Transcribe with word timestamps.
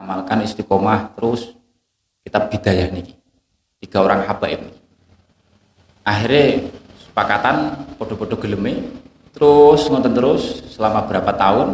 amalkan 0.00 0.44
istiqomah 0.44 1.14
terus 1.14 1.54
kitab 2.24 2.50
bidayah 2.50 2.90
nih 2.90 3.14
tiga 3.82 4.02
orang 4.02 4.26
habaib 4.26 4.60
nih 4.64 4.76
akhirnya 6.04 6.68
sepakatan 7.00 7.56
podo-podo 7.96 8.36
geleme 8.38 8.84
terus 9.34 9.86
ngonten 9.88 10.14
terus 10.14 10.62
selama 10.74 11.06
berapa 11.06 11.32
tahun 11.34 11.68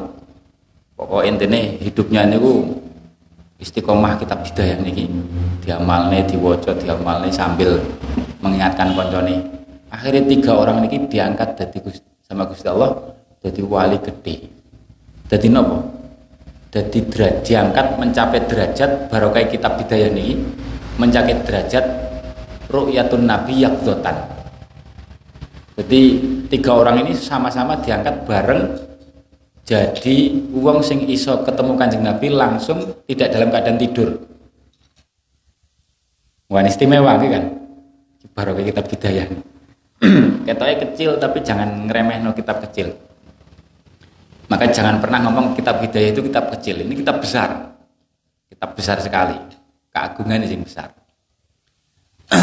pokok 0.96 1.22
intinya 1.25 1.61
hidupnya 1.80 2.29
ini 2.29 2.38
istiqomah 3.61 4.17
kitab 4.21 4.45
bidayah 4.45 4.80
nih 4.80 5.09
diamalne 5.64 6.25
diwoco 6.25 6.73
diamalne 6.77 7.29
sambil 7.29 7.77
mengingatkan 8.41 8.96
koncone. 8.96 9.37
Akhirnya 9.93 10.25
tiga 10.25 10.57
orang 10.57 10.87
ini 10.87 11.05
diangkat 11.11 11.61
dari 11.61 11.77
sama 12.30 12.46
Gusti 12.46 12.71
Allah 12.71 12.95
jadi 13.43 13.59
wali 13.66 13.98
gede 13.98 14.46
jadi 15.27 15.46
nopo 15.50 15.82
jadi 16.71 16.98
derajat 17.02 17.43
diangkat 17.43 17.87
mencapai 17.98 18.46
derajat 18.46 19.11
barokah 19.11 19.43
kitab 19.50 19.75
bidayah 19.82 20.11
ini 20.14 20.38
mencapai 21.02 21.34
derajat 21.43 21.83
ru'yatun 22.70 23.27
nabi 23.27 23.66
yakdotan. 23.66 24.15
Jadi 25.74 26.02
tiga 26.46 26.79
orang 26.79 27.02
ini 27.02 27.12
sama-sama 27.19 27.74
diangkat 27.83 28.23
bareng 28.23 28.62
jadi 29.66 30.16
uang 30.55 30.83
sing 30.83 31.06
iso 31.10 31.43
ketemu 31.43 31.74
kanjeng 31.74 32.06
nabi 32.06 32.30
langsung 32.30 33.02
tidak 33.10 33.34
dalam 33.34 33.51
keadaan 33.51 33.79
tidur. 33.79 34.09
Wah 36.51 36.66
istimewa 36.66 37.18
kan? 37.18 37.45
Barokah 38.34 38.62
kitab 38.62 38.87
bidayah 38.87 39.27
ketoknya 40.48 40.77
kecil 40.88 41.10
tapi 41.21 41.45
jangan 41.45 41.88
ngeremeh 41.88 42.24
no 42.24 42.32
kitab 42.32 42.65
kecil 42.65 42.96
maka 44.50 44.66
jangan 44.66 44.98
pernah 44.98 45.22
ngomong 45.22 45.54
kitab 45.54 45.78
hidayah 45.78 46.10
itu 46.10 46.27
kitab 46.27 46.50
kecil. 46.50 46.82
Ini 46.82 46.98
kitab 46.98 47.22
besar. 47.22 47.78
Kitab 48.50 48.74
besar 48.74 48.98
sekali. 48.98 49.38
Keagungan 49.95 50.42
yang 50.42 50.66
besar. 50.66 50.90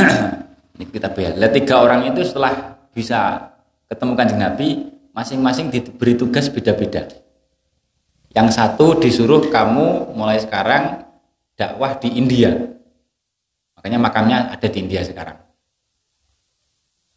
ini 0.80 0.88
kitab 0.88 1.11
ya. 1.19 1.36
Lihat 1.36 1.52
tiga 1.52 1.83
orang 1.83 2.08
itu 2.08 2.23
setelah 2.23 2.80
bisa 2.95 3.52
ketemu 3.91 4.16
kanjeng 4.16 4.39
Nabi, 4.39 4.67
masing-masing 5.11 5.67
diberi 5.67 6.16
tugas 6.16 6.47
beda-beda. 6.47 7.11
Yang 8.31 8.55
satu 8.55 8.95
disuruh 8.95 9.52
kamu 9.52 10.16
mulai 10.16 10.39
sekarang 10.39 11.03
dakwah 11.59 11.99
di 11.99 12.16
India. 12.16 12.55
Makanya 13.75 13.99
makamnya 13.99 14.38
ada 14.55 14.67
di 14.71 14.80
India 14.80 15.03
sekarang. 15.03 15.44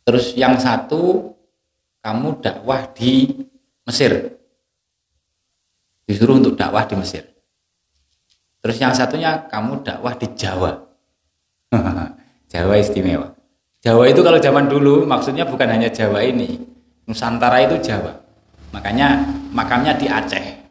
Terus 0.03 0.35
yang 0.35 0.59
satu 0.59 1.31
kamu 2.03 2.43
dakwah 2.43 2.91
di 2.91 3.47
Mesir 3.87 4.40
disuruh 6.11 6.43
untuk 6.43 6.59
dakwah 6.59 6.83
di 6.91 6.99
Mesir. 6.99 7.23
Terus 8.59 8.77
yang 8.83 8.91
satunya 8.91 9.47
kamu 9.47 9.87
dakwah 9.87 10.19
di 10.19 10.27
Jawa. 10.35 10.75
Jawa 12.53 12.75
istimewa. 12.83 13.31
Jawa 13.79 14.11
itu 14.11 14.21
kalau 14.27 14.43
zaman 14.43 14.67
dulu 14.67 15.07
maksudnya 15.07 15.47
bukan 15.47 15.71
hanya 15.71 15.87
Jawa 15.87 16.27
ini. 16.27 16.59
Nusantara 17.07 17.63
itu 17.63 17.79
Jawa. 17.79 18.11
Makanya 18.75 19.23
makamnya 19.55 19.95
di 19.95 20.11
Aceh. 20.11 20.67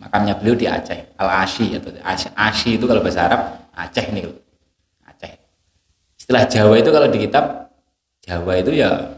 Makamnya 0.00 0.40
beliau 0.40 0.56
di 0.56 0.64
Aceh. 0.64 1.20
Al-Ashi 1.20 1.76
atau 1.76 1.92
Ashi 2.34 2.80
itu 2.80 2.84
kalau 2.88 3.04
bahasa 3.04 3.28
Arab 3.28 3.40
Aceh 3.76 4.08
ini. 4.08 4.24
Aceh. 5.04 5.32
Istilah 6.16 6.48
Jawa 6.48 6.74
itu 6.80 6.88
kalau 6.88 7.08
di 7.12 7.18
kitab 7.28 7.44
Jawa 8.24 8.56
itu 8.56 8.72
ya 8.72 9.14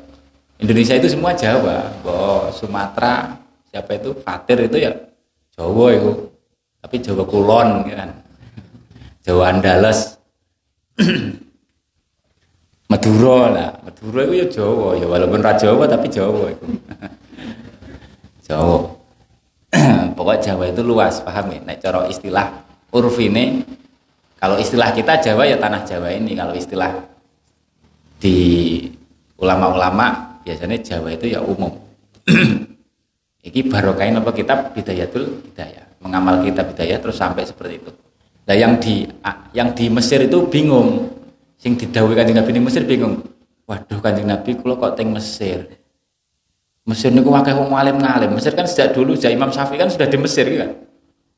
Indonesia 0.58 0.98
itu 0.98 1.08
semua 1.08 1.32
Jawa. 1.32 1.88
Bahwa 2.02 2.50
Sumatera 2.52 3.38
siapa 3.72 3.96
itu 3.96 4.12
Fatir 4.20 4.68
itu 4.68 4.76
ya 4.76 4.92
Jawa 5.52 5.86
itu 5.92 6.10
tapi 6.82 6.96
Jawa 6.98 7.22
Kulon 7.28 7.68
kan? 7.86 8.10
Jawa 9.22 9.54
Andalas. 9.54 10.18
Madura 12.90 13.38
lah. 13.48 13.70
Madura 13.86 14.20
itu 14.26 14.34
ya 14.42 14.46
Jawa. 14.50 14.98
Ya 14.98 15.06
walaupun 15.06 15.40
raja 15.40 15.70
Jawa 15.70 15.84
tapi 15.86 16.10
Jawa 16.10 16.50
itu 16.50 16.66
Jawa. 18.50 18.90
Pokok 20.18 20.38
Jawa 20.42 20.64
itu 20.68 20.82
luas 20.82 21.22
paham 21.22 21.54
ya 21.54 21.60
nek 21.64 21.78
cara 21.80 22.04
istilah 22.10 22.52
urf 22.92 23.16
ini 23.22 23.64
kalau 24.36 24.58
istilah 24.58 24.90
kita 24.92 25.22
Jawa 25.22 25.46
ya 25.46 25.56
tanah 25.56 25.86
Jawa 25.86 26.10
ini. 26.12 26.34
Kalau 26.34 26.52
istilah 26.52 26.92
di 28.18 28.36
ulama-ulama 29.38 30.38
biasanya 30.42 30.82
Jawa 30.82 31.14
itu 31.14 31.30
ya 31.30 31.40
umum 31.40 31.70
Iki 33.42 33.66
barokain 33.66 34.14
apa 34.14 34.30
kitab 34.30 34.70
Bidayatul 34.70 35.42
Hidayah. 35.50 35.98
Mengamal 35.98 36.46
kitab 36.46 36.70
Hidayah 36.70 37.02
terus 37.02 37.18
sampai 37.18 37.42
seperti 37.42 37.82
itu. 37.82 37.90
Nah 38.46 38.54
yang 38.54 38.78
di 38.78 39.06
yang 39.50 39.74
di 39.74 39.90
Mesir 39.90 40.22
itu 40.22 40.46
bingung. 40.46 41.10
Sing 41.58 41.74
didhawuhi 41.78 42.14
Kanjeng 42.14 42.38
Nabi 42.38 42.50
di 42.54 42.62
Mesir 42.62 42.82
bingung. 42.86 43.22
Waduh 43.66 43.98
Kanjeng 43.98 44.30
Nabi 44.30 44.54
kula 44.58 44.78
kok 44.78 44.94
teng 44.94 45.10
Mesir. 45.10 45.66
Mesir 46.82 47.14
niku 47.14 47.30
akeh 47.34 47.54
wong 47.54 47.74
alim 47.74 47.98
ngalim. 47.98 48.34
Mesir 48.34 48.54
kan 48.54 48.66
sejak 48.66 48.94
dulu 48.94 49.14
sejak 49.14 49.34
Imam 49.34 49.50
Syafi'i 49.50 49.78
kan 49.78 49.90
sudah 49.90 50.06
di 50.06 50.18
Mesir 50.18 50.46
kan. 50.46 50.70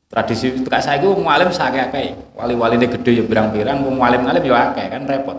Tradisi 0.09 0.53
kak 0.65 0.85
saya 0.85 1.01
itu 1.01 1.09
wong 1.09 1.29
alim 1.29 1.49
sakake-akeh. 1.53 2.37
Wali-wali 2.37 2.81
ini 2.81 2.87
gede 2.89 3.13
ya 3.21 3.25
pirang-pirang, 3.25 3.81
wong 3.85 4.01
alim 4.01 4.25
ngalim 4.25 4.45
ya 4.45 4.73
akeh 4.73 4.87
kan 4.93 5.03
repot. 5.09 5.39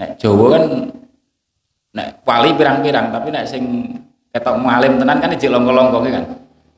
Nek 0.00 0.16
Jawa 0.16 0.46
kan 0.56 0.64
nek 1.92 2.08
wali 2.24 2.50
pirang-pirang 2.56 3.12
tapi 3.12 3.28
nek 3.28 3.44
sing 3.44 3.64
ketok 4.30 4.54
mualim 4.58 4.98
tenan 4.98 5.18
kan 5.18 5.30
ijek 5.34 5.50
longko-longko 5.50 5.98
kan? 6.06 6.24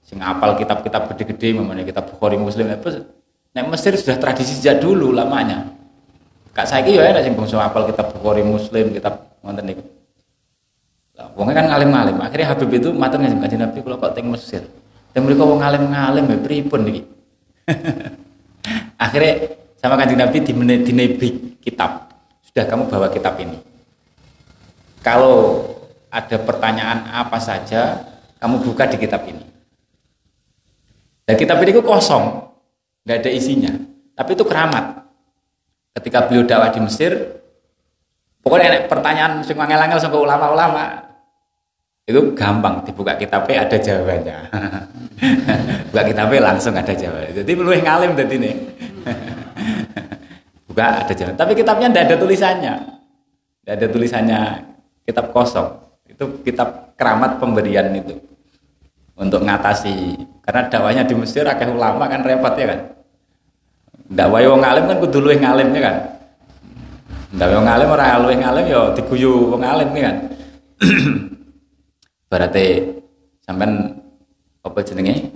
Sing 0.03 0.19
apal 0.19 0.59
kitab-kitab 0.59 1.09
gede-gede 1.15 1.57
memangnya 1.57 1.87
kitab 1.87 2.11
Bukhari 2.11 2.37
Muslim. 2.37 2.69
Apa 2.69 3.07
nek 3.53 3.65
Mesir 3.71 3.95
sudah 3.97 4.17
tradisi 4.19 4.59
sejak 4.59 4.83
dulu 4.83 5.15
lamanya. 5.15 5.73
Kak 6.53 6.69
saya 6.69 6.85
ya 6.85 7.09
enak 7.09 7.25
sing 7.25 7.33
bangsa 7.33 7.61
apal 7.61 7.89
kitab 7.89 8.13
Bukhari 8.13 8.45
Muslim 8.45 8.93
kitab 8.93 9.25
ngoten 9.41 9.65
niku. 9.65 9.83
Lah 11.17 11.29
wong 11.33 11.49
kan 11.53 11.65
ngalim-ngalim. 11.69 12.17
Akhirnya 12.21 12.47
Habib 12.53 12.71
itu 12.73 12.89
matur 12.93 13.21
ngajeng 13.21 13.41
kanjeng 13.41 13.61
Nabi 13.61 13.79
kula 13.81 13.97
kok 13.97 14.13
teng 14.13 14.29
Mesir? 14.29 14.65
Dan 15.13 15.29
mereka 15.29 15.45
wong 15.45 15.61
ngalim-ngalim 15.61 16.25
ya 16.25 16.39
pripun 16.41 16.81
niki 16.89 17.03
akhirnya 19.05 19.33
sama 19.77 19.95
kanjeng 20.01 20.21
Nabi 20.21 20.37
di 20.41 20.53
di 20.53 21.29
kitab. 21.61 22.11
Sudah 22.45 22.65
kamu 22.69 22.89
bawa 22.89 23.09
kitab 23.09 23.41
ini. 23.41 23.57
Kalau 25.01 25.67
ada 26.13 26.37
pertanyaan 26.45 27.09
apa 27.09 27.41
saja, 27.41 28.05
kamu 28.37 28.61
buka 28.69 28.85
di 28.93 29.01
kitab 29.01 29.25
ini. 29.25 29.41
Dan 31.25 31.35
kitab 31.41 31.57
ini 31.65 31.73
kosong, 31.81 32.53
nggak 33.09 33.17
ada 33.25 33.31
isinya. 33.33 33.73
Tapi 34.13 34.37
itu 34.37 34.45
keramat. 34.45 35.09
Ketika 35.97 36.29
beliau 36.29 36.45
dakwah 36.45 36.69
di 36.69 36.81
Mesir, 36.85 37.17
pokoknya 38.45 38.67
ada 38.69 38.81
pertanyaan 38.93 39.41
sing 39.41 39.57
angel-angel 39.57 40.01
sama 40.05 40.21
ulama-ulama, 40.21 40.85
itu 42.05 42.37
gampang 42.37 42.85
dibuka 42.85 43.17
kitabnya 43.17 43.65
ada 43.65 43.77
jawabannya. 43.81 44.39
buka 45.89 46.03
kitabnya 46.05 46.41
langsung 46.45 46.77
ada 46.77 46.93
jawabannya. 46.93 47.33
Jadi 47.41 47.51
perlu 47.57 47.73
ngalim 47.73 48.11
tadi 48.13 48.37
nih. 48.37 48.55
buka 50.69 50.85
ada 51.09 51.13
jawaban. 51.17 51.39
Tapi 51.41 51.53
kitabnya 51.57 51.89
tidak 51.89 52.05
ada 52.05 52.17
tulisannya. 52.21 52.75
Tidak 53.63 53.75
ada 53.81 53.87
tulisannya 53.89 54.41
kitab 55.07 55.33
kosong 55.33 55.82
itu 56.23 56.47
kitab 56.47 56.95
keramat 56.95 57.43
pemberian 57.43 57.91
itu. 57.91 58.15
Untuk 59.19 59.43
ngatasi. 59.43 60.15
Karena 60.47 60.71
dakwanya 60.71 61.03
di 61.03 61.15
Mesir 61.19 61.43
akeh 61.43 61.67
ulama 61.67 62.07
kan 62.07 62.23
repot 62.23 62.55
ya 62.55 62.67
kan. 62.71 62.81
Dakwah 64.07 64.45
wong 64.47 64.63
alim 64.63 64.85
kan 64.87 64.99
kudu 65.03 65.19
luwih 65.19 65.39
ngalim 65.43 65.75
ya 65.75 65.83
kan. 65.83 65.97
Dakwah 67.35 67.59
wong 67.59 67.69
alim 67.69 67.89
ora 67.91 68.19
luwih 68.23 68.39
ngalim 68.39 68.65
ya 68.71 68.81
diguyu 68.95 69.51
wong 69.51 69.63
alim 69.63 69.91
ya 69.95 70.03
kan. 70.07 70.17
Berarti 72.31 72.67
sampean 73.43 73.99
apa 74.63 74.79
jenenge? 74.83 75.31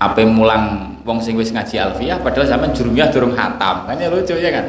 Apa 0.00 0.26
mulang 0.26 0.98
wong 1.06 1.22
sing 1.22 1.38
wis 1.38 1.54
ngaji 1.54 1.80
alfiah 1.80 2.18
padahal 2.20 2.50
sampean 2.50 2.72
jurumiyah 2.76 3.08
durung 3.08 3.32
hatam. 3.32 3.88
Kan 3.88 3.96
ya 3.96 4.08
lucu 4.12 4.36
ya 4.36 4.50
kan. 4.52 4.66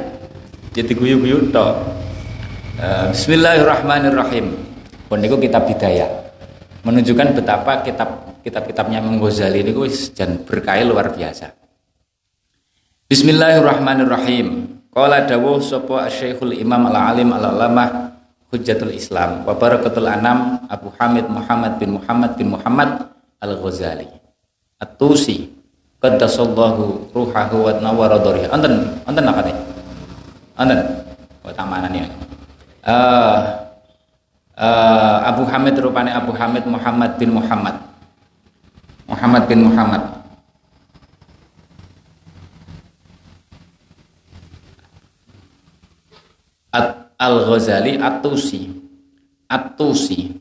Jadi 0.72 0.92
guyu-guyu 0.92 1.52
tok. 1.56 1.76
Eh, 2.76 3.08
Bismillahirrahmanirrahim. 3.12 4.65
Niku 5.14 5.38
kitab 5.38 5.70
bidayah. 5.70 6.10
Menunjukkan 6.86 7.38
betapa 7.38 7.82
kitab 7.82 8.10
kitab-kitabnya 8.46 9.02
Imam 9.02 9.18
Ghazali 9.22 9.66
niku 9.66 9.86
jan 10.14 10.42
berkah 10.46 10.78
luar 10.86 11.14
biasa. 11.14 11.50
Bismillahirrahmanirrahim. 13.10 14.78
Qala 14.90 15.26
dawuh 15.26 15.62
sapa 15.62 16.10
Syekhul 16.10 16.58
Imam 16.58 16.90
Al-Alim 16.90 17.34
Al-Alamah 17.36 18.16
Hujjatul 18.54 18.96
Islam 18.96 19.44
wa 19.44 19.52
barakatul 19.58 20.08
anam 20.08 20.64
Abu 20.72 20.88
Hamid 20.96 21.28
Muhammad 21.28 21.76
bin 21.82 22.00
Muhammad 22.00 22.32
bin 22.38 22.54
Muhammad 22.54 22.90
Al-Ghazali. 23.42 24.08
At-Tusi 24.80 25.52
qaddasallahu 26.00 27.12
ruhahu 27.14 27.56
wa 27.66 27.72
nawara 27.82 28.22
dhariha. 28.22 28.54
Anten 28.54 29.04
anten 29.10 29.24
nakate. 29.26 29.54
Anten. 30.56 30.80
Wa 31.46 31.52
tamanan 31.54 31.94
ya 31.94 32.06
uh, 32.86 33.65
uh, 34.58 35.18
Abu 35.30 35.44
Hamid 35.48 35.76
rupanya 35.80 36.20
Abu 36.20 36.32
Hamid 36.36 36.64
Muhammad 36.68 37.16
bin 37.20 37.36
Muhammad. 37.36 37.76
Muhammad 39.06 39.44
bin 39.46 39.70
Muhammad. 39.70 40.16
Al-Ghazali 47.16 47.96
At-Tusi. 47.96 48.68
At-Tusi. 49.48 50.36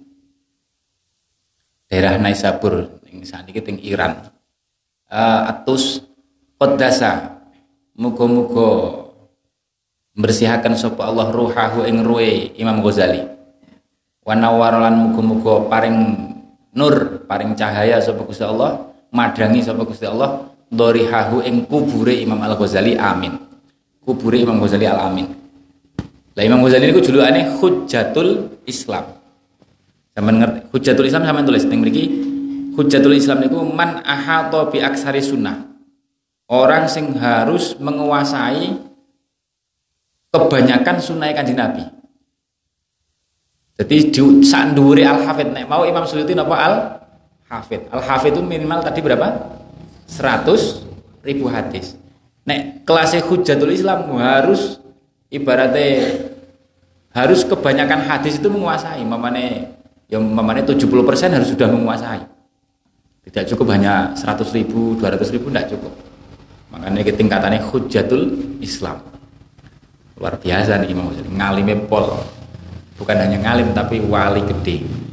Daerah 1.87 2.19
Naisabur 2.19 2.99
yang 3.07 3.23
saat 3.23 3.47
ini 3.47 3.61
teng 3.63 3.79
Iran. 3.79 4.19
Eh, 5.07 5.15
uh, 5.15 5.51
Atus 5.53 6.03
Qaddasa 6.59 7.39
mugo-mugo 7.95 9.05
bersihakan 10.17 10.75
sapa 10.75 11.07
Allah 11.07 11.31
ruhahu 11.31 11.87
ing 11.87 12.03
ruwe 12.03 12.57
Imam 12.59 12.83
Ghazali 12.83 13.23
wa 14.25 14.33
nawaralan 14.33 15.13
muga-muga 15.13 15.69
paring 15.69 15.97
nur 16.73 17.25
paring 17.29 17.53
cahaya 17.53 18.01
sapa 18.01 18.25
Gusti 18.25 18.43
Allah 18.43 18.89
madangi 19.13 19.61
sapa 19.61 19.85
Gusti 19.85 20.09
Allah 20.09 20.49
dorihahu 20.73 21.45
ing 21.45 21.69
kubure 21.69 22.17
Imam 22.17 22.41
Al 22.41 22.57
Ghazali 22.57 22.97
amin. 22.97 23.37
Kubure 24.01 24.41
Imam 24.41 24.59
Ghazali 24.59 24.89
al 24.89 25.01
amin. 25.13 25.29
Lah 26.35 26.43
Imam 26.43 26.65
Ghazali 26.65 26.91
niku 26.91 27.05
julukane 27.05 27.47
Hujjatul 27.61 28.59
Islam. 28.67 29.17
Sampeyan 30.17 30.37
ngerti 30.41 30.59
Hujjatul 30.73 31.07
Islam 31.07 31.23
sampeyan 31.29 31.47
tulis 31.47 31.65
ning 31.69 31.81
mriki 31.85 32.05
Hujjatul 32.75 33.15
Islam 33.15 33.45
niku 33.45 33.63
man 33.63 34.03
ahata 34.03 34.67
bi 34.73 34.83
aksari 34.83 35.23
sunnah. 35.23 35.69
Orang 36.45 36.91
sing 36.91 37.17
harus 37.17 37.73
menguasai 37.81 38.77
kebanyakan 40.29 40.97
sunnah 41.01 41.33
kanjeng 41.33 41.57
Nabi 41.57 41.94
jadi 43.75 43.97
di 44.15 45.03
al 45.03 45.27
hafid 45.27 45.51
nek 45.51 45.67
mau 45.67 45.83
Imam 45.83 46.07
Suyuti 46.07 46.31
napa 46.31 46.55
al 46.55 46.75
hafid 47.51 47.91
al 47.91 48.07
hafid 48.07 48.39
itu 48.39 48.43
minimal 48.43 48.87
tadi 48.87 49.03
berapa? 49.03 49.59
100 50.07 51.27
ribu 51.27 51.51
hadis. 51.51 51.99
Nek 52.47 52.87
kelasnya 52.87 53.25
Hujjatul 53.27 53.75
Islam 53.75 54.15
harus 54.21 54.79
ibaratnya 55.33 56.23
harus 57.11 57.43
kebanyakan 57.43 58.05
hadis 58.07 58.39
itu 58.39 58.47
menguasai. 58.47 59.03
Mamane 59.03 59.75
yang 60.07 60.23
mamane 60.23 60.63
70% 60.63 61.35
harus 61.35 61.51
sudah 61.51 61.67
menguasai. 61.67 62.23
Tidak 63.27 63.45
cukup 63.57 63.75
hanya 63.75 64.13
100 64.15 64.55
ribu 64.55 64.95
200 65.01 65.35
ribu 65.35 65.51
tidak 65.51 65.73
cukup. 65.75 65.93
Makanya 66.71 67.01
tingkatannya 67.11 67.61
hujatul 67.73 68.23
Islam. 68.61 69.01
Luar 70.15 70.39
biasa 70.39 70.79
nih 70.79 70.95
Imam 70.95 71.11
Ghazali 71.11 71.31
ngalime 71.33 71.75
pol 71.91 72.07
bukan 72.99 73.17
hanya 73.19 73.39
ngalim 73.43 73.75
tapi 73.75 73.99
wali 74.03 74.43
gede 74.47 75.05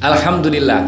Alhamdulillah. 0.00 0.80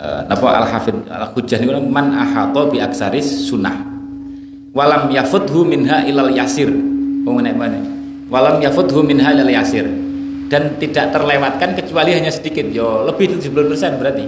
Uh, 0.00 0.24
napa 0.32 0.48
al 0.48 0.64
hafid 0.64 0.96
al 1.12 1.28
hujjah 1.36 1.60
niku 1.60 1.76
man 1.84 2.16
ahata 2.16 2.72
bi 2.72 2.80
aksaris 2.80 3.52
sunnah. 3.52 3.84
Walam 4.72 5.12
yafudhu 5.12 5.68
minha 5.68 6.08
ilal 6.08 6.32
yasir. 6.32 6.72
Mana 7.28 7.52
walam 8.32 8.64
yafudhu 8.64 9.04
minha 9.04 9.28
ilal 9.36 9.52
yasir. 9.52 9.84
Dan 10.48 10.80
tidak 10.80 11.12
terlewatkan 11.12 11.76
kecuali 11.76 12.16
hanya 12.16 12.32
sedikit. 12.32 12.64
Yo 12.72 13.04
lebih 13.04 13.36
70% 13.36 14.00
berarti. 14.00 14.24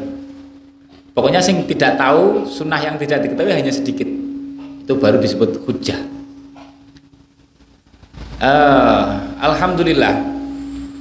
Pokoknya 1.17 1.41
sing 1.41 1.65
tidak 1.65 1.97
tahu 1.97 2.45
sunnah 2.45 2.85
yang 2.85 3.01
tidak 3.01 3.25
diketahui 3.25 3.57
hanya 3.57 3.73
sedikit. 3.73 4.05
Itu 4.85 5.01
baru 5.01 5.17
disebut 5.17 5.65
hujah 5.65 6.21
uh, 8.41 9.30
Alhamdulillah 9.41 10.15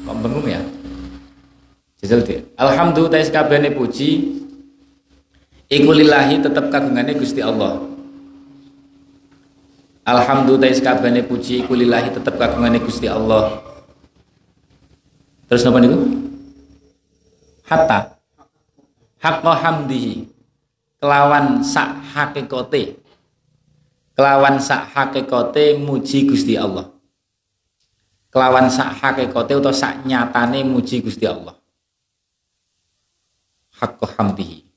kok 0.07 0.17
bengong 0.23 0.47
ya 0.47 0.61
Jajal 1.99 2.23
dia. 2.23 2.39
Alhamdulillah 2.55 3.27
kabehane 3.27 3.75
puji 3.75 4.39
iku 5.67 5.91
lillahi 5.91 6.39
tetep 6.39 6.71
kagungane 6.71 7.11
Gusti 7.19 7.43
Allah 7.43 7.89
Alhamdulillah 10.09 10.73
sekabehane 10.73 11.21
puji 11.21 11.61
iku 11.61 11.77
lillahi 11.77 12.09
tetep 12.09 12.33
kagungane 12.33 12.81
Gusti 12.81 13.05
Allah. 13.05 13.61
Terus 15.45 15.61
napa 15.65 15.77
niku? 15.81 15.97
Hatta 17.69 18.17
haqqa 19.21 19.53
hamdihi 19.53 20.25
kelawan 20.97 21.61
sak 21.61 22.01
hakikate 22.09 22.97
kelawan 24.17 24.57
sak 24.57 24.89
hakikate 24.89 25.77
muji 25.77 26.25
Gusti 26.25 26.57
Allah. 26.57 26.89
Kelawan 28.29 28.69
sak 28.69 28.93
hakikate 29.01 29.57
utawa 29.57 29.73
sak 29.73 30.05
nyatane 30.05 30.61
muji 30.61 31.01
Gusti 31.01 31.25
Allah. 31.25 31.57
Haqqa 33.73 34.05
hamdihi. 34.05 34.69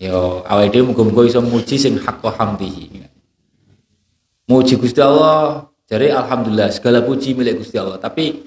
Yo 0.00 0.44
awake 0.44 0.72
dhewe 0.72 0.92
muga-muga 0.92 1.28
iso 1.28 1.40
muji 1.44 1.76
sing 1.76 2.00
haqqa 2.00 2.32
hamdihi. 2.32 3.04
Muji 4.48 4.78
Gusti 4.78 5.02
Allah, 5.02 5.68
jadi 5.90 6.16
alhamdulillah 6.16 6.72
segala 6.72 7.02
puji 7.02 7.36
milik 7.36 7.60
Gusti 7.60 7.76
Allah. 7.76 8.00
Tapi 8.00 8.46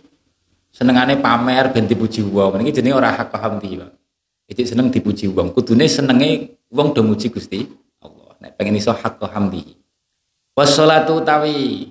senengane 0.70 1.18
pamer 1.22 1.70
ben 1.70 1.86
dipuji 1.86 2.26
wong. 2.26 2.62
Niki 2.62 2.82
jenenge 2.82 2.98
ora 2.98 3.14
hak 3.14 3.34
paham 3.34 3.58
iki, 3.62 3.78
Pak. 3.78 3.92
Iki 4.50 4.64
seneng 4.74 4.90
dipuji 4.90 5.30
wong. 5.30 5.54
Kudune 5.54 5.86
senenge 5.90 6.62
wong 6.70 6.94
do 6.94 7.02
muji 7.02 7.30
Gusti 7.30 7.66
Allah. 8.02 8.38
Nek 8.42 8.58
pengen 8.58 8.78
iso 8.78 8.90
hak 8.90 9.22
hamdi. 9.22 9.76
Wassalatu 10.54 11.22
tawi 11.26 11.90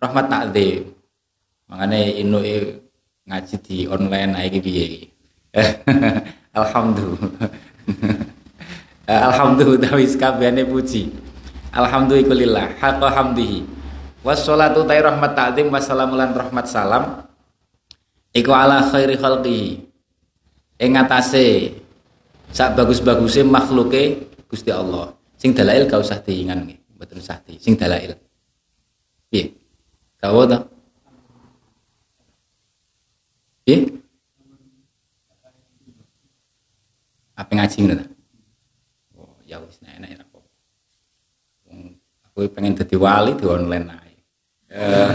rahmat 0.00 0.26
takdzim. 0.28 0.91
Mangane 1.72 2.20
inu 2.20 2.36
ngaji 3.24 3.56
di 3.64 3.88
online 3.88 4.36
iki 4.44 4.60
piye. 4.60 4.86
Alhamdulillah. 6.60 7.48
Alhamdulillah 9.08 9.80
tawi 9.80 10.04
sakabehane 10.04 10.68
puji. 10.68 11.08
Alhamdulillah 11.72 12.76
haqqa 12.76 13.08
hamdihi. 13.16 13.64
Wassalatu 14.20 14.84
ta 14.84 15.00
rahmat 15.00 15.32
ta'zim 15.32 15.72
wassalamu 15.72 16.12
lan 16.20 16.36
rahmat 16.36 16.68
salam. 16.68 17.24
Iku 18.36 18.52
ala 18.52 18.92
khairi 18.92 19.16
khalqihi. 19.16 19.80
Ing 20.76 20.92
atase 21.00 21.72
sak 22.52 22.76
bagus-baguse 22.76 23.48
makhluke 23.48 24.28
Gusti 24.44 24.68
Allah. 24.68 25.08
Sing 25.40 25.56
dalail 25.56 25.88
gak 25.88 26.04
usah 26.04 26.20
diingan 26.20 26.68
nggih 26.68 27.00
mboten 27.00 27.16
usah 27.16 27.40
di 27.48 27.56
sing 27.56 27.80
dalail. 27.80 28.12
Piye? 29.32 29.56
Kawo 30.20 30.44
ta 30.44 30.71
piye 33.72 33.88
apa 37.32 37.48
ngaji 37.48 37.76
ngono 37.80 38.04
oh 39.16 39.40
ya 39.48 39.56
wis 39.64 39.80
enak 39.80 40.28
Gue 42.32 42.48
pengen 42.48 42.72
jadi 42.72 42.96
wali 42.96 43.36
di 43.36 43.44
online 43.44 43.92
aja. 43.92 44.20
Eh, 44.72 45.12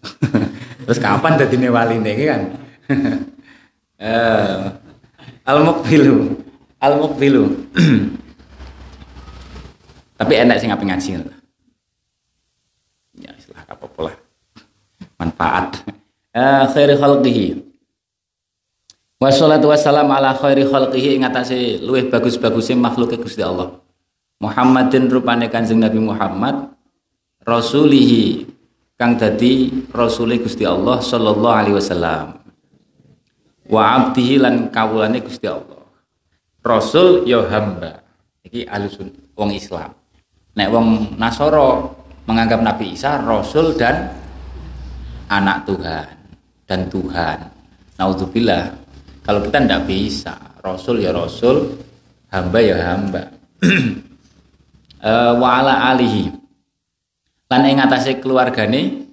terus 0.88 0.96
kapan 0.96 1.36
jadi 1.36 1.68
wali 1.68 2.00
nih 2.00 2.28
kan? 2.28 2.42
Uh, 4.00 4.80
al 5.44 5.60
mukbilu, 5.60 6.40
al 6.80 6.96
mukbilu. 6.96 7.52
Tapi 10.16 10.32
enak 10.40 10.56
sih 10.56 10.72
ngapain 10.72 10.88
ngaji 10.88 11.20
Ya 13.20 13.28
istilah 13.36 13.60
apa 13.68 13.84
pola 13.92 14.16
manfaat. 15.20 15.84
Uh, 16.32 16.64
khairi 16.72 16.96
khalqihi. 16.96 17.60
Wassalatu 19.20 19.68
wassalam 19.68 20.08
ala 20.08 20.32
khairi 20.32 20.64
khalqihi 20.64 21.20
ing 21.20 21.28
atase 21.28 21.76
luwih 21.84 22.08
bagus-bagusé 22.08 22.72
makhluke 22.72 23.20
Gusti 23.20 23.44
Allah. 23.44 23.76
Muhammadin 24.40 25.12
rupane 25.12 25.52
Kanjeng 25.52 25.76
Nabi 25.76 26.00
Muhammad 26.00 26.72
rasulihi 27.44 28.48
kang 28.96 29.20
dadi 29.20 29.68
rasule 29.92 30.40
Gusti 30.40 30.64
Allah 30.64 31.04
sallallahu 31.04 31.52
alaihi 31.52 31.76
wasallam. 31.76 32.40
Wa 33.68 34.00
abdihi 34.00 34.40
lan 34.40 34.72
kawulane 34.72 35.20
Gusti 35.20 35.44
Allah. 35.44 35.84
Rasul 36.64 37.28
ya 37.28 37.44
hamba. 37.44 38.00
Iki 38.40 38.72
alusun 38.72 39.12
wong 39.36 39.52
Islam. 39.52 39.92
Nek 40.56 40.72
wong 40.72 41.20
Nasoro 41.20 41.92
menganggap 42.24 42.64
Nabi 42.64 42.96
Isa 42.96 43.20
rasul 43.20 43.76
dan 43.76 44.16
anak 45.28 45.68
Tuhan 45.68 46.08
dan 46.64 46.88
Tuhan. 46.88 47.38
Naudzubillah 48.00 48.80
kalau 49.30 49.46
kita 49.46 49.62
tidak 49.62 49.86
bisa 49.86 50.34
rasul 50.58 50.98
ya 50.98 51.14
rasul 51.14 51.78
hamba 52.34 52.58
ya 52.58 52.82
hamba 52.82 53.30
uh, 55.06 55.38
wa 55.38 55.62
ala 55.62 55.94
alihi 55.94 56.34
lan 57.46 57.62
ing 57.62 57.78
atase 57.78 58.18
keluargane 58.18 59.06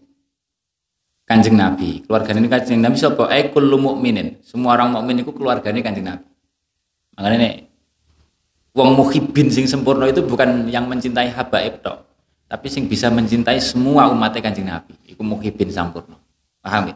Kanjeng 1.27 1.59
Nabi. 1.59 2.07
Keluargane 2.07 2.39
ini 2.39 2.47
Kanjeng 2.47 2.79
Nabi 2.79 2.95
sapa? 2.95 3.27
Eh 3.35 3.51
kullu 3.51 3.75
mukminin. 3.75 4.39
Semua 4.47 4.79
orang 4.79 4.95
mukmin 4.95 5.19
itu 5.19 5.35
keluargane 5.35 5.83
Kanjeng 5.83 6.07
Nabi. 6.07 6.23
Makanya 7.19 7.37
nek 7.43 7.55
wong 8.71 8.95
muhibin 8.95 9.51
sing 9.51 9.67
sempurna 9.67 10.07
itu 10.07 10.23
bukan 10.23 10.71
yang 10.71 10.87
mencintai 10.87 11.27
habaib 11.35 11.83
tok, 11.83 12.07
tapi 12.47 12.71
sing 12.71 12.87
bisa 12.87 13.11
mencintai 13.11 13.59
semua 13.59 14.07
umatnya 14.07 14.39
Kanjeng 14.39 14.71
Nabi. 14.71 14.95
Iku 15.03 15.19
muhibin 15.19 15.67
sempurna. 15.67 16.15
Paham 16.63 16.95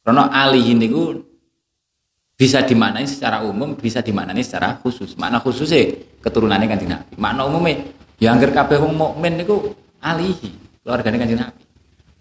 Karena 0.00 0.32
alihi 0.32 0.72
niku 0.72 1.33
bisa 2.44 2.60
dimaknai 2.60 3.08
secara 3.08 3.40
umum, 3.40 3.72
bisa 3.72 4.04
dimaknai 4.04 4.44
secara 4.44 4.76
khusus. 4.84 5.16
Makna 5.16 5.40
khususnya 5.40 5.96
keturunannya 6.20 6.68
kanjeng 6.68 6.92
Nabi. 6.92 7.16
Makna 7.16 7.48
umumnya 7.48 7.88
ya 8.20 8.36
angger 8.36 8.52
kabeh 8.52 8.76
wong 8.84 8.92
mukmin 8.92 9.40
niku 9.40 9.72
alihi, 10.04 10.52
keluargane 10.84 11.16
kanjeng 11.16 11.40
Nabi. 11.40 11.64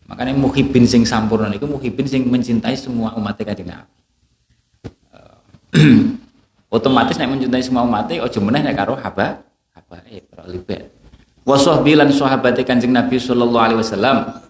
makanya 0.07 0.35
muhibin 0.35 0.83
sing 0.83 1.07
sampurna 1.07 1.47
itu 1.49 1.63
muhibin 1.63 2.05
sing 2.05 2.27
mencintai 2.27 2.75
semua 2.75 3.15
umat 3.15 3.39
kanjeng 3.39 3.71
Nabi 3.71 3.97
otomatis 6.75 7.15
nek 7.17 7.29
mencintai 7.31 7.63
semua 7.63 7.87
umat 7.87 8.11
ojo 8.11 8.39
meneh 8.43 8.61
nek 8.61 8.75
karo 8.75 8.93
haba 8.99 9.41
haba 9.73 9.97
eh 10.11 10.21
libet 10.51 10.91
wa 11.47 11.57
bilan 11.81 12.11
sahabate 12.11 12.67
kanjeng 12.67 12.91
Nabi 12.91 13.15
sallallahu 13.15 13.63
alaihi 13.63 13.79
wasallam 13.79 14.42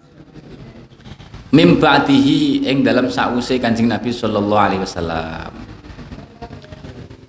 mim 1.54 1.78
ba'dihi 1.78 2.66
ing 2.66 2.82
dalam 2.82 3.06
sause 3.06 3.62
kanjeng 3.62 3.86
Nabi 3.86 4.10
sallallahu 4.10 4.58
alaihi 4.58 4.82
wasallam. 4.82 5.54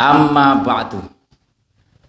Amma 0.01 0.65
ba'du. 0.65 0.97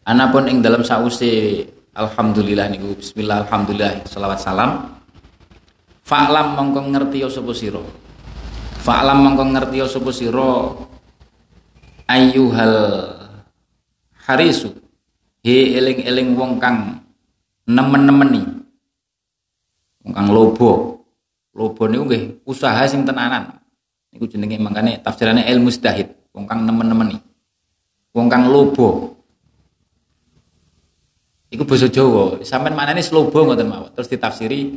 Anapun 0.09 0.49
ing 0.49 0.65
dalam 0.65 0.81
sause 0.81 1.61
alhamdulillah 1.93 2.73
niku 2.73 2.97
bismillah 2.97 3.45
alhamdulillah 3.45 4.09
selawat 4.09 4.41
salam. 4.41 4.97
Fa'lam 6.07 6.57
mongko 6.57 6.81
ngerti 6.89 7.21
ya 7.21 7.29
sapa 7.29 7.53
sira? 7.53 7.85
Fa'lam 8.81 9.19
mongko 9.21 9.45
ngerti 9.53 9.77
ya 9.83 9.87
sapa 9.91 10.11
sira? 10.15 10.73
Ayyuhal 12.09 12.79
harisu. 14.25 14.73
He 15.45 15.77
eling-eling 15.77 16.33
wong 16.33 16.63
kang 16.63 17.05
nemen-nemeni. 17.67 18.43
Wong 20.07 20.13
kang 20.15 20.31
lobo 20.31 20.96
lobo 21.57 21.89
niku 21.89 22.05
nggih 22.05 22.23
usaha 22.45 22.85
sing 22.85 23.09
tenanan. 23.09 23.57
Niku 24.13 24.29
jenenge 24.29 24.61
mangkane 24.61 25.01
tafsirane 25.01 25.49
ilmu 25.49 25.73
mustahid 25.73 26.13
wong 26.37 26.45
kang 26.45 26.69
nemen-nemeni. 26.69 27.17
Wong 28.13 28.29
kang 28.29 28.53
lobo. 28.53 29.17
Iku 31.49 31.65
basa 31.65 31.89
Jawa. 31.89 32.45
Sampean 32.45 32.77
maknane 32.77 33.01
slobo 33.01 33.49
ngoten 33.49 33.67
mawon. 33.73 33.91
Terus 33.97 34.13
ditafsiri 34.13 34.77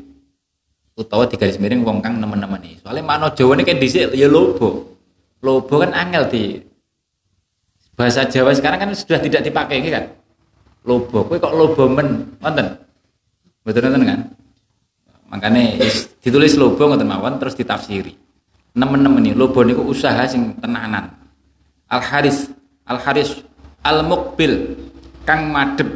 utawa 0.95 1.27
di 1.27 1.35
garis 1.35 1.59
miring 1.59 1.83
wong 1.83 1.99
kang 1.99 2.15
nemen-nemeni. 2.15 2.79
Soalnya 2.79 3.03
makna 3.03 3.27
Jawa 3.35 3.59
ini 3.59 3.67
kan 3.67 3.77
dhisik 3.77 4.15
ya 4.15 4.31
lobo. 4.31 4.95
Lobo 5.43 5.75
kan 5.83 5.91
angel 5.91 6.31
di 6.31 6.43
bahasa 7.99 8.23
Jawa 8.23 8.55
sekarang 8.55 8.79
kan 8.79 8.89
sudah 8.95 9.19
tidak 9.19 9.43
dipakai 9.43 9.83
kan? 9.91 10.07
Lobo. 10.87 11.27
Kowe 11.27 11.35
kok 11.35 11.51
lobo 11.51 11.91
men? 11.91 12.39
Wonten? 12.39 12.71
Betul 13.67 13.91
nonton 13.91 14.07
kan 14.07 14.38
makanya 15.29 15.77
ditulis 16.19 16.57
lobo 16.57 16.89
ngoten 16.89 17.07
mawon 17.07 17.37
terus 17.37 17.55
ditafsiri. 17.55 18.13
Nemen-nemen 18.75 19.29
ini 19.29 19.31
lobo 19.33 19.61
niku 19.65 19.85
usaha 19.85 20.25
sing 20.29 20.57
tenanan. 20.61 21.09
Al 21.89 22.01
haris 22.01 22.49
al 22.85 22.97
haris 23.01 23.41
al 23.85 24.05
mukbil 24.05 24.77
kang 25.25 25.49
madep 25.49 25.89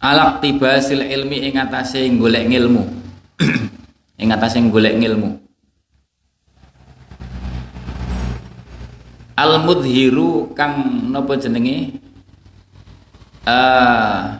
alak 0.00 0.40
tibasil 0.40 1.04
ilmi 1.04 1.52
ing 1.52 1.60
atase 1.60 2.08
golek 2.16 2.48
ilmu 2.48 2.84
ing 4.20 4.28
atase 4.32 4.60
golek 4.72 4.96
ilmu 4.96 5.40
al 9.40 9.64
mudhiru 9.64 10.52
kang 10.52 11.08
napa 11.08 11.32
jenenge? 11.40 11.96
Uh, 13.40 14.36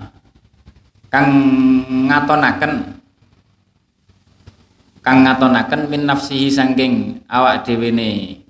kang 1.08 1.32
ngatonaken 2.04 2.99
kang 5.00 5.24
ngatonaken 5.24 5.88
min 5.88 6.04
nafsihi 6.04 6.52
saking 6.52 7.24
awak 7.24 7.64
dhewe 7.64 7.88
ne 7.88 8.40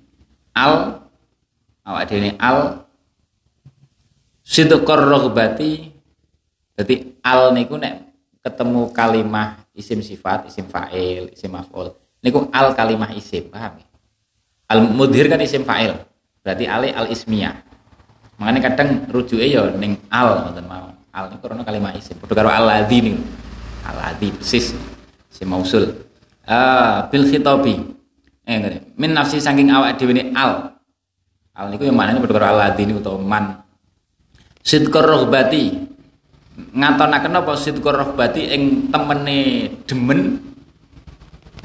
al 0.51 0.99
awak 1.87 2.03
dhewe 2.11 2.35
al 2.35 2.83
sidqor 4.43 4.99
rogbati 4.99 5.91
jadi 6.75 6.95
al 7.23 7.55
niku 7.55 7.79
nek 7.79 8.11
ketemu 8.43 8.91
kalimah 8.91 9.63
isim 9.77 10.03
sifat 10.03 10.49
isim 10.49 10.67
fa'il 10.67 11.31
isim 11.31 11.53
maf'ul. 11.53 11.93
Niku 12.25 12.49
al 12.51 12.73
kalimah 12.75 13.13
isim 13.15 13.47
paham 13.47 13.79
ya? 13.79 13.87
al 14.71 14.87
mudhir 14.87 15.27
kan 15.27 15.39
isim 15.43 15.67
fa'il 15.67 15.95
berarti 16.43 16.65
ale 16.67 16.89
al 16.91 17.07
ismiyah. 17.07 17.53
Makanya 18.41 18.73
kadang 18.73 18.89
rujuknya 19.13 19.45
ya 19.45 19.63
ning 19.77 19.99
al 20.09 20.51
ngoten 20.51 20.65
mau. 20.67 20.89
Al 21.15 21.31
niku 21.31 21.47
karena 21.47 21.63
kalimat 21.63 21.93
isim 21.95 22.19
padha 22.19 22.33
karo 22.33 22.49
al 22.51 22.65
ladzi 22.67 22.97
niku. 22.99 23.23
Al 23.87 23.95
ladzi 23.95 24.27
persis 24.35 24.75
si 25.31 25.43
mausul 25.47 26.10
ah 26.51 27.07
bil 27.07 27.23
khitabi. 27.31 27.79
Eh 28.43 28.55
ngene. 28.59 28.77
Min 28.99 29.15
nafsi 29.15 29.39
saking 29.39 29.71
awak 29.71 29.95
dhewe 29.95 30.11
ne 30.11 30.35
al. 30.35 30.75
Al 31.55 31.71
niku 31.71 31.87
yang 31.87 31.95
maknane 31.95 32.19
padha 32.19 32.35
karo 32.35 32.47
al 32.51 32.57
ladzi 32.59 32.83
niku 32.83 32.99
utawa 32.99 33.19
man. 33.23 33.45
Sidqur 34.59 35.07
rohbati 35.07 35.73
ngatonaken 36.75 37.39
apa 37.39 37.51
sidqur 37.55 37.95
rohbati 37.95 38.51
ing 38.51 38.91
temene 38.91 39.71
demen? 39.87 40.43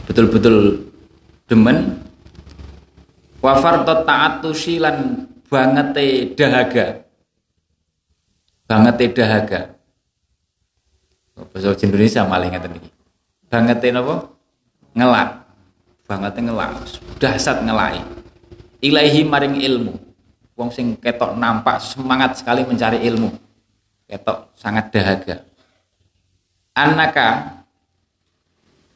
Betul-betul 0.07 0.87
demen. 1.51 1.99
Wa 3.43 3.59
fardot 3.59 4.07
ta'atusi 4.07 4.79
lan 4.79 5.27
bangete 5.51 6.39
dahaga. 6.39 7.03
Bangete 8.71 9.05
dahaga. 9.11 9.77
Bahasa 11.37 11.77
Indonesia 11.85 12.25
malah 12.25 12.49
ngeten 12.49 12.81
iki 12.81 12.97
bangete 13.53 13.93
napa 13.93 14.36
ngelak. 14.97 15.45
Bangete 16.09 16.41
ngelak. 16.41 16.73
Dahsyat 17.21 17.61
ngelai 17.61 18.17
ilahi 18.87 19.21
maring 19.27 19.59
ilmu. 19.59 19.95
Wong 20.57 20.73
sing 20.73 20.97
ketok 20.97 21.37
nampak 21.37 21.83
semangat 21.85 22.41
sekali 22.41 22.65
mencari 22.65 23.05
ilmu. 23.05 23.29
Ketok 24.09 24.57
sangat 24.57 24.89
dahaga. 24.89 25.45
Anaka 26.73 27.61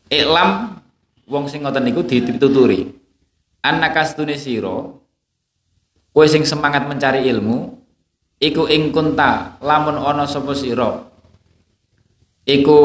iklam 0.08 0.80
wong 1.28 1.44
sing 1.50 1.60
ngoten 1.60 1.84
niku 1.84 2.00
dituturi. 2.06 2.88
Annaka 3.60 4.08
stune 4.08 4.40
sira. 4.40 4.96
Kowe 6.10 6.26
sing 6.26 6.48
semangat 6.48 6.88
mencari 6.88 7.28
ilmu 7.28 7.76
iku 8.40 8.66
ing 8.66 8.88
kunta 8.90 9.60
lamun 9.60 10.00
ana 10.00 10.24
sapa 10.24 10.56
sira? 10.56 11.06
Iku 12.48 12.80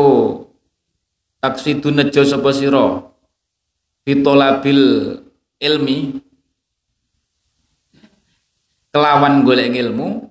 taksidu 1.45 1.93
nejo 1.93 2.25
sapa 2.25 2.49
sira? 2.49 3.05
Bitolabil 4.01 4.81
ilmi. 5.61 6.17
Kelawan 8.89 9.45
golek 9.45 9.77
ilmu. 9.77 10.25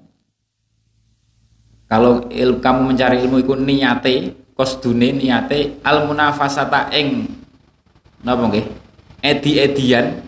Kalau 1.87 2.27
il, 2.35 2.59
kamu 2.59 2.91
mencari 2.91 3.23
ilmu 3.23 3.39
iku 3.39 3.55
niate 3.55 4.35
kosdune 4.59 5.15
niate 5.15 5.79
al 5.87 6.11
munafasata 6.11 6.91
ing 6.91 7.31
napa 8.27 8.51
nggih? 8.51 8.67
Edi-edian. 9.23 10.27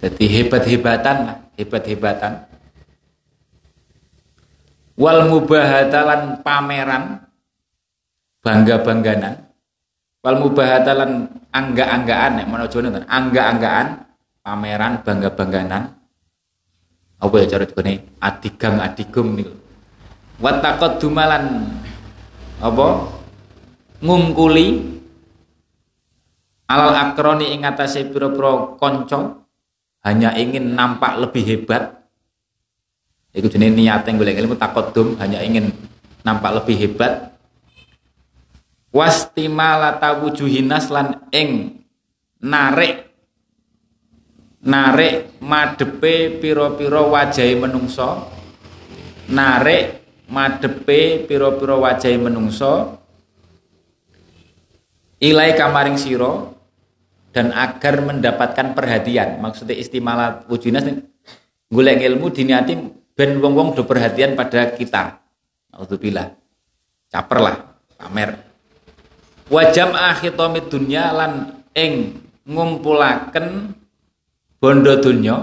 Jadi 0.00 0.24
hebat-hebatan 0.24 1.16
lah, 1.26 1.36
hebat-hebatan. 1.58 2.48
Wal 4.96 5.28
mubahatalan 5.28 6.40
pameran 6.40 7.29
bangga-bangganan. 8.44 9.34
Wal 10.20 10.36
mubahatalan 10.36 11.12
angga-anggaan 11.48 12.30
nek 12.40 12.46
mana 12.48 12.68
kan 12.68 13.04
angga-anggaan 13.08 13.86
pameran 14.44 14.92
bangga-bangganan. 15.00 15.82
Apa 17.20 17.34
ya 17.40 17.56
cara 17.56 17.64
ini 17.84 18.00
adigang 18.20 18.80
adigum 18.80 19.36
niku. 19.36 19.52
Watakot 20.40 21.00
dumalan 21.00 21.68
apa 22.60 22.88
ngungkuli 24.00 24.68
alal 26.68 26.96
akroni 26.96 27.52
ing 27.52 27.68
atase 27.68 28.08
pira-pira 28.08 28.76
kanca 28.80 29.44
hanya 30.04 30.32
ingin 30.36 30.72
nampak 30.72 31.20
lebih 31.20 31.44
hebat 31.44 32.00
itu 33.36 33.46
jenis 33.46 33.76
niatnya 33.76 34.16
golek 34.16 34.40
ilmu 34.40 34.56
takodum 34.56 35.14
hanya 35.20 35.44
ingin 35.44 35.70
nampak 36.24 36.62
lebih 36.62 36.76
hebat 36.78 37.29
wastimalata 38.90 40.18
wujuhinas 40.22 40.90
lan 40.90 41.30
ing 41.30 41.82
narik 42.42 43.06
narik 44.60 45.40
madepe 45.40 46.36
piro-piro 46.42 47.08
wajai 47.08 47.56
menungso 47.56 48.28
narik 49.30 50.02
madepe 50.28 51.24
piro-piro 51.24 51.80
wajai 51.80 52.18
menungso 52.18 53.00
ilai 55.20 55.54
kamaring 55.54 55.96
siro 56.00 56.58
dan 57.30 57.54
agar 57.54 58.02
mendapatkan 58.02 58.74
perhatian. 58.74 59.38
Maksudnya 59.38 59.78
istimalat 59.78 60.48
wujunas 60.50 60.82
golek 61.70 62.02
ilmu 62.02 62.32
diniati 62.34 62.74
ben 63.14 63.38
wong-wong 63.38 63.78
do 63.78 63.86
perhatian 63.86 64.34
pada 64.34 64.74
kita. 64.74 65.22
Alhamdulillah 65.70 66.34
caper 67.06 67.38
lah 67.38 67.56
pamer 67.94 68.49
wajam 69.50 69.92
akhitomid 69.92 70.70
dunya 70.70 71.10
lan 71.10 71.60
ing 71.74 72.16
ngumpulaken 72.46 73.74
bondo 74.62 74.94
dunya 75.02 75.36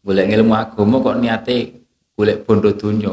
golek 0.00 0.30
ilmu 0.30 0.54
agama 0.54 1.02
kok 1.02 1.18
niate 1.18 1.58
golek 2.14 2.46
bondo 2.46 2.70
dunya 2.72 3.12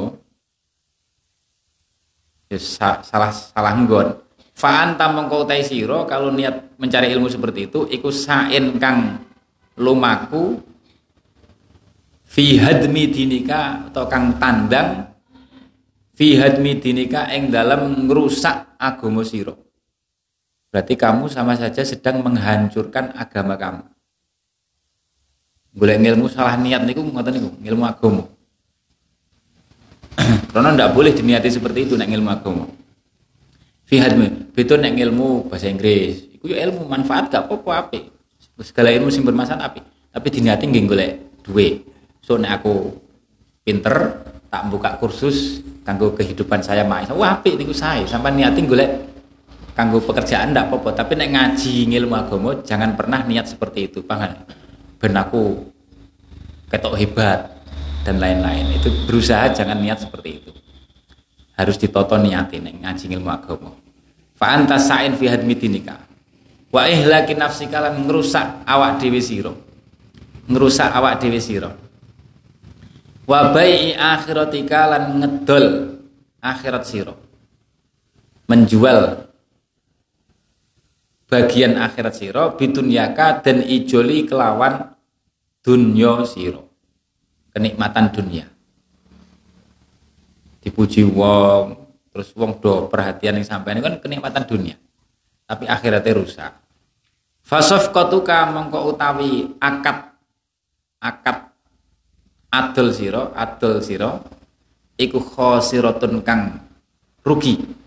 ya 2.51 2.59
salah 2.59 3.31
salah 3.31 3.73
nggon. 3.79 4.11
Fa 4.51 4.85
anta 4.85 5.09
mengko 5.09 5.47
sira 5.63 6.05
kalau 6.05 6.29
niat 6.29 6.77
mencari 6.77 7.09
ilmu 7.15 7.31
seperti 7.31 7.71
itu 7.71 7.87
iku 7.89 8.13
sain 8.13 8.77
kang 8.77 9.17
lumaku 9.79 10.61
fi 12.27 12.61
hadmi 12.61 13.09
dinika 13.09 13.89
atau 13.89 14.05
kang 14.05 14.37
tandang 14.37 15.09
fi 16.13 16.37
hadmi 16.37 16.77
dinika 16.77 17.25
ing 17.33 17.49
dalam 17.49 18.05
ngrusak 18.05 18.77
agama 18.77 19.25
sira 19.25 19.55
berarti 20.71 20.95
kamu 20.95 21.27
sama 21.27 21.53
saja 21.59 21.83
sedang 21.83 22.23
menghancurkan 22.23 23.13
agama 23.13 23.59
kamu. 23.59 23.83
Golek 25.71 26.03
ilmu 26.03 26.27
salah 26.27 26.55
niat 26.59 26.83
niku 26.83 27.03
ngoten 27.03 27.31
niku 27.39 27.49
ilmu 27.63 27.83
agama 27.87 28.27
karena 30.51 30.75
ndak 30.75 30.91
boleh 30.91 31.15
diniati 31.15 31.47
seperti 31.47 31.87
itu 31.87 31.95
nek 31.95 32.11
ilmu 32.11 32.27
agama 32.27 32.67
fi 33.87 34.03
hadmi 34.03 34.51
betul 34.51 34.83
nek 34.83 34.99
ilmu 34.99 35.47
bahasa 35.47 35.71
Inggris. 35.71 36.27
Iku 36.41 36.49
ilmu 36.49 36.89
manfaat 36.89 37.29
gak 37.29 37.45
apa-apa 37.45 37.71
apik. 37.85 38.03
Segala 38.65 38.89
ilmu 38.89 39.13
sing 39.13 39.21
bermanfaat 39.21 39.61
apik. 39.61 39.85
Tapi 40.11 40.27
diniati 40.27 40.65
nggih 40.67 40.83
golek 40.89 41.11
duwe 41.41 41.81
so 42.21 42.37
nek 42.37 42.61
aku 42.61 42.93
pinter 43.65 44.23
tak 44.47 44.69
buka 44.69 44.95
kursus 45.01 45.59
kanggo 45.81 46.13
kehidupan 46.13 46.61
saya 46.61 46.85
mak 46.85 47.09
wah 47.17 47.41
apik 47.41 47.57
niku 47.57 47.73
saya 47.73 48.05
sampai 48.05 48.35
niati 48.37 48.61
golek 48.63 49.10
kanggo 49.81 49.97
pekerjaan 50.05 50.53
ndak 50.53 50.69
apa-apa. 50.69 51.01
Tapi 51.01 51.17
nek 51.17 51.29
ngaji 51.33 51.89
ilmu 51.89 52.13
agama 52.13 52.61
jangan 52.61 52.93
pernah 52.93 53.25
niat 53.25 53.49
seperti 53.49 53.89
itu 53.89 54.05
paham 54.05 54.37
ben 55.01 55.17
aku 55.17 55.65
ketok 56.69 56.93
hebat 57.01 57.49
dan 58.05 58.21
lain-lain. 58.21 58.77
Itu 58.77 58.93
berusaha 59.09 59.49
jangan 59.49 59.81
niat 59.81 60.05
seperti 60.05 60.29
itu. 60.37 60.53
Harus 61.57 61.81
ditoto 61.81 62.13
niatin 62.21 62.69
ngaji 62.85 63.05
ilmu 63.17 63.29
agama. 63.33 63.73
Fa 64.37 64.53
anta 64.53 64.77
sa'in 64.77 65.17
fi 65.17 65.25
hadmi 65.25 65.57
dinika. 65.57 65.97
Wa 66.69 66.85
ihlaki 66.85 67.33
nafsika 67.33 67.81
lan 67.81 68.05
ngrusak 68.05 68.61
awak 68.69 69.01
dhewe 69.01 69.17
sira. 69.17 69.53
Ngrusak 70.45 70.89
awak 70.93 71.17
dhewe 71.17 71.41
sira. 71.41 71.73
Wa 73.25 73.49
bai'i 73.49 73.97
akhiratika 73.97 74.79
lan 74.89 75.03
ngedol 75.17 75.65
akhirat 76.41 76.83
sira. 76.85 77.13
Menjual 78.49 79.30
bagian 81.31 81.79
akhirat 81.79 82.11
siro 82.19 82.59
bidunyaka 82.59 83.39
dan 83.39 83.63
ijoli 83.63 84.27
kelawan 84.27 84.91
dunyo 85.63 86.27
siro 86.27 86.67
kenikmatan 87.55 88.11
dunia. 88.11 88.45
Dipuji 90.59 91.07
wong 91.07 91.79
terus 92.11 92.35
wong 92.35 92.59
do 92.59 92.91
perhatian 92.91 93.39
yang 93.39 93.47
sampai 93.47 93.79
ini 93.79 93.81
kan 93.81 93.95
kenikmatan 94.03 94.43
dunia. 94.43 94.75
Tapi 95.47 95.71
akhiratnya 95.71 96.19
rusak. 96.19 96.51
Fasof 97.41 97.95
kotuka 97.95 98.51
mengko 98.51 98.91
utawi 98.91 99.55
akad 99.57 100.11
akad 100.99 101.49
adol 102.51 102.91
siro 102.91 103.31
adol 103.33 103.79
siro 103.79 104.21
iku 104.99 105.17
khosirotun 105.23 106.21
kang 106.21 106.61
rugi 107.25 107.80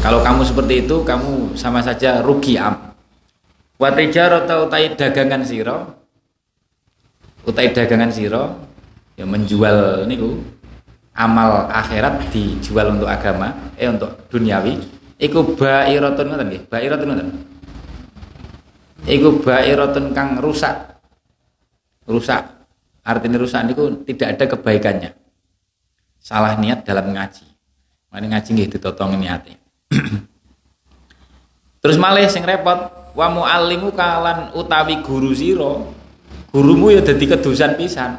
kalau 0.00 0.24
kamu 0.24 0.42
seperti 0.48 0.88
itu, 0.88 1.04
kamu 1.04 1.52
sama 1.60 1.84
saja 1.84 2.24
rugi 2.24 2.56
am. 2.56 2.96
Watijar 3.76 4.32
atau 4.44 4.64
utai 4.64 4.96
dagangan 4.96 5.44
siro, 5.44 5.92
utai 7.44 7.72
dagangan 7.72 8.08
siro, 8.08 8.56
ya 9.16 9.28
menjual 9.28 10.08
niku 10.08 10.40
amal 11.12 11.68
akhirat 11.68 12.32
dijual 12.32 12.96
untuk 12.96 13.12
agama, 13.12 13.52
eh 13.76 13.92
untuk 13.92 14.24
duniawi. 14.32 14.80
Iku 15.20 15.52
ba'iratun 15.52 16.32
ngoten 16.32 16.48
nggih, 16.48 16.62
ba'iratun 16.72 17.08
ngoten. 17.12 17.28
Iku 19.04 19.44
ba'iratun 19.44 20.16
kang 20.16 20.40
rusak. 20.40 20.96
Rusak. 22.08 22.40
Artinya 23.04 23.36
rusak 23.36 23.68
niku 23.68 24.00
tidak 24.08 24.28
ada 24.36 24.44
kebaikannya. 24.56 25.10
Salah 26.20 26.56
niat 26.56 26.88
dalam 26.88 27.12
ngaji. 27.12 27.44
Mane 28.08 28.32
ngaji 28.32 28.48
nggih 28.48 28.68
ditotong 28.76 29.20
niate. 29.20 29.59
Terus 31.82 31.96
malih 31.98 32.30
sing 32.30 32.46
repot 32.46 33.10
wa 33.14 33.26
muallimu 33.26 33.90
kalan 33.90 34.54
utawi 34.54 35.02
guru 35.02 35.34
sira. 35.34 35.82
Gurumu 36.50 36.90
ya 36.94 37.02
dadi 37.02 37.26
kedusan 37.26 37.78
pisan. 37.78 38.18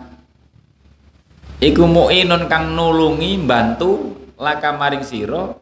Iku 1.61 1.85
muinun 1.85 2.49
kang 2.49 2.73
nulungi 2.73 3.37
bantu 3.45 4.17
laka 4.39 4.73
maring 4.73 5.05
sira 5.05 5.53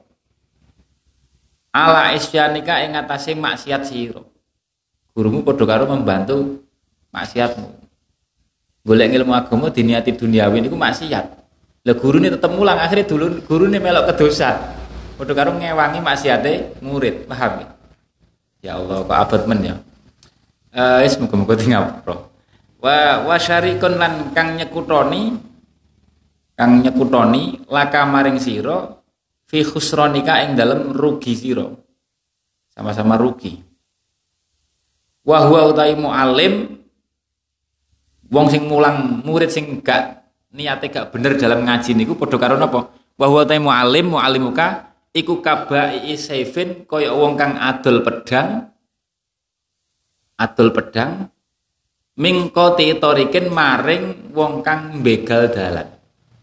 ala 1.76 2.15
isyanika 2.15 2.80
ing 2.88 2.95
atase 2.95 3.36
maksiat 3.36 3.84
sira. 3.84 4.24
Gurumu 5.12 5.43
padha 5.43 5.65
karo 5.67 5.86
membantu 5.89 6.63
maksiatmu. 7.12 7.67
Golek 8.88 9.12
ilmu 9.12 9.36
agama 9.36 9.67
diniati 9.67 10.15
duniawi 10.15 10.63
niku 10.63 10.80
maksiat. 10.80 11.26
Lah 11.84 11.95
gurune 12.00 12.32
tetep 12.32 12.52
mulang 12.54 12.80
akhirnya 12.80 13.06
dulu 13.06 13.26
gurune 13.43 13.78
melok 13.78 14.15
kedosa. 14.15 14.78
Padha 15.19 15.36
karo 15.36 15.51
ngewangi 15.60 15.99
maksiate 15.99 16.79
murid, 16.79 17.27
paham 17.27 17.60
ya? 17.60 17.67
Ya 18.63 18.71
Allah, 18.79 19.03
kok 19.03 19.19
abot 19.19 19.43
men 19.51 19.60
ya. 19.67 19.75
Eh 20.71 21.03
wis 21.03 21.19
muga-muga 21.19 21.60
tingapura. 21.60 22.23
Wa 22.79 23.27
wa 23.27 23.36
syarikun 23.36 23.99
lan 23.99 24.32
kang 24.32 24.55
nyekutoni 24.55 25.36
kang 26.55 26.79
nyekutoni 26.79 27.67
laka 27.67 28.08
maring 28.08 28.39
sira 28.39 28.95
fi 29.43 29.60
khusronika 29.60 30.39
ing 30.47 30.55
dalem 30.55 30.95
rugi 30.95 31.36
sira. 31.36 31.67
Sama-sama 32.71 33.19
rugi. 33.19 33.60
Wa 35.27 35.43
huwa 35.51 35.67
utai 35.67 35.99
muallim 35.99 36.79
wong 38.32 38.47
sing 38.47 38.71
mulang 38.71 39.19
murid 39.27 39.51
sing 39.51 39.84
gak 39.84 40.32
niate 40.55 40.88
gak 40.88 41.12
bener 41.12 41.36
dalam 41.36 41.67
ngaji 41.67 41.91
niku 41.91 42.15
padha 42.15 42.39
karo 42.39 42.55
napa? 42.55 42.88
Wa 43.19 43.27
huwa 43.27 43.43
utai 43.43 43.60
muallim 43.60 44.15
muallimuka 44.15 44.88
iku 45.13 45.41
kabai 45.41 46.06
saifin 46.13 46.86
kaya 46.86 47.13
wong 47.13 47.34
kang 47.34 47.58
adol 47.58 48.06
pedang 48.06 48.69
adol 50.38 50.69
pedang 50.72 51.28
mingkoti 52.19 53.00
torikin 53.00 53.48
maring 53.50 54.36
wong 54.36 54.60
kang 54.60 55.00
begal 55.00 55.48
dalan. 55.48 55.88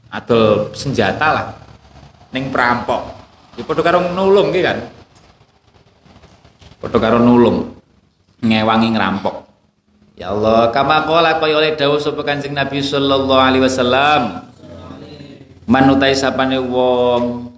Adol 0.09 0.73
senjata 0.73 1.29
lah 1.35 1.47
ning 2.33 2.49
perampok. 2.49 3.13
Ya 3.57 3.63
padha 3.65 3.83
karo 3.85 4.01
nulung 4.13 4.53
ki 4.53 4.61
kan? 4.65 4.79
Padha 6.81 6.99
karo 7.01 7.19
nulung 7.21 7.77
ngewangi 8.41 8.89
ngerampok. 8.93 9.37
Ya 10.17 10.33
Allah, 10.33 10.73
kama 10.73 11.05
qala 11.05 11.37
kaya 11.37 11.61
oleh 11.61 11.77
dawuh 11.77 12.01
sapa 12.01 12.25
Nabi 12.25 12.81
sallallahu 12.81 13.37
alaihi 13.37 13.65
wasallam. 13.69 14.49
Manutai 15.69 16.17
sapane 16.17 16.57
wong 16.57 17.53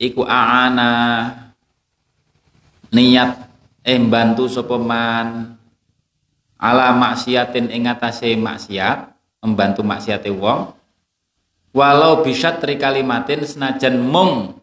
iku 0.00 0.24
aana. 0.24 0.92
Niat 2.92 3.30
eh 3.82 4.00
bantu 4.00 4.48
sapa 4.48 4.76
man. 4.80 5.58
Ala 6.56 6.96
maksiatin 6.96 7.68
ing 7.68 7.84
atase 7.84 8.32
maksiat 8.38 9.12
membantu 9.44 9.84
maksiate 9.84 10.32
wong. 10.32 10.72
Walau 11.76 12.24
bisa 12.24 12.56
kalimatin 12.56 13.44
senajan 13.44 14.00
mung 14.00 14.56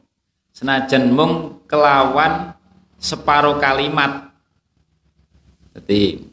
senajan 0.54 1.14
mung 1.14 1.62
kelawan 1.70 2.58
separuh 2.98 3.62
kalimat. 3.62 4.34
Jadi 5.78 6.26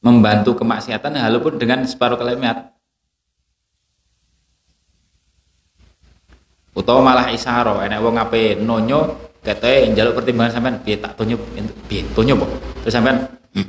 membantu 0.00 0.56
kemaksiatan 0.56 1.16
walaupun 1.16 1.60
dengan 1.60 1.84
separuh 1.84 2.16
kalimat 2.16 2.77
utawa 6.78 7.02
malah 7.02 7.26
isaro 7.34 7.82
enek 7.82 7.98
wong 7.98 8.14
ape 8.22 8.54
nonyo 8.62 9.18
ketoke 9.42 9.90
njaluk 9.90 10.22
pertimbangan 10.22 10.54
sampean 10.54 10.76
piye 10.86 10.96
tak 11.02 11.18
tonyo? 11.18 11.34
Piye 11.90 12.06
tonyo 12.14 12.38
kok 12.38 12.50
terus 12.86 12.94
sampean 12.94 13.16
hmm. 13.58 13.66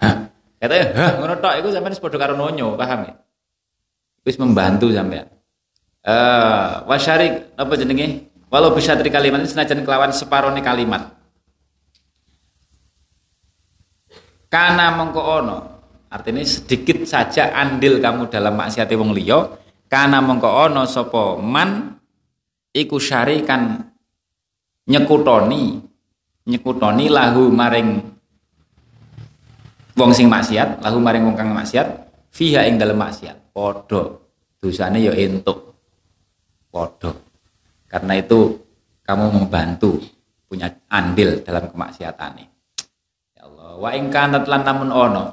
hah 0.00 0.14
ketoke 0.56 0.84
hah 0.96 1.10
ngono 1.20 1.34
tok 1.44 1.54
iku 1.60 1.68
sampean 1.68 1.92
padha 1.92 2.16
karo 2.16 2.34
nonyo 2.40 2.72
paham 2.80 3.04
ya? 3.04 3.12
Wis 4.24 4.40
membantu 4.40 4.88
sampean. 4.88 5.28
Eh 6.04 6.08
uh, 6.08 6.88
wasyarik 6.88 7.52
apa 7.60 7.72
jenenge? 7.76 8.32
Walau 8.48 8.72
bisa 8.72 8.96
dari 8.96 9.12
kalimat 9.12 9.44
ini 9.44 9.50
senajan 9.50 9.84
kelawan 9.84 10.14
separone 10.14 10.64
kalimat. 10.64 11.12
Karena 14.48 14.94
mengko 14.94 15.20
ono? 15.20 15.58
Artinya 16.06 16.46
sedikit 16.46 17.02
saja 17.02 17.50
andil 17.50 17.98
kamu 17.98 18.30
dalam 18.30 18.54
maksiat 18.54 18.86
wong 18.94 19.10
liya 19.10 19.63
kana 19.94 20.18
mongko 20.18 20.50
ana 20.50 20.82
sapa 20.90 21.38
man 21.38 21.94
iku 22.74 22.98
syarikan 22.98 23.94
nyekutoni 24.90 25.78
nyekutoni 26.50 27.06
lahu 27.06 27.54
maring 27.54 28.02
wong 29.94 30.10
sing 30.10 30.26
maksiat 30.26 30.82
lahu 30.82 30.98
maring 30.98 31.30
wong 31.30 31.38
kang 31.38 31.54
maksiat 31.54 31.86
fiha 32.34 32.66
ing 32.66 32.82
dalem 32.82 32.98
maksiat 32.98 33.54
padha 33.54 34.18
dosane 34.58 34.98
ya 34.98 35.14
entuk 35.14 35.78
padha 36.74 37.14
karena 37.86 38.18
itu 38.18 38.58
kamu 39.06 39.30
membantu 39.38 40.02
punya 40.48 40.70
andil 40.90 41.42
dalam 41.46 41.70
kemaksiatan. 41.70 42.42
Ya 43.34 43.42
Allah, 43.42 43.78
wa 43.78 43.90
in 43.94 44.10
kanat 44.10 44.50
lan 44.50 44.62
namun 44.64 44.88
ono. 44.90 45.24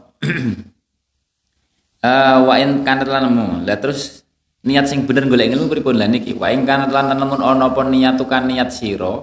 uh, 2.05 2.37
wa 2.47 2.55
in 2.61 2.85
kanat 2.85 3.07
lan 3.09 3.31
namun. 3.31 3.65
Lah 3.65 3.77
terus 3.81 4.20
niat 4.61 4.85
sing 4.85 5.09
bener 5.09 5.25
golek 5.25 5.53
ilmu 5.53 5.69
pripun 5.69 5.97
lah 5.97 6.09
niki? 6.09 6.37
Wa 6.37 6.53
in 6.53 6.65
kanat 6.65 6.93
lan 6.93 7.17
namun 7.17 7.41
ono 7.41 7.73
apa 7.73 7.81
niat 7.87 8.69
sira. 8.69 9.15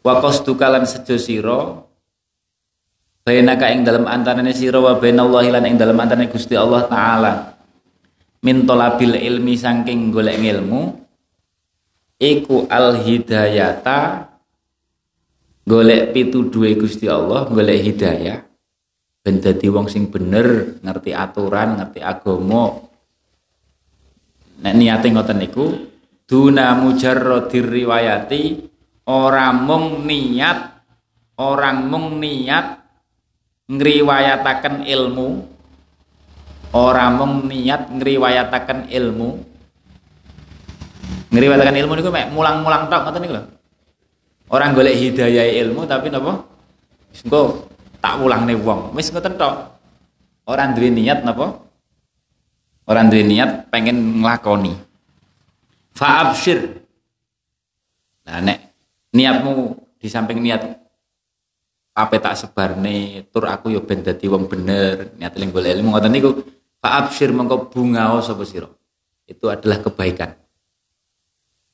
Wa 0.00 0.14
qasduka 0.24 0.66
lan 0.72 0.88
sejo 0.88 1.16
sira 1.20 1.90
bainaka 3.30 3.68
ing 3.70 3.84
dalam 3.84 4.08
antarane 4.08 4.50
sira 4.50 4.80
wa 4.80 4.96
bainallahi 4.96 5.54
lan 5.54 5.64
ing 5.68 5.76
dalam 5.76 5.96
antarane 6.00 6.26
Gusti 6.26 6.56
Allah 6.56 6.88
taala 6.88 7.32
min 8.42 8.64
tolabil 8.64 9.14
ilmi 9.14 9.54
saking 9.54 10.10
golek 10.10 10.40
ilmu 10.40 10.98
iku 12.18 12.66
al 12.66 12.98
hidayata 12.98 14.26
golek 15.68 16.16
pitu 16.16 16.48
duwe 16.48 16.74
Gusti 16.74 17.06
Allah 17.06 17.46
golek 17.46 17.78
hidayah 17.84 18.40
ben 19.20 19.36
dadi 19.38 19.68
wong 19.68 19.86
sing 19.86 20.08
bener 20.08 20.80
ngerti 20.80 21.12
aturan 21.12 21.76
ngerti 21.76 22.00
agama 22.00 22.89
nek 24.60 24.74
niate 24.76 25.08
ngoten 25.08 25.38
niku 25.40 25.66
duna 26.28 26.76
mujarradir 26.76 27.66
riwayati 27.66 28.70
ora 29.08 29.50
mung 29.50 30.04
niat 30.06 30.58
orang 31.40 31.88
mung 31.88 32.20
niat 32.20 32.80
ngriwayataken 33.70 34.84
ilmu 34.84 35.50
ora 36.74 37.10
mung 37.10 37.50
niat 37.50 37.90
ngriwayataken 37.90 38.90
ilmu. 38.90 39.28
Ngriwayataken 41.30 41.78
ilmu 41.78 41.92
niku 41.98 42.10
mek 42.10 42.30
mulang-mulang 42.34 42.90
tok 42.90 43.06
ngoten 43.06 43.20
niku 43.22 43.34
lho. 43.38 43.44
Orang 44.50 44.74
golek 44.74 44.98
hidayah 44.98 45.46
ilmu 45.62 45.86
tapi 45.86 46.10
napa? 46.10 46.42
Engko 47.14 47.70
tak 48.02 48.18
ulangne 48.18 48.58
wong. 48.58 48.94
Wis 48.98 49.10
ngoten 49.14 49.38
tok. 49.38 49.78
Orang 50.46 50.74
duwe 50.74 50.90
niat 50.90 51.22
napa 51.22 51.69
orang 52.90 53.06
duwe 53.06 53.22
niat 53.22 53.70
pengen 53.70 54.18
nglakoni. 54.18 54.74
Fa 55.94 56.26
absyir 56.26 56.82
nah 58.26 58.42
nek 58.42 58.58
niatmu 59.14 59.78
di 59.98 60.06
samping 60.10 60.42
niat 60.42 60.62
apa 61.94 62.14
tak 62.18 62.34
sebarne 62.38 63.26
tur 63.30 63.46
aku 63.46 63.74
yo 63.74 63.82
ben 63.86 64.02
dadi 64.02 64.26
wong 64.26 64.50
bener 64.50 65.14
niat 65.18 65.38
ling 65.38 65.54
golek 65.54 65.78
ilmu 65.78 65.94
ngoten 65.94 66.10
niku. 66.10 66.30
Fa 66.82 67.06
absyir 67.06 67.30
mengko 67.30 67.70
bungao 67.70 68.18
sapa 68.24 68.42
sira? 68.42 68.66
Itu 69.28 69.52
adalah 69.52 69.78
kebaikan. 69.84 70.34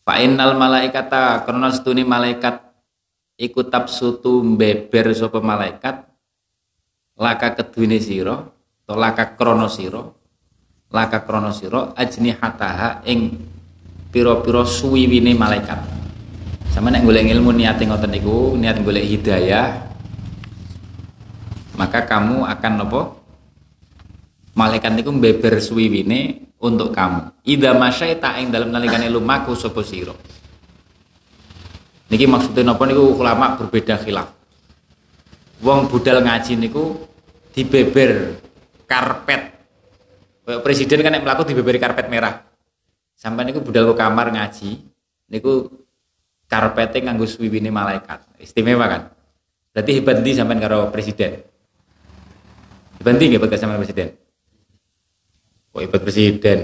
Fa 0.04 0.18
innal 0.20 0.58
malaikata 0.58 1.46
karena 1.46 1.70
setune 1.72 2.02
malaikat 2.04 2.60
iku 3.40 3.64
tabsutu 3.64 4.42
beber 4.42 5.14
sapa 5.16 5.40
malaikat 5.40 6.04
laka 7.16 7.56
keduwene 7.56 7.96
sira 8.02 8.44
atau 8.84 8.96
laka 8.98 9.38
krana 9.38 9.70
sira 9.72 10.15
laka 10.90 11.22
krana 11.26 11.50
sira 11.50 11.94
ajni 11.98 12.30
hataha 12.34 13.02
ing 13.06 13.34
pira-pira 14.14 14.62
suwiwine 14.62 15.34
malaikat. 15.34 15.78
Sama 16.70 16.92
nek 16.92 17.08
golek 17.08 17.26
ilmu 17.32 17.56
niat 17.56 17.80
ngoten 17.80 18.12
niku 18.12 18.54
niat 18.60 18.84
golek 18.84 19.04
hidayah 19.04 19.96
maka 21.76 22.04
kamu 22.04 22.44
akan 22.44 22.72
nopo 22.80 23.00
malaikat 24.56 24.92
niku 24.96 25.12
beber 25.16 25.60
suwiwine 25.60 26.48
untuk 26.60 26.92
kamu. 26.92 27.32
Ida 27.44 27.76
masyaita 27.76 28.40
ing 28.40 28.52
dalam 28.52 28.72
nalikane 28.72 29.08
lumaku 29.12 29.52
sapa 29.56 29.84
niki 32.06 32.24
maksudnya 32.24 32.72
nopo 32.72 32.82
niku? 32.86 33.04
Ulama 33.18 33.58
berbeda 33.58 33.98
khilaf. 34.00 34.28
Wong 35.64 35.88
budal 35.88 36.20
ngaji 36.20 36.52
niku 36.60 37.00
dibeber 37.56 38.36
karpet 38.84 39.55
presiden 40.62 41.02
kan 41.02 41.12
yang 41.12 41.24
melaku 41.26 41.42
dibeberi 41.42 41.82
karpet 41.82 42.06
merah 42.06 42.46
sampai 43.18 43.50
niku 43.50 43.60
budal 43.60 43.90
ke 43.90 43.94
kamar 43.98 44.30
ngaji 44.30 44.78
niku 45.32 45.66
karpetnya 46.46 47.10
nganggo 47.10 47.26
suwiwine 47.26 47.74
malaikat 47.74 48.22
istimewa 48.38 48.86
kan 48.86 49.02
berarti 49.74 49.90
hebat 49.98 50.22
di 50.22 50.30
sampai 50.32 50.56
karo 50.62 50.88
presiden 50.94 51.42
Hebat 53.06 53.22
tinggi 53.22 53.36
hebat 53.36 53.54
sama 53.60 53.76
presiden. 53.76 54.08
Kok 55.70 55.80
hebat 55.84 56.00
presiden? 56.00 56.58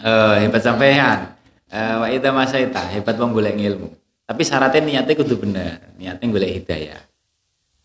Uh, 0.00 0.40
hebat 0.40 0.62
sampean. 0.64 1.36
Uh, 1.68 2.02
wa 2.02 2.06
ida 2.08 2.32
masaita, 2.32 2.82
hebat 2.88 3.14
wong 3.20 3.36
golek 3.36 3.54
ilmu. 3.54 3.92
Tapi 4.24 4.42
syaratnya 4.42 4.80
niatnya 4.80 5.14
kudu 5.14 5.36
bener, 5.36 5.94
niatnya 6.00 6.26
golek 6.26 6.50
hidayah. 6.58 7.00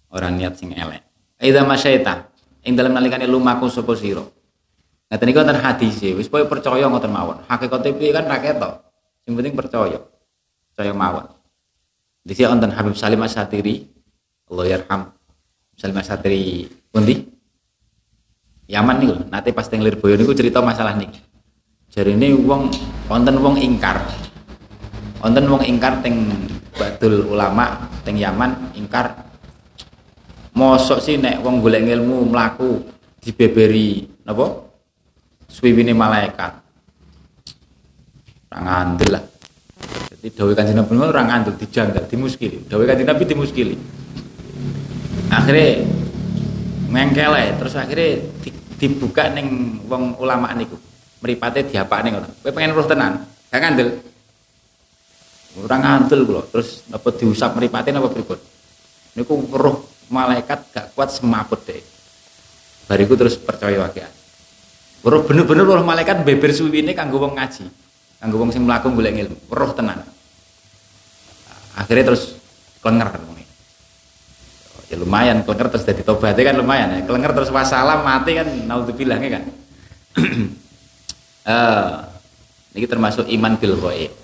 Orang 0.09 0.39
niat 0.39 0.55
sing 0.55 0.71
elek. 0.71 1.03
Ida 1.43 1.67
masaita, 1.67 2.31
ing 2.63 2.79
dalam 2.79 2.95
nalikane 2.95 3.27
lumaku 3.27 3.67
sapa 3.67 3.91
sira. 3.99 4.23
Ngaten 5.13 5.29
niku 5.29 5.45
wonten 5.45 5.61
hadis 5.61 6.01
wis 6.17 6.25
kowe 6.25 6.41
percaya 6.49 6.89
ngoten 6.89 7.13
mawon. 7.13 7.37
Hakikate 7.45 7.93
piye 7.93 8.09
kan 8.09 8.25
ra 8.25 8.41
ketok. 8.41 8.81
Sing 9.21 9.37
penting 9.37 9.53
percaya. 9.53 10.01
Percaya 10.73 10.89
mawon. 10.89 11.29
Di 12.25 12.33
sini 12.33 12.49
wonten 12.49 12.73
Habib 12.73 12.97
Salim 12.97 13.21
Asatiri, 13.21 13.93
Allah 14.49 14.73
yarham. 14.73 15.13
Salim 15.77 16.01
Asatiri 16.01 16.65
pundi? 16.89 17.29
Yaman 18.65 19.05
nih 19.05 19.29
nanti 19.29 19.53
pas 19.53 19.69
teng 19.69 19.85
Lirboyo 19.85 20.17
niku 20.17 20.33
cerita 20.33 20.65
masalah 20.65 20.97
nih. 20.97 21.13
Jadi 21.93 22.17
ini 22.17 22.33
wong 22.33 22.73
wonten 23.05 23.37
wong 23.37 23.61
ingkar. 23.61 24.01
Wonten 25.21 25.45
wong 25.45 25.61
ingkar 25.61 26.01
teng 26.01 26.25
Badul 26.73 27.29
ulama 27.29 27.85
teng 28.01 28.17
Yaman 28.17 28.73
ingkar. 28.73 29.13
Mosok 30.57 30.97
sih 31.05 31.21
nek 31.21 31.37
wong 31.45 31.61
golek 31.61 31.85
ilmu 31.85 32.33
mlaku 32.33 32.81
dibeberi 33.21 34.09
napa? 34.25 34.72
Suwiwine 35.53 35.93
malaikat. 35.93 36.53
Ora 38.49 38.59
ngandel 38.65 39.09
lah. 39.13 39.23
Jadi 40.09 40.27
dawuh 40.33 40.57
Kanjeng 40.57 40.77
Nabi 40.81 40.97
ora 40.97 41.21
ngandel 41.21 41.53
dijanggal, 41.61 42.09
dimuskili. 42.09 42.65
Dawuh 42.65 42.89
Kanjeng 42.89 43.05
Nabi 43.05 43.23
dimuskili. 43.29 43.77
Akhirnya 45.29 45.85
mengkele 46.93 47.57
terus 47.57 47.73
akhirnya 47.73 48.21
di, 48.45 48.49
dibuka 48.77 49.33
neng 49.33 49.81
wong 49.89 50.21
ulama 50.21 50.53
niku 50.53 50.77
meripate 51.25 51.65
diapakne 51.65 52.13
ngono 52.13 52.29
kowe 52.45 52.53
pengen 52.53 52.77
roh 52.77 52.85
tenan 52.85 53.25
gak 53.49 53.61
ngandel 53.65 53.89
ora 55.57 55.77
ngandel 55.81 56.21
kula 56.29 56.41
terus 56.53 56.85
apa 56.93 57.09
diusap 57.17 57.57
meripate 57.57 57.89
napa 57.89 58.13
pripun 58.13 58.37
niku 59.17 59.33
roh 59.57 59.89
malaikat 60.13 60.69
gak 60.69 60.85
kuat 60.93 61.09
semaput 61.09 61.65
deh 61.65 61.81
bariku 62.85 63.17
terus 63.17 63.41
percaya 63.41 63.81
wakian 63.81 64.11
roh 65.03 65.21
bener-bener 65.27 65.67
roh 65.67 65.83
malaikat 65.83 66.23
beber 66.23 66.51
suwine 66.55 66.95
kanggo 66.95 67.19
wong 67.19 67.35
ngaji. 67.35 67.67
Kanggo 68.23 68.35
wong 68.39 68.49
sing 68.55 68.63
mlaku 68.63 68.89
golek 68.95 69.15
ilmu. 69.15 69.37
Roh 69.51 69.71
tenan. 69.75 70.01
Akhirnya 71.75 72.13
terus 72.13 72.39
klenger 72.79 73.11
ya 74.93 75.01
lumayan 75.01 75.41
kelenger 75.41 75.73
terus 75.73 75.89
jadi 75.89 76.01
tobatnya 76.05 76.53
kan 76.53 76.55
lumayan 76.61 76.87
ya. 76.93 76.99
Kelenger 77.09 77.33
terus 77.33 77.49
wassalam 77.49 78.05
mati 78.05 78.37
kan 78.37 78.47
naudzubillah 78.69 79.17
kan? 79.17 79.43
Uh, 81.43 82.07
ini 82.71 82.87
termasuk 82.87 83.27
iman 83.27 83.59
bil 83.59 83.75
ghaib. 83.75 84.15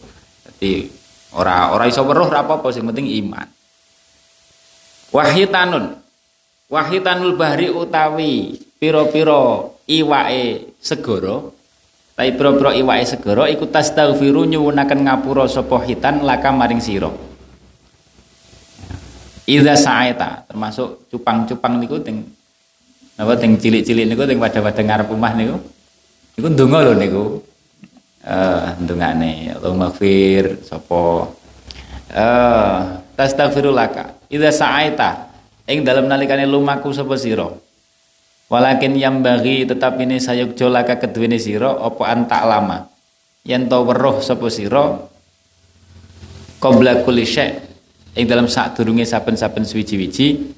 Jadi 0.48 0.88
ora 1.36 1.76
ora 1.76 1.84
iso 1.84 2.00
weruh 2.08 2.32
ora 2.32 2.48
apa-apa 2.48 2.72
sing 2.72 2.88
penting 2.88 3.12
iman. 3.20 3.44
Wahyitanun 5.12 6.00
wahyitanul 6.72 7.36
bahri 7.36 7.68
utawi 7.68 8.56
piro-piro 8.80 9.76
iwae 9.90 10.78
segoro 10.78 11.58
tapi 12.14 12.38
piro-piro 12.38 12.70
iwae 12.78 13.02
segoro 13.10 13.50
iku 13.50 13.66
tastaghfiru 13.66 14.46
nyuwunaken 14.46 15.10
ngapura 15.10 15.50
sapa 15.50 15.82
hitan 15.90 16.22
laka 16.22 16.54
maring 16.54 16.78
sira 16.78 17.10
Iza 19.50 19.74
sa'aita 19.74 20.46
termasuk 20.46 21.10
cupang-cupang 21.10 21.82
niku 21.82 21.98
teng 22.06 22.22
napa 23.18 23.34
teng 23.34 23.58
cilik-cilik 23.58 24.06
niku 24.06 24.30
teng 24.30 24.38
pada-pada 24.38 24.78
ngarep 24.86 25.10
omah 25.10 25.34
niku. 25.34 25.58
Niku 26.38 26.48
ndonga 26.54 26.80
lho 26.86 26.94
niku. 26.94 27.24
Eh 28.22 28.70
ndongane 28.78 29.58
Allahumma 29.58 29.90
fir 29.90 30.62
sapa 30.62 31.34
eh 32.14 32.78
tastaghfirulaka. 33.18 34.30
Iza 34.30 34.54
sa'aita 34.54 35.34
ing 35.66 35.82
dalam 35.82 36.06
nalikane 36.06 36.46
lumaku 36.46 36.94
sapa 36.94 37.18
sira. 37.18 37.50
Walakin 38.50 38.98
yang 38.98 39.22
bagi 39.22 39.62
tetap 39.64 40.02
ini 40.02 40.18
sayuk 40.18 40.58
jolaka 40.58 40.98
keduwene 40.98 41.38
sira 41.38 41.70
apa 41.70 42.04
antak 42.10 42.42
lama. 42.50 42.90
Yen 43.46 43.70
to 43.70 43.86
weruh 43.86 44.20
sapa 44.26 44.50
sira 44.50 44.98
qabla 46.58 47.06
kulli 47.06 47.24
syai' 47.24 47.56
ing 48.18 48.26
dalam 48.26 48.50
saat 48.50 48.76
durunge 48.76 49.06
saben-saben 49.06 49.64
suwiji-wiji 49.64 50.52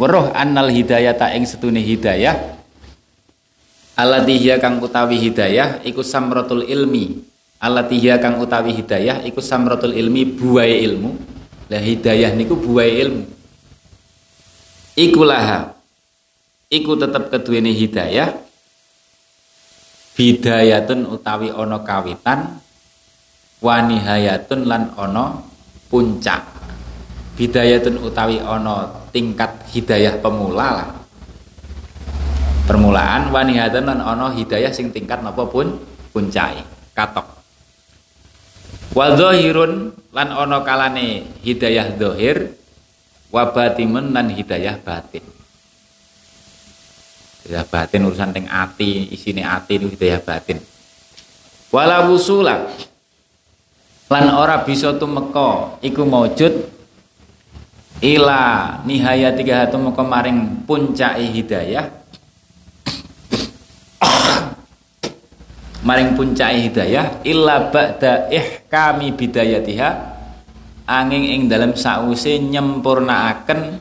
weruh 0.00 0.34
annal 0.34 0.72
hidayata 0.72 1.30
ing 1.36 1.46
setune 1.46 1.78
hidayah 1.78 2.58
allati 3.94 4.34
hiya 4.34 4.58
kang 4.58 4.82
utawi 4.82 5.20
hidayah 5.20 5.84
iku 5.86 6.02
samratul 6.02 6.66
ilmi 6.66 7.28
Alatihiya 7.58 8.22
kang 8.22 8.38
utawi 8.38 8.70
hidayah 8.70 9.26
iku 9.26 9.42
samratul 9.42 9.90
ilmi 9.90 10.22
buai 10.38 10.78
ilmu. 10.86 11.10
Lah 11.66 11.82
hidayah 11.82 12.30
niku 12.38 12.54
buai 12.54 13.02
ilmu. 13.02 13.22
Iku 14.94 15.26
laha. 15.26 15.74
Iku 16.68 17.00
tetep 17.00 17.32
keduwene 17.32 17.72
hidayah. 17.72 18.32
Bidayatun 20.14 21.08
utawi 21.08 21.48
ono 21.48 21.80
kawitan 21.86 22.60
wanihayatun 23.64 24.66
lan 24.66 24.92
ono 24.98 25.48
puncak. 25.88 26.42
Bidayatun 27.38 28.02
utawi 28.02 28.42
ono 28.42 29.08
tingkat 29.14 29.64
hidayah 29.72 30.20
pemula 30.20 30.68
lah. 30.74 30.88
Permulaan 32.68 33.32
wanihayatun 33.32 33.86
lan 33.88 34.00
ono 34.04 34.34
hidayah 34.36 34.74
sing 34.74 34.92
tingkat 34.92 35.24
napa 35.24 35.48
pun 35.48 35.78
puncai 36.12 36.60
katok 36.98 37.38
wa 38.90 39.14
zahirun 39.14 39.94
lan 40.10 40.28
ana 40.34 40.66
kalane 40.66 41.30
hidayah 41.46 41.94
zahir 41.94 42.58
wa 43.30 43.54
batimun 43.54 44.10
lan 44.10 44.34
hidayah 44.34 44.82
batin 44.82 45.22
hidayah 47.48 47.64
batin 47.64 48.04
urusan 48.04 48.36
teng 48.36 48.44
ati 48.44 49.08
isine 49.08 49.40
ati 49.40 49.80
itu 49.80 49.88
hidayah 49.88 50.20
batin. 50.20 50.60
Wala 51.72 52.04
wusula. 52.04 52.68
Lan 54.12 54.36
ora 54.36 54.60
bisa 54.68 54.92
tumeka 55.00 55.80
iku 55.80 56.04
maujud 56.04 56.68
ila 58.04 58.76
nihayati 58.84 59.48
tumeka 59.72 60.04
maring 60.04 60.68
puncake 60.68 61.24
hidayah. 61.24 61.88
Maring 65.88 66.20
puncak 66.20 66.52
hidayah 66.52 67.24
illa 67.24 67.72
ba'da 67.72 68.28
ihkami 68.28 69.16
bidayatiha 69.16 69.88
angin 70.84 71.24
ing 71.24 71.40
dalam 71.48 71.72
sause 71.72 72.36
nyempurnaaken 72.36 73.80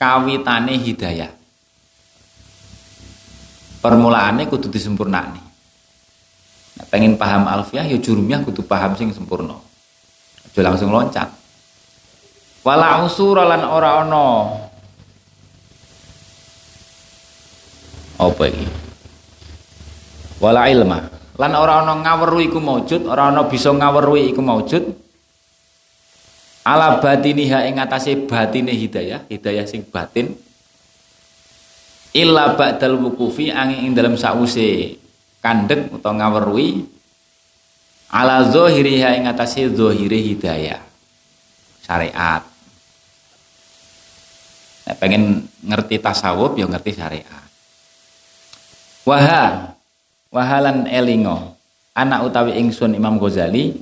kawitane 0.00 0.80
hidayah 0.80 1.39
permulaane 3.80 4.44
kudu 4.46 4.68
disempurnakne 4.68 5.40
nah, 6.76 6.86
pengen 6.92 7.16
paham 7.16 7.48
alfiah 7.48 7.84
ya 7.84 7.96
jurumnya 7.96 8.44
kudu 8.44 8.64
paham 8.64 8.96
sing 8.96 9.12
sempurna. 9.12 9.56
Aja 10.46 10.60
langsung 10.64 10.92
loncat. 10.92 11.28
Wala 12.60 13.00
usura 13.08 13.48
lan 13.48 13.64
ora 13.64 14.04
ana. 14.04 14.26
Apa 18.20 18.44
iki? 18.52 18.66
Wala 20.44 20.68
ilma. 20.68 21.08
Lan 21.40 21.52
ora 21.56 21.80
ana 21.80 21.96
ngaweru 21.96 22.44
iku 22.44 22.60
maujud 22.60 23.08
ora 23.08 23.32
ana 23.32 23.48
bisa 23.48 23.72
ngaweru 23.72 24.20
iku 24.20 24.44
maujud. 24.44 24.92
Ala 26.68 27.00
batiniha 27.00 27.64
ing 27.72 27.80
atase 27.80 28.28
batine 28.28 28.76
hidayah 28.76 29.24
hidayah 29.32 29.64
sing 29.64 29.80
batin 29.88 30.36
illa 32.16 32.58
ba'dal 32.58 32.98
wukufi 32.98 33.54
angin 33.54 33.90
ing 33.90 33.92
dalam 33.94 34.18
sause 34.18 34.98
kandek 35.38 35.94
utawa 35.94 36.26
ngawerui 36.26 36.84
ala 38.10 38.50
zahiriha 38.50 39.22
ing 39.22 39.24
atase 39.30 39.70
zahire 39.70 40.18
hidayah 40.18 40.82
syariat. 41.80 42.42
Nah, 44.86 44.96
pengen 44.98 45.46
ngerti 45.62 46.02
tasawuf 46.02 46.58
ya 46.58 46.66
ngerti 46.66 46.90
syariat. 46.98 47.46
Waha 49.06 49.74
wahalan 50.34 50.86
elingo 50.90 51.54
anak 51.94 52.26
utawi 52.26 52.58
ingsun 52.58 52.94
Imam 52.94 53.18
Ghazali 53.18 53.74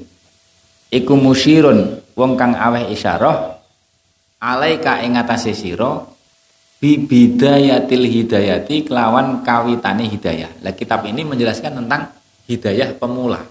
iku 0.89 1.17
musyirun 1.17 2.01
wong 2.17 2.33
kang 2.37 2.57
aweh 2.57 2.89
isyarah 2.93 3.61
alaika 4.41 5.05
ing 5.05 5.19
atase 5.21 5.53
sira 5.53 6.18
bi 6.79 6.95
bidayatil 6.95 8.07
hidayati 8.07 8.87
kelawan 8.87 9.43
kawitane 9.43 10.07
hidayah. 10.07 10.51
Lah 10.63 10.73
kitab 10.75 11.03
ini 11.07 11.27
menjelaskan 11.27 11.75
tentang 11.85 12.15
hidayah 12.47 12.95
pemula. 12.95 13.43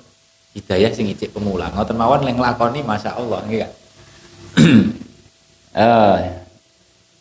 Hidayah 0.56 0.90
sing 0.96 1.12
icik 1.12 1.36
pemula. 1.36 1.68
Ngoten 1.76 1.96
mawon 2.00 2.24
leng 2.24 2.40
lakoni 2.40 2.82
masyaallah 2.82 3.40
nggih 3.46 3.60
kan. 3.62 3.72
eh 5.78 6.20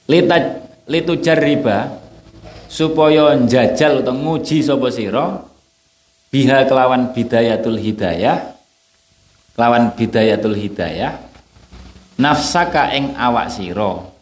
lita 0.07 0.39
litu 0.87 1.19
jarriba 1.19 1.99
supaya 2.71 3.35
njajal 3.35 4.01
utawa 4.01 4.17
nguji 4.17 4.63
sapa 4.63 4.89
sira 4.89 5.43
biha 6.31 6.65
kelawan 6.67 7.11
bidayatul 7.11 7.79
hidayah 7.79 8.55
kelawan 9.59 9.93
bidayatul 9.95 10.55
hidayah 10.55 11.19
nafsaka 12.17 12.95
ing 12.95 13.13
awak 13.19 13.51
sira 13.51 14.16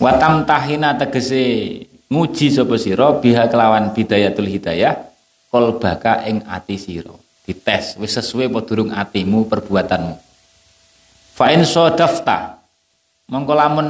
watam 0.00 0.48
tahina 0.48 0.96
tegese 0.96 1.44
nguji 2.10 2.48
sapa 2.50 2.74
sira 2.80 3.12
biha 3.20 3.46
kelawan 3.46 3.92
bidayatul 3.92 4.48
hidayah 4.48 4.96
kolbaka 5.52 6.24
ing 6.26 6.42
ati 6.48 6.80
sira. 6.80 7.12
Dites 7.44 8.00
wis 8.00 8.16
sesuai 8.16 8.48
apa 8.48 8.58
durung 8.64 8.90
atimu 8.90 9.46
perbuatanmu. 9.46 10.16
Fa 11.36 11.52
in 11.52 11.62
sadafta 11.68 12.58
mongko 13.30 13.52
lamun 13.54 13.88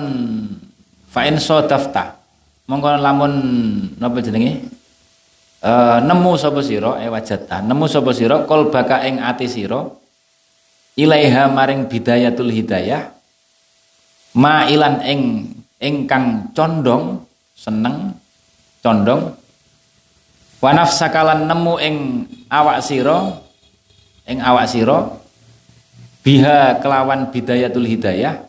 fa 1.09 1.25
in 1.31 1.39
sadafta 1.39 2.19
mongko 2.67 2.89
lamun 2.99 3.33
napa 3.97 4.19
jenenge? 4.21 4.67
Uh, 5.61 6.01
nemu 6.01 6.41
sapa 6.41 6.65
sira 6.65 6.97
e 7.05 7.07
wajata 7.13 7.61
nemu 7.61 7.85
sapa 7.85 8.17
sira 8.17 8.49
kol 8.49 8.73
baka 8.73 9.05
ing 9.05 9.21
ati 9.21 9.45
sira 9.45 9.93
ilaiha 10.97 11.53
maring 11.53 11.85
bidayatul 11.85 12.49
hidayah 12.49 13.13
ma 14.41 14.65
ilan 14.73 15.05
ing 15.05 15.21
ingkang 15.81 16.53
condong 16.53 17.25
seneng 17.57 18.15
condong. 18.85 19.33
Wa 20.61 20.77
nafsakalan 20.77 21.49
nemu 21.49 21.75
ing 21.81 21.97
awak 22.53 22.85
sira 22.85 23.41
ing 24.29 24.39
awak 24.45 24.69
sira. 24.69 25.09
Biha 26.21 26.77
kelawan 26.85 27.33
bidayatul 27.33 27.89
hidayah. 27.89 28.45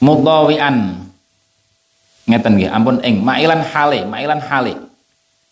Mudawian 0.00 1.04
ngeten 2.24 2.56
nggih 2.56 2.72
ampun 2.72 2.96
ing. 3.04 3.20
Mailan 3.20 3.60
hale 3.60 4.08
mailan 4.08 4.40
hale. 4.40 4.80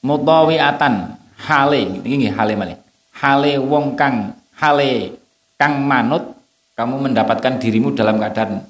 Mutawiatan 0.01 1.21
hale. 1.45 2.01
Ini 2.01 2.33
hale 2.33 2.57
malih. 2.57 2.81
Hale 3.13 3.61
wong 3.61 4.01
kang 4.01 4.33
hale 4.57 5.13
kang 5.61 5.85
manut 5.85 6.33
kamu 6.73 7.05
mendapatkan 7.05 7.61
dirimu 7.61 7.93
dalam 7.93 8.17
keadaan 8.17 8.65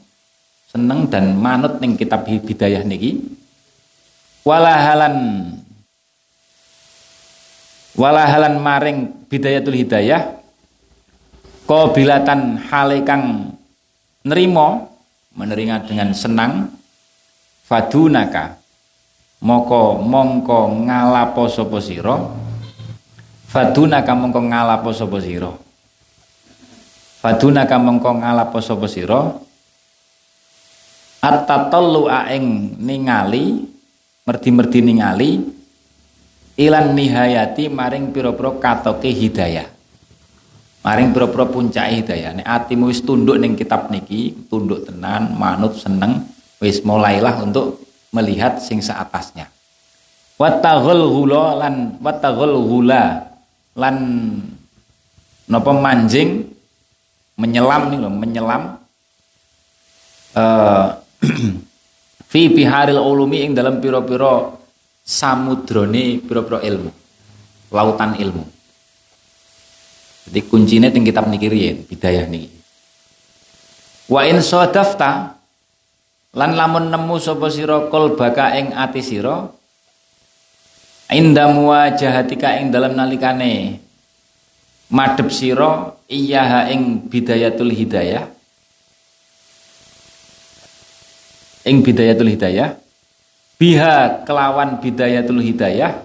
seneng 0.73 1.05
dan 1.13 1.37
manut 1.37 1.77
ning 1.85 2.01
kitab 2.01 2.25
bidayah 2.25 2.81
niki. 2.81 3.21
Walahalan 4.43 5.15
walahalan 7.95 8.59
maring 8.59 9.29
bidayatul 9.29 9.77
hidayah 9.77 10.43
kobilatan 11.69 12.59
hale 12.59 13.05
kang 13.07 13.55
nerimo 14.27 14.91
menerima 15.37 15.87
dengan 15.87 16.11
senang 16.11 16.75
fadunaka 17.69 18.59
moko 19.45 20.01
mongko 20.01 20.89
ngalapo 20.89 21.47
sapa 21.47 21.79
sira? 21.79 22.17
Fadunaka 23.47 24.17
mongko 24.17 24.41
ngalapo 24.41 24.91
sapa 24.91 25.21
sira? 25.21 25.53
Fadunaka 27.23 27.77
mongko 27.79 28.11
ngalapo 28.25 28.59
sapa 28.59 28.89
sira 28.91 29.52
at-tatallu 31.23 32.11
ing 32.35 32.77
ningali 32.83 33.63
merdi-merdi 34.27 34.79
ningali 34.83 35.31
ilan 36.59 36.93
nihayati 36.93 37.71
maring 37.71 38.11
pira-pira 38.11 38.59
katoke 38.59 39.09
hidayah. 39.09 39.71
Maring 40.83 41.15
pira-pira 41.15 41.47
puncake 41.47 42.03
hidayah. 42.03 42.43
Nek 42.43 42.47
atimu 42.47 42.91
wis 42.91 43.01
tunduk 43.07 43.39
ning 43.39 43.55
kitab 43.55 43.87
niki 43.89 44.35
tunduk 44.51 44.83
tenan 44.83 45.39
manut 45.39 45.79
seneng 45.79 46.27
wis 46.59 46.83
mulailah 46.83 47.39
untuk 47.39 47.79
melihat 48.11 48.59
sing 48.59 48.83
seatasnya. 48.83 49.47
Wataghul 50.37 51.07
gula 51.07 51.55
lan 51.55 52.03
wataghul 52.03 52.67
gula 52.67 53.31
lan 53.79 53.97
napa 55.47 55.71
manjing 55.71 56.51
menyelam 57.39 57.95
nih 57.95 57.99
loh 58.03 58.13
menyelam 58.13 58.63
uh, 60.37 61.02
fi 62.33 62.41
biharil 62.51 62.99
ulumi 62.99 63.47
ing 63.47 63.53
dalam 63.55 63.79
piro-piro 63.79 64.59
samudrone 65.03 66.23
piro-piro 66.23 66.59
ilmu. 66.63 66.91
Lautan 67.73 68.21
ilmu. 68.21 68.45
Jadi 70.29 70.41
kuncinya 70.47 70.89
ting 70.93 71.03
kitab 71.03 71.27
niki 71.27 71.49
riyen 71.51 71.83
bidayah 71.89 72.29
niki. 72.31 72.51
Wa 74.13 74.29
in 74.29 74.45
sadafta 74.45 75.41
lan 76.33 76.51
lamun 76.57 76.89
nemu 76.89 77.17
sapa 77.21 77.49
sira 77.53 77.89
baka 77.89 78.57
ing 78.57 78.73
ati 78.73 79.01
sira 79.05 79.49
inda 81.13 81.53
muwajahatika 81.53 82.57
ing 82.61 82.73
dalam 82.73 82.97
nalikane 82.97 83.81
madhep 84.89 85.29
sira 85.29 85.93
iya 86.09 86.69
ing 86.73 87.05
bidayatul 87.09 87.69
hidayah 87.69 88.29
ing 91.67 91.83
bidayatul 91.83 92.31
hidayah. 92.31 92.79
Biha 93.59 94.27
kelawan 94.27 94.83
bidayatul 94.83 95.43
hidayah. 95.43 96.03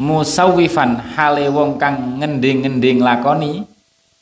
Musawifan 0.00 0.96
hale 1.12 1.50
wong 1.52 1.76
kang 1.76 2.22
ngending-ngending 2.22 3.02
lakoni. 3.02 3.66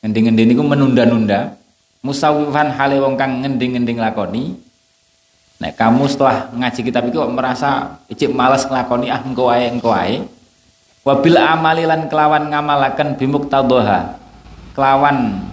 Ngending-ngending 0.03 0.47
niku 0.53 0.63
menunda-nunda. 0.65 1.55
Musawifan 2.03 2.73
hale 2.73 2.99
wong 2.99 3.15
kang 3.15 3.45
ngending-ngending 3.45 4.01
lakoni. 4.01 4.57
Nek 5.59 5.75
kamu 5.75 6.07
setelah 6.07 6.47
ngaji 6.55 6.79
kitab 6.87 7.03
itu 7.11 7.19
merasa 7.27 7.99
icip 8.07 8.31
malas 8.31 8.63
nglakoni 8.63 9.11
ah 9.11 9.19
engko 9.19 9.51
ae 9.51 9.67
engko 9.67 9.91
ae. 9.91 10.23
Wabil 11.03 11.35
amalilan 11.35 12.07
kelawan 12.07 12.47
ngamalaken 12.47 13.19
bimuktadhaha 13.19 14.19
kelawan 14.75 15.43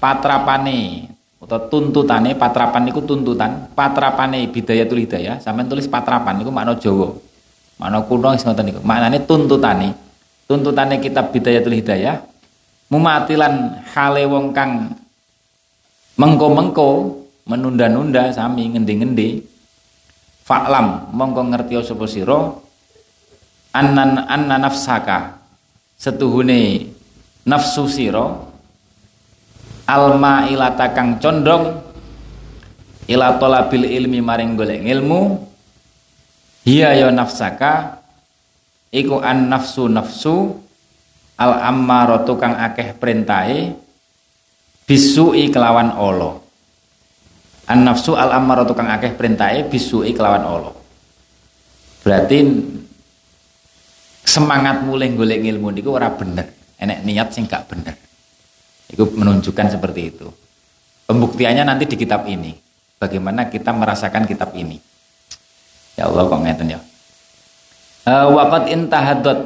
patrapane 0.00 1.08
atau 1.44 1.60
tuntutane 1.68 2.32
patrapan 2.34 2.88
niku 2.88 3.04
tuntutan 3.04 3.68
patrapane 3.76 4.48
bidayatul 4.48 5.04
hidayah 5.04 5.36
sampean 5.44 5.68
tulis 5.68 5.84
patrapan 5.84 6.40
niku 6.40 6.48
makna 6.48 6.72
Jawa 6.80 7.12
Mana 7.78 8.06
kuno 8.06 8.30
wis 8.30 8.46
ngoten 8.46 8.70
niku. 8.70 8.80
Maknane 8.86 9.26
tuntutane. 9.26 9.88
Tuntutane 10.44 11.00
kitab 11.00 11.32
Bidayatul 11.32 11.80
Hidayah 11.80 12.20
mumatilan 12.92 13.80
hale 13.96 14.28
wong 14.28 14.52
kang 14.52 14.92
mengko-mengko 16.20 17.16
menunda-nunda 17.48 18.28
sami 18.28 18.68
ngendi-ngendi 18.68 19.40
fa'lam 20.44 21.10
mongko 21.16 21.48
ngerti 21.48 21.80
sapa 21.80 22.04
sira 22.04 22.38
annan 23.72 24.28
anna 24.28 24.60
nafsaka 24.60 25.40
setuhune 25.96 26.92
nafsu 27.48 27.88
sira 27.88 28.52
alma 29.84 30.48
ilata 30.48 30.92
kang 30.96 31.20
condong 31.20 31.80
ila 33.08 33.36
talabil 33.36 33.84
ilmi 33.84 34.24
maring 34.24 34.56
golek 34.56 34.80
ilmu 34.80 35.44
hiya 36.64 36.96
ya 36.96 37.08
nafsaka 37.12 38.00
iku 38.88 39.20
an 39.20 39.52
nafsu 39.52 39.88
nafsu 39.92 40.56
al 41.36 41.60
ammaratu 41.68 42.40
kang 42.40 42.56
akeh 42.56 42.96
perintahe 42.96 43.76
bisui 44.88 45.52
kelawan 45.52 45.92
olo 46.00 46.40
an 47.68 47.84
nafsu 47.84 48.16
al 48.16 48.32
ammaratu 48.32 48.72
kang 48.72 48.88
akeh 48.88 49.12
perintahe 49.12 49.68
bisui 49.68 50.16
kelawan 50.16 50.44
olo 50.48 50.72
berarti 52.00 52.40
semangat 54.24 54.80
mulai 54.84 55.12
golek 55.12 55.44
ilmu 55.44 55.68
niku 55.68 55.94
ora 55.94 56.08
bener. 56.10 56.48
Enek 56.74 57.06
niat 57.06 57.28
sing 57.30 57.46
gak 57.46 57.70
bener 57.70 57.94
itu 58.90 59.04
menunjukkan 59.04 59.78
seperti 59.78 60.00
itu. 60.12 60.28
Pembuktiannya 61.04 61.64
nanti 61.64 61.84
di 61.84 61.96
kitab 61.96 62.24
ini. 62.24 62.56
Bagaimana 62.96 63.48
kita 63.52 63.72
merasakan 63.72 64.24
kitab 64.24 64.56
ini. 64.56 64.80
Ya 65.94 66.08
Allah 66.08 66.24
kok 66.26 66.40
ngeten 66.40 66.74
ya. 66.74 66.80
Uh, 68.04 68.32
waqat 68.32 68.68
intahadot. 68.72 69.40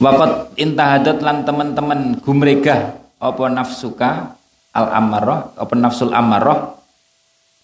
Waqat 0.00 0.56
intahadot 0.56 1.18
lan 1.20 1.44
teman-teman 1.44 2.00
gumregah 2.22 2.96
apa 3.18 3.44
nafsuka 3.50 4.38
al 4.70 4.86
amarah 4.94 5.50
apa 5.58 5.74
nafsul 5.74 6.14
amarah 6.14 6.78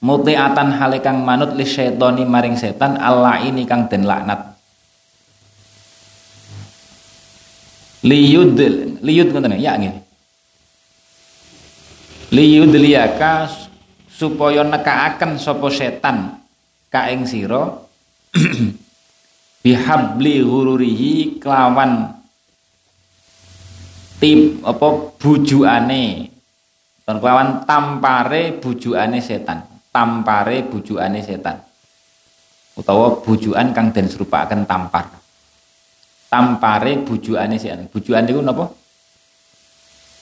mutiatan 0.03 0.75
halikang 0.75 1.23
manut 1.23 1.55
li 1.55 1.63
syaitoni 1.63 2.27
maring 2.27 2.59
setan 2.59 2.99
Allah 2.99 3.39
ini 3.39 3.63
kang 3.63 3.87
den 3.87 4.03
laknat 4.03 4.54
liyud 8.05 8.57
liyud 9.01 9.29
ngoten 9.33 9.57
ya? 9.57 9.81
Nggih. 9.81 9.97
Liyud 12.35 12.73
liyaka 12.77 13.49
supaya 14.13 14.63
nekaaken 14.63 15.41
sapa 15.41 15.69
setan 15.73 16.39
ka 16.93 17.09
ing 17.09 17.25
sira. 17.25 17.81
Bihabli 19.65 20.45
ghururihi 20.45 21.41
kelawan 21.41 22.13
tip 24.21 24.61
apa 24.61 24.89
bujuane 25.17 26.29
dan 27.09 27.17
kelawan 27.17 27.65
tampare 27.65 28.61
bujuane 28.61 29.25
setan. 29.25 29.65
Tampare 29.89 30.69
bujuane 30.69 31.25
setan. 31.25 31.57
Utawa 32.77 33.23
bujuan 33.25 33.73
kang 33.73 33.95
den 33.95 34.11
serupaken 34.11 34.67
tampar 34.67 35.24
tampare 36.35 36.99
bujuane 37.07 37.55
setan 37.55 37.87
bujuan 37.95 38.27
niku 38.27 38.43
napa? 38.43 38.67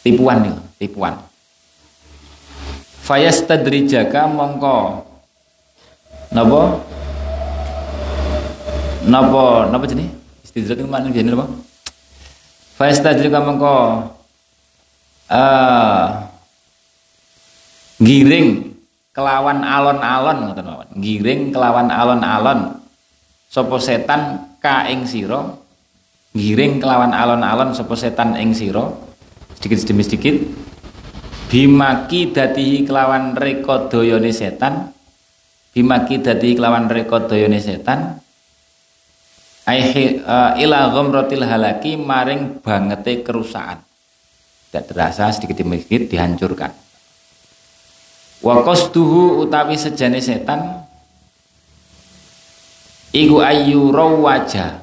Tipuan 0.05 0.44
niku 0.44 0.61
tipuan. 0.77 1.16
Fayastadrijaka 3.09 4.29
mongko. 4.29 5.09
Napa? 6.37 6.61
Napa 9.09 9.72
napa 9.72 9.85
jenis 9.88 10.12
istidrak 10.44 10.85
mana 10.85 11.09
jenis 11.09 11.33
napa? 11.33 11.48
Fa 12.77 12.90
istadrika 12.92 13.40
mengko 13.40 13.77
uh, 15.33 16.05
giring 18.01 18.75
kelawan 19.12 19.61
alon-alon 19.61 20.37
ngoten 20.51 20.66
mawon 20.66 20.88
giring 21.01 21.40
kelawan 21.53 21.88
alon-alon. 21.88 22.81
Sapa 23.53 23.77
setan 23.81 24.57
ka 24.61 24.88
ing 24.88 25.05
sira 25.05 25.62
giring 26.33 26.81
kelawan 26.81 27.12
alon-alon 27.12 27.77
sapa 27.77 27.92
setan 27.97 28.37
ing 28.40 28.57
sira. 28.57 28.88
Sedikit 29.57 29.85
demi 29.85 30.03
sedikit 30.03 30.37
bimaki 31.53 32.33
dadi 32.33 32.83
kelawan 32.88 33.37
reka 33.37 33.88
dayane 33.92 34.33
setan. 34.33 34.90
Bimaki 35.73 36.21
dadi 36.21 36.53
kelawan 36.53 36.88
rekod 36.92 37.33
dayane 37.33 37.57
setan. 37.57 38.21
Aihi 39.62 40.21
uh, 40.21 40.59
ila 40.59 40.90
ghamratil 40.90 41.47
halaki 41.47 41.95
maring 41.95 42.61
bangete 42.61 43.23
kerusakan. 43.23 43.81
Tidak 44.68 44.85
terasa 44.88 45.31
sedikit 45.31 45.62
demi 45.62 45.79
sedikit 45.81 46.12
dihancurkan. 46.12 46.73
Wa 48.42 48.59
qasduhu 48.66 49.47
utawi 49.47 49.79
sejane 49.79 50.18
setan 50.18 50.83
iku 53.14 53.38
ayu 53.38 53.95
rawaja 53.95 54.82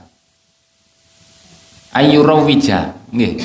ayu 1.95 2.21
rawija 2.21 2.93
nggih. 3.09 3.41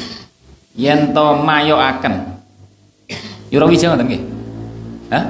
Yen 0.74 1.14
to 1.14 1.26
mayo 1.46 1.78
akan 1.78 2.35
yurawija 3.48 3.94
ngoten 3.94 4.07
nggih? 4.11 4.22
Hah? 5.14 5.24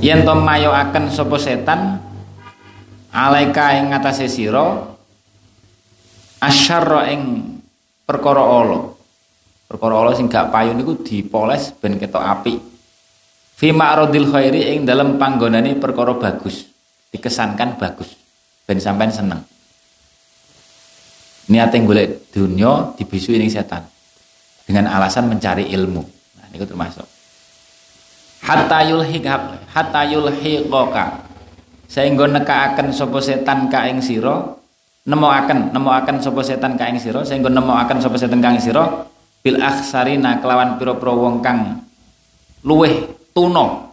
yen 0.00 0.24
to 0.24 0.32
mayoaken 0.32 1.12
sapa 1.12 1.36
setan? 1.36 2.00
Alaika 3.14 3.76
ing 3.78 3.94
ngatasé 3.94 4.26
sira? 4.26 4.90
Asyarra 6.42 7.12
ing 7.14 7.54
perkara 8.04 8.42
ala 8.42 8.92
perkara 9.64 9.94
ala 10.02 10.10
sing 10.12 10.28
gak 10.28 10.52
payu 10.52 10.74
niku 10.74 10.98
dipoles 11.04 11.72
ben 11.78 12.00
ketok 12.00 12.20
apik. 12.20 12.58
Fi 13.54 13.70
ma'radil 13.70 14.28
khairi 14.28 14.74
ing 14.74 14.82
dalam 14.82 15.14
panggonane 15.14 15.78
perkara 15.78 16.18
bagus. 16.18 16.66
Dikesankan 17.14 17.78
bagus. 17.78 18.18
Ben 18.66 18.82
sampean 18.82 19.14
seneng 19.14 19.53
niate 21.50 21.80
golek 21.84 22.32
dunia 22.32 22.94
dibisui 22.96 23.36
ning 23.36 23.50
setan. 23.50 23.84
Dengan 24.64 24.88
alasan 24.88 25.28
mencari 25.28 25.68
ilmu. 25.72 26.02
Nah 26.40 26.46
niku 26.48 26.64
termasuk. 26.64 27.04
Hatta 28.44 28.84
yulhiq 28.84 29.24
hatta 29.72 30.02
yulhiqaka 30.08 31.24
sehingga 31.88 32.28
nekaaken 32.28 32.92
sapa 32.92 33.18
setan 33.22 33.72
ka 33.72 33.88
ing 33.88 34.04
sira 34.04 34.40
nemoaken 35.04 35.72
nemoaken 35.72 36.16
sapa 36.20 36.40
setan 36.40 36.76
ka 36.80 36.88
ing 36.88 37.00
sira 37.00 37.24
sehingga 37.24 37.52
nemoaken 37.52 38.00
sapa 38.00 38.16
setan 38.16 38.40
ka 38.40 38.52
ing 38.52 38.60
sira 38.60 38.84
bil 39.44 39.60
akhsarina 39.60 40.40
kelawan 40.40 40.80
pira-pira 40.80 41.12
wong 41.12 41.44
kang 41.44 41.84
luweh 42.64 43.04
tuna 43.36 43.84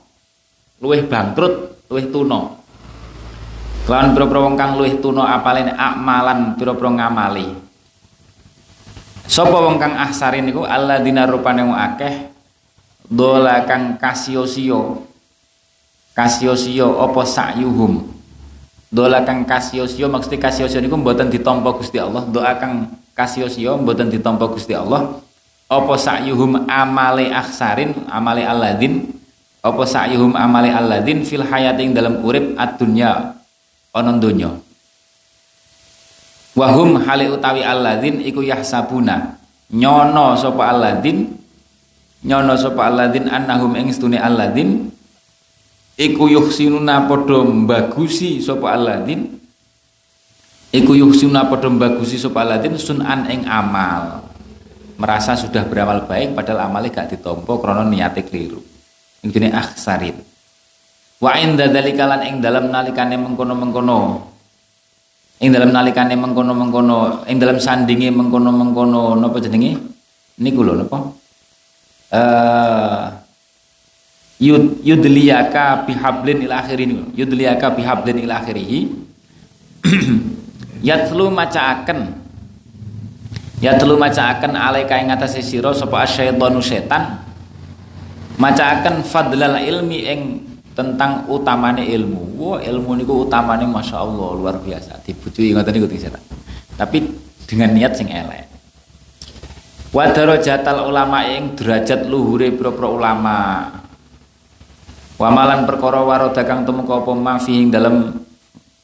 luweh 0.79 1.03
bangkrut 1.03 1.87
luweh 1.91 2.07
tuna 2.07 2.60
kelawan 3.85 4.13
pira-pira 4.13 4.39
wong 4.45 4.55
kang 4.57 4.71
luweh 4.77 4.97
tuna 5.01 5.33
apalene 5.35 5.73
akmalan 5.73 6.55
pira-pira 6.55 6.89
ngamali. 6.89 7.47
Sapa 9.31 9.57
wong 9.63 9.79
kang 9.79 9.95
ahsarin 9.95 10.43
niku? 10.43 10.67
Alladzina 10.67 11.23
rupane 11.23 11.63
akeh 11.63 12.29
dola 13.07 13.63
kang 13.63 13.95
kasio-sio. 13.95 15.07
Kasio-sio 16.11 16.99
apa 16.99 17.23
sakyuhum? 17.23 18.11
Dola 18.91 19.23
kang 19.23 19.47
kasio-sio 19.47 20.11
maksudnya 20.11 20.51
kasio-sio 20.51 20.83
niku 20.83 20.99
mboten 20.99 21.31
ditampa 21.31 21.71
Gusti 21.79 21.95
Allah. 21.95 22.27
Doa 22.27 22.59
kang 22.59 22.91
kasio-sio 23.15 23.79
mboten 23.79 24.11
ditampa 24.11 24.51
Gusti 24.51 24.75
Allah. 24.75 25.15
Apa 25.71 25.95
sakyuhum 25.95 26.67
amale 26.67 27.31
aksarin 27.31 27.95
amale 28.11 28.43
alladin 28.43 29.07
apa 29.63 29.83
sakyuhum 29.87 30.35
amale 30.35 30.67
alladin 30.67 31.23
fil 31.23 31.47
hayating 31.47 31.95
dalam 31.95 32.19
urip 32.27 32.59
ad-dunya 32.59 33.40
ana 33.91 34.15
donya. 34.15 34.51
Wahum 36.51 36.99
hali 36.99 37.31
utawi 37.31 37.63
alladzin 37.63 38.19
iku 38.23 38.43
yahsabuna. 38.43 39.39
Nyono 39.71 40.35
sapa 40.35 40.67
alladzin? 40.67 41.31
Nyono 42.27 42.59
sapa 42.59 42.91
alladzin 42.91 43.31
annahum 43.31 43.71
ing 43.79 43.87
stune 43.95 44.19
alladzin? 44.19 44.91
Iku 45.95 46.27
yuhsinuna 46.27 47.07
padha 47.07 47.47
bagusi 47.47 48.43
sapa 48.43 48.75
alladzin? 48.75 49.31
Iku 50.75 50.91
yuhsinuna 50.91 51.47
padha 51.47 51.71
bagusi 51.71 52.19
sapa 52.19 52.43
alladzin? 52.43 52.75
Sunan 52.75 53.31
ing 53.31 53.47
amal. 53.47 54.27
Merasa 54.99 55.39
sudah 55.39 55.63
beramal 55.65 56.03
baik 56.03 56.35
padahal 56.35 56.67
amalnya 56.67 56.93
gak 56.93 57.15
ditompo 57.15 57.57
krono 57.63 57.87
niate 57.87 58.27
keliru. 58.27 58.59
Ini 59.23 59.49
akhsarin 59.55 60.30
wa 61.21 61.31
inda 61.37 61.69
dalikalan 61.69 62.25
ing 62.25 62.35
dalam 62.41 62.73
nalikane 62.73 63.15
mengkono-mengkono. 63.15 64.27
Ing 65.41 65.49
dalam 65.53 65.73
nalikane 65.73 66.13
mengkono-mengkono 66.17 67.25
ing 67.29 67.37
dalam 67.37 67.57
sandinge 67.61 68.09
mengkono-mengkono 68.09 69.15
napa 69.17 69.37
jenenge? 69.37 69.77
Niku 70.41 70.61
lho 70.65 70.73
napa? 70.81 70.97
Eh 72.11 73.05
yud 74.41 74.81
yudliyaka 74.81 75.85
bihablin 75.85 76.49
ila 76.49 76.65
akhirin 76.65 77.13
yudliyaka 77.13 77.77
bihablin 77.77 78.25
ila 78.25 78.41
akhirih 78.41 78.89
yatlu 80.89 81.29
macaaken. 81.29 82.17
Ya 83.61 83.77
telu 83.77 83.93
macaaken 83.93 84.57
alaika 84.57 84.97
ing 84.97 85.13
atase 85.13 85.45
sira 85.45 85.69
sapa 85.77 86.01
asyaitonu 86.01 86.65
setan. 86.65 87.21
Macaaken 88.41 89.05
fadlal 89.05 89.61
ilmi 89.61 89.99
ing 90.01 90.21
tentang 90.81 91.29
utamane 91.29 91.85
ilmu. 91.85 92.41
Wah, 92.41 92.57
ilmu 92.57 92.97
niku 92.97 93.29
utamane 93.29 93.69
Masya 93.69 94.01
Allah 94.01 94.29
luar 94.33 94.57
biasa. 94.57 94.97
Dibujui 95.05 95.53
ngoten 95.53 95.71
niku 95.77 95.87
setan. 95.93 96.21
Tapi 96.73 97.05
dengan 97.45 97.69
niat 97.77 97.93
sing 97.93 98.09
elek. 98.09 98.49
Wa 99.93 100.09
darajatal 100.09 100.89
ulama 100.89 101.21
ing 101.29 101.53
derajat 101.53 102.09
luhure 102.09 102.49
pira-pira 102.49 102.89
ulama. 102.89 103.69
Wa 105.21 105.29
malan 105.29 105.69
perkara 105.69 106.01
waroda 106.01 106.41
kang 106.41 106.65
tumeka 106.65 107.05
apa 107.05 107.11
ma 107.13 107.37
ing 107.37 107.69
dalem 107.69 108.09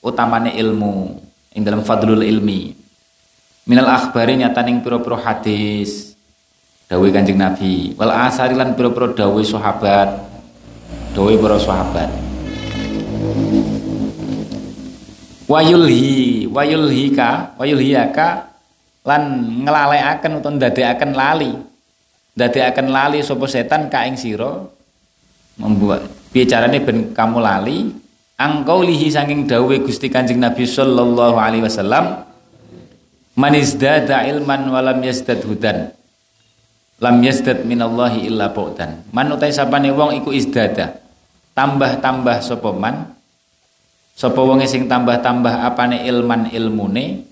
utamane 0.05 0.53
ilmu, 0.53 1.17
ing 1.57 1.61
dalem 1.65 1.81
fadlul 1.81 2.21
ilmi 2.21 2.87
minal 3.67 3.89
akhbari 3.91 4.39
nyataning 4.39 4.79
pira-pira 4.79 5.19
hadis 5.19 6.15
dawuh 6.87 7.11
Kanjeng 7.11 7.35
Nabi 7.35 7.91
wal 7.99 8.15
asari 8.15 8.55
lan 8.55 8.79
pira-pira 8.79 9.11
dawuh 9.11 9.43
sahabat 9.43 10.26
dawuh 11.17 11.33
para 11.41 11.57
sahabat 11.57 12.05
wayulhi 15.49 16.45
wayulhika 16.45 17.57
wayulhiyaka 17.57 18.53
lan 19.01 19.21
nglalekaken 19.65 20.37
utawa 20.37 20.53
ndadekaken 20.61 21.11
lali 21.17 21.51
ndadekaken 22.37 22.87
lali 22.93 23.17
sapa 23.25 23.49
setan 23.49 23.89
ka 23.89 24.05
ing 24.05 24.13
sira 24.13 24.61
membuat 25.57 26.05
bicarane 26.29 26.77
ben 26.85 27.17
kamu 27.17 27.41
lali 27.41 27.89
angkaulihi 28.37 29.09
saking 29.09 29.49
dawuh 29.49 29.73
Gusti 29.81 30.13
Kanjeng 30.13 30.37
Nabi 30.37 30.69
sallallahu 30.69 31.41
alaihi 31.41 31.65
wasallam 31.65 32.27
Man 33.37 33.53
izdada 33.53 34.25
ilman 34.25 34.65
walam 34.73 34.97
yazdad 35.05 35.45
hudan. 35.45 35.93
Lam 36.97 37.21
yazdad 37.21 37.69
minallahi 37.69 38.25
illa 38.25 38.49
baudan. 38.49 39.05
Man 39.13 39.29
utai 39.29 39.53
sapane 39.53 39.93
wong 39.93 40.17
iku 40.17 40.33
izdada. 40.33 40.97
Tambah-tambah 41.57 42.37
sapa 42.45 42.69
man. 42.69 43.17
Sapa 44.13 44.37
wong 44.37 44.61
sing 44.69 44.85
tambah-tambah 44.85 45.65
apane 45.65 46.05
ilman 46.05 46.53
ilmune. 46.53 47.25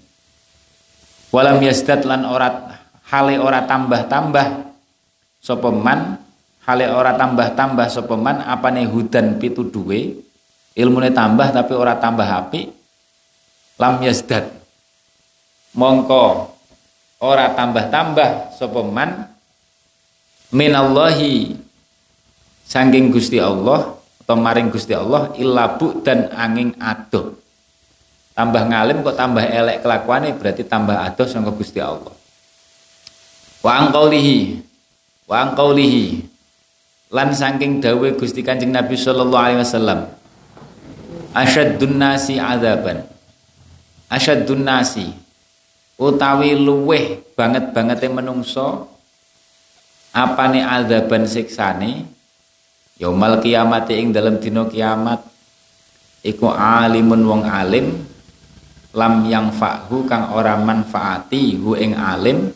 Walam 1.30 1.62
yazdad 1.62 2.10
lan 2.10 2.26
ora 2.26 2.50
hale 3.06 3.38
ora 3.38 3.70
tambah-tambah 3.70 4.74
sapa 5.38 5.70
man? 5.70 6.18
Hale 6.66 6.90
ora 6.90 7.14
tambah-tambah 7.14 7.86
sapa 7.86 8.18
man? 8.18 8.42
Apane 8.42 8.90
hudan 8.90 9.38
pitu 9.38 9.62
duwe? 9.62 10.18
Ilmune 10.74 11.14
tambah 11.14 11.54
tapi 11.54 11.78
ora 11.78 11.94
tambah 11.94 12.26
api 12.26 12.74
lam 13.78 14.02
yazdad. 14.02 14.50
Mongko 15.78 16.50
ora 17.22 17.54
tambah-tambah 17.54 18.58
sapa 18.58 18.82
man? 18.82 19.30
Minallahi 20.50 21.62
saking 22.66 23.14
Gusti 23.14 23.38
Allah 23.38 24.05
atau 24.26 24.34
maring 24.42 24.74
Gusti 24.74 24.98
Allah 24.98 25.30
illa 25.38 25.78
dan 26.02 26.34
angin 26.34 26.74
adoh. 26.82 27.38
Tambah 28.34 28.74
ngalim 28.74 29.06
kok 29.06 29.14
tambah 29.14 29.46
elek 29.46 29.86
kelakuane 29.86 30.34
berarti 30.34 30.66
tambah 30.66 30.98
adoh 30.98 31.30
sangka 31.30 31.54
Gusti 31.54 31.78
Allah. 31.78 32.10
Wa 33.62 33.86
angqaulihi 33.86 34.66
wa 35.30 35.46
angqaulihi 35.46 36.26
lan 37.14 37.38
saking 37.38 37.86
dawe 37.86 38.18
Gusti 38.18 38.42
Kanjeng 38.42 38.74
Nabi 38.74 38.98
sallallahu 38.98 39.46
alaihi 39.46 39.62
wasallam 39.62 40.10
asyaddun 41.38 41.96
nasi 41.96 42.42
adaban 42.42 43.06
asyaddun 44.10 44.66
nasi. 44.66 45.14
Utawi 45.96 46.60
luweh 46.60 47.24
banget 47.40 47.72
yang 48.04 48.20
menungso 48.20 48.90
apane 50.12 50.60
azaban 50.60 51.24
siksane 51.24 52.04
yaumal 53.00 53.40
kiamat 53.44 53.92
ing 53.92 54.16
dalam 54.16 54.40
dino 54.40 54.68
kiamat 54.68 55.20
iku 56.26 56.50
alimun 56.52 57.22
wong 57.28 57.44
alim 57.46 58.16
lam 58.96 59.28
yang 59.28 59.52
fa'hu 59.52 60.08
kang 60.08 60.32
ora 60.32 60.56
manfaati 60.56 61.60
hu 61.60 61.76
ing 61.76 61.94
alim. 61.94 62.50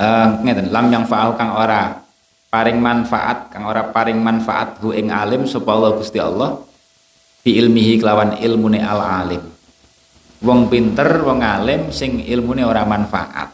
Uh, 0.00 0.40
ngeten 0.40 0.72
lam 0.72 0.88
yang 0.88 1.04
fa'hu 1.04 1.36
kang 1.36 1.52
ora 1.52 2.00
paring 2.48 2.78
manfaat 2.80 3.52
kang 3.52 3.68
ora 3.68 3.90
paring 3.90 4.16
manfaat 4.16 4.80
hu 4.80 4.94
ing 4.96 5.12
alim 5.12 5.44
sapa 5.44 5.68
Allah 5.74 5.92
Gusti 5.98 6.22
Allah? 6.22 6.56
Bi 7.42 7.58
ilmihi 7.58 8.00
kelawan 8.00 8.38
ilmune 8.40 8.80
al 8.80 9.02
alim. 9.02 9.42
Wong 10.40 10.72
pinter 10.72 11.20
wong 11.20 11.44
alim 11.44 11.92
sing 11.92 12.22
ilmune 12.24 12.64
ora 12.64 12.86
manfaat. 12.86 13.52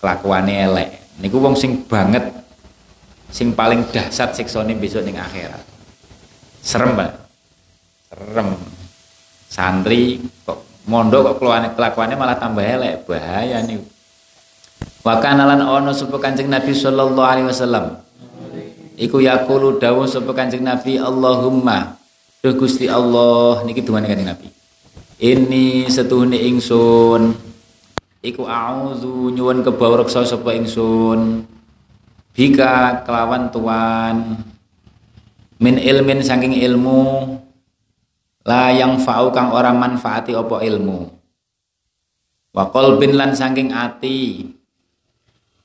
Kelakuane 0.00 0.52
elek. 0.56 0.90
Niku 1.20 1.36
wong 1.36 1.52
sing 1.58 1.84
banget 1.84 2.24
sing 3.32 3.56
paling 3.56 3.88
dahsyat 3.88 4.36
siksane 4.36 4.76
besok 4.76 5.08
ning 5.08 5.16
akhirat. 5.16 5.64
Serem 6.60 6.94
Pak 6.94 7.22
serem. 8.12 8.48
Santri 9.48 10.20
kok 10.44 10.64
mondok 10.88 11.32
kok 11.32 11.36
keluarnya 11.40 11.72
kelakuannya 11.72 12.16
malah 12.16 12.36
tambah 12.36 12.60
elek. 12.60 13.08
Bahaya 13.08 13.64
nih 13.64 13.80
wa 15.02 15.14
kanalan 15.18 15.64
ono 15.64 15.90
sapa 15.96 16.20
Kanjeng 16.20 16.52
Nabi 16.52 16.72
sallallahu 16.76 17.24
alaihi 17.24 17.48
wasallam? 17.48 18.00
Iku 19.00 19.24
yaqulu 19.24 19.80
dawuh 19.80 20.04
sapa 20.04 20.32
Kanjeng 20.36 20.64
Nabi 20.64 21.00
Allahumma. 21.00 21.96
Duh 22.44 22.52
Gusti 22.56 22.88
Allah 22.88 23.64
niki 23.64 23.80
duwane 23.80 24.08
Kanjeng 24.08 24.28
Nabi. 24.28 24.48
Ini 25.22 25.86
setuhune 25.88 26.36
ingsun. 26.36 27.32
Iku 28.22 28.46
auzu 28.46 29.34
nyuwun 29.34 29.66
kebawreksa 29.66 30.22
sapa 30.22 30.54
ingsun 30.54 31.51
bika 32.32 33.04
kelawan 33.04 33.52
tuan. 33.52 34.16
Min 35.62 35.78
ilmin 35.78 36.18
saking 36.26 36.58
ilmu 36.58 37.38
la 38.42 38.74
yang 38.74 38.98
fa'u 38.98 39.30
kang 39.30 39.54
ora 39.54 39.70
manfaati 39.70 40.34
opo 40.34 40.58
ilmu. 40.58 41.06
Wa 42.50 42.66
qalbin 42.74 43.14
lan 43.14 43.30
saking 43.38 43.70
ati 43.70 44.50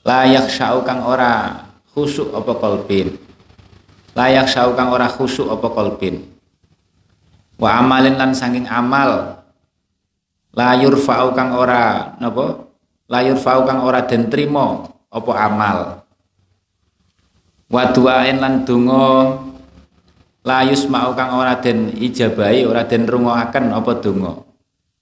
layak 0.05 0.47
yakhsha'u 0.47 0.85
kang 0.85 1.01
ora 1.01 1.65
khusuk 1.89 2.29
opo 2.29 2.61
qalbin. 2.61 3.17
Layak 4.13 4.45
yakhsha'u 4.45 4.77
kang 4.77 4.93
ora 4.93 5.09
khusuk 5.09 5.49
opo 5.49 5.73
qalbin. 5.73 6.21
Wa 7.57 7.81
amalin 7.81 8.21
lan 8.21 8.37
saking 8.37 8.69
amal 8.69 9.41
layur 10.53 10.93
fau 11.01 11.33
kang 11.33 11.57
ora 11.57 12.13
napa? 12.21 12.69
Layur 13.09 13.39
fau 13.39 13.65
kang 13.65 13.81
ora 13.81 14.05
den 14.05 14.29
trima 14.29 14.85
apa 15.09 15.31
amal 15.41 16.06
wa 17.67 17.83
duain 17.91 18.39
lan 18.39 18.63
donga. 18.63 19.43
Layus 20.47 20.87
mau 20.87 21.11
kang 21.11 21.35
ora 21.35 21.59
den 21.59 21.91
ijabahi 21.91 22.63
ora 22.63 22.87
den 22.87 23.03
rungokaken 23.03 23.75
apa 23.75 23.91
donga? 23.99 24.31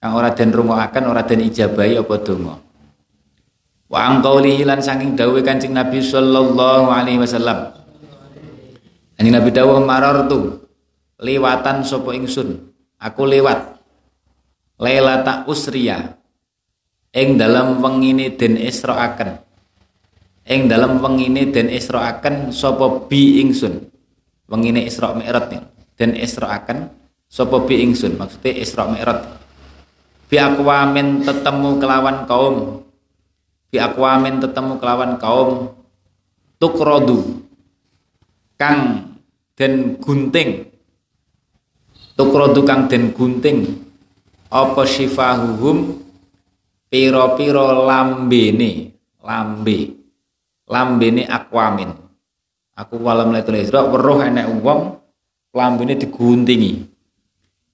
Kang 0.02 0.12
ora 0.18 0.34
den 0.34 0.50
rungokaken 0.50 1.04
ora 1.06 1.22
den 1.22 1.40
ijabahi 1.46 2.02
apa 2.02 2.14
donga? 2.18 2.54
Wa 3.86 4.10
angqaulihi 4.10 4.66
lan 4.66 4.82
saking 4.82 5.14
dawuh 5.14 5.38
Kanjeng 5.46 5.70
Nabi 5.70 6.02
sallallahu 6.02 6.90
alaihi 6.90 7.22
wasallam. 7.22 7.70
Kanjeng 9.14 9.34
Nabi 9.38 9.50
dawuh 9.54 9.78
marartu 9.86 10.66
liwatan 11.22 11.86
sapa 11.86 12.10
ingsun? 12.10 12.74
Aku 12.98 13.22
lewat 13.22 13.78
Lailata 14.76 15.48
usriya. 15.48 16.20
Ing 17.16 17.40
dalam 17.40 17.80
wengine 17.80 18.36
den 18.36 18.60
israaken 18.60 19.45
ing 20.46 20.70
dalam 20.70 21.02
wengine 21.02 21.50
den 21.50 21.68
israaken 21.68 22.54
sapa 22.54 23.10
bi 23.10 23.42
ingsun. 23.42 23.82
Wengine 24.46 24.86
Isra 24.86 25.10
Mi'raj 25.10 25.58
den 25.98 26.14
israaken 26.14 26.86
sapa 27.26 27.66
bi 27.66 27.82
ingsun. 27.82 28.14
Maksudnya 28.14 28.54
Isra 28.54 28.86
Mi'raj. 28.86 29.26
Bi 30.30 30.38
akwamin 30.38 31.26
tetemu 31.26 31.82
kelawan 31.82 32.30
kaum. 32.30 32.86
Bi 33.74 33.82
akwamin 33.82 34.38
tetemu 34.38 34.78
kelawan 34.78 35.18
kaum. 35.18 35.74
Tukrodu 36.62 37.42
kang 38.54 39.12
den 39.58 39.98
gunting. 39.98 40.70
Tukrodu 42.14 42.62
kang 42.62 42.86
den 42.86 43.10
gunting. 43.10 43.82
Apa 44.46 44.86
syifahuhum 44.86 46.06
piro-piro 46.86 47.82
lambene. 47.82 48.94
Lambe 49.26 50.05
lambene 50.66 51.24
akwamin. 51.26 51.90
Aku 52.76 53.00
walam 53.00 53.32
laitul 53.32 53.56
isra 53.56 53.88
weruh 53.88 54.20
enek 54.26 54.46
wong 54.60 55.00
lambene 55.56 55.96
diguntingi. 55.96 56.84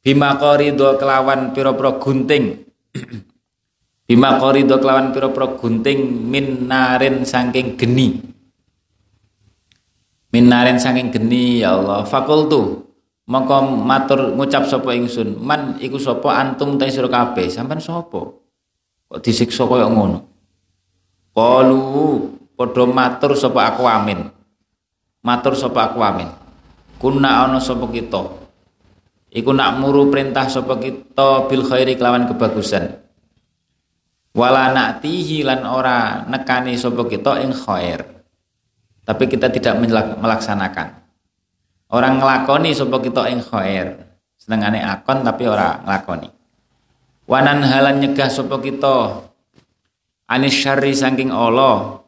Bima 0.02 0.38
qorido 0.38 0.98
kelawan 0.98 1.50
pira-pira 1.50 1.98
gunting. 1.98 2.62
Bima 4.08 4.38
qorido 4.38 4.78
kelawan 4.78 5.10
pira-pira 5.10 5.58
gunting 5.58 6.30
min 6.30 6.70
narin 6.70 7.26
saking 7.26 7.74
geni. 7.74 8.18
Min 10.30 10.44
narin 10.50 10.78
saking 10.78 11.10
geni 11.10 11.62
ya 11.62 11.78
Allah. 11.78 12.06
Fakultu 12.06 12.82
mongko 13.26 13.78
matur 13.82 14.34
ngucap 14.38 14.66
sapa 14.70 14.94
ingsun. 14.94 15.38
Man 15.38 15.78
iku 15.82 15.98
sapa 15.98 16.34
antum 16.34 16.78
ta 16.78 16.86
sira 16.90 17.10
kabeh? 17.10 17.46
Sampean 17.50 17.82
sapa? 17.82 18.38
Kok 19.06 19.20
disiksa 19.22 19.66
kaya 19.66 19.86
ngono? 19.86 20.18
Qalu 21.30 21.82
padha 22.54 22.84
matur 22.88 23.32
sapa 23.34 23.74
aku 23.74 23.84
amin. 23.86 24.28
Matur 25.22 25.54
sapa 25.54 25.92
aku 25.92 26.00
amin. 26.02 26.28
Kuna 26.98 27.46
ana 27.46 27.58
sapa 27.58 27.86
kita? 27.90 28.42
Iku 29.32 29.50
nak 29.56 29.80
muru 29.80 30.12
perintah 30.12 30.46
sapa 30.46 30.76
kita 30.76 31.48
bil 31.48 31.64
khairi 31.64 31.96
kelawan 31.96 32.28
kebagusan. 32.28 33.00
Wala 34.32 34.72
naktihi 34.72 35.44
lan 35.44 35.64
ora 35.64 36.24
nekani 36.28 36.76
sapa 36.76 37.04
kita 37.08 37.40
ing 37.42 37.52
khair. 37.56 38.04
Tapi 39.02 39.24
kita 39.26 39.50
tidak 39.50 39.80
melaksanakan. 40.20 40.88
Orang 41.92 42.22
ngelakoni 42.22 42.70
sapa 42.76 42.96
kita 43.00 43.28
ing 43.32 43.40
khair. 43.40 43.98
Senengane 44.36 44.82
akon 44.82 45.22
tapi 45.22 45.46
ora 45.46 45.80
ngelakoni 45.86 46.42
wanan 47.32 47.64
halan 47.64 48.04
nyegah 48.04 48.28
sapa 48.28 48.60
kita? 48.60 49.24
Anis 50.28 50.52
syarri 50.52 50.92
saking 50.92 51.32
Allah 51.32 52.01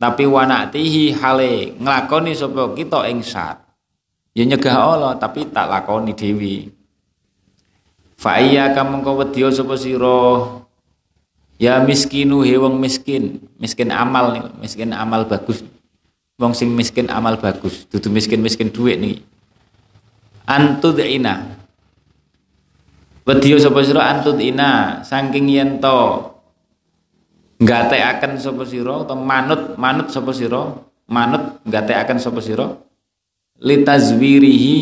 tapi 0.00 0.24
wanatihi 0.24 1.12
hale 1.20 1.76
ngelakoni 1.76 2.32
sapa 2.32 2.72
kita 2.72 3.04
ing 3.12 3.20
syar 3.20 3.60
ya 4.32 4.48
nyegah 4.48 4.72
Allah 4.80 5.12
tapi 5.20 5.44
tak 5.52 5.68
lakoni 5.68 6.16
dewi 6.16 6.72
fa 8.16 8.40
iya 8.40 8.72
kamu 8.72 9.04
kau 9.04 9.20
wedya 9.20 9.52
sapa 9.52 9.76
sira? 9.76 10.56
Ya 11.60 11.76
miskinu 11.84 12.40
he 12.40 12.56
wong 12.56 12.80
miskin. 12.80 13.44
Miskin 13.60 13.92
amal 13.92 14.32
nih 14.32 14.44
miskin 14.64 14.96
amal 14.96 15.28
bagus. 15.28 15.60
Wong 16.40 16.56
sing 16.56 16.72
miskin 16.72 17.12
amal 17.12 17.36
bagus 17.36 17.84
dudu 17.92 18.08
miskin-miskin 18.08 18.72
duit 18.72 18.96
nih 18.96 19.20
antudina 20.50 21.60
wedya 23.28 23.60
sapa 23.60 23.84
sira 23.84 24.08
antudina 24.08 25.04
saking 25.04 25.46
yen 25.52 25.70
to 25.78 26.29
ngatekaken 27.60 28.40
sapa 28.40 28.64
sira 28.64 29.04
atau 29.04 29.16
manut 29.20 29.76
manut 29.76 30.08
sapa 30.08 30.32
sira? 30.32 30.72
Manut 31.10 31.60
ngatekaken 31.68 32.18
sapa 32.18 32.40
sira? 32.40 32.66
Litazwirihi 33.60 34.78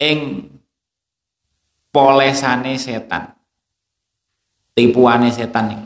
ing 0.00 0.18
polesane 1.92 2.80
setan. 2.80 3.36
Tipuane 4.72 5.28
setan 5.28 5.64
nih 5.74 5.80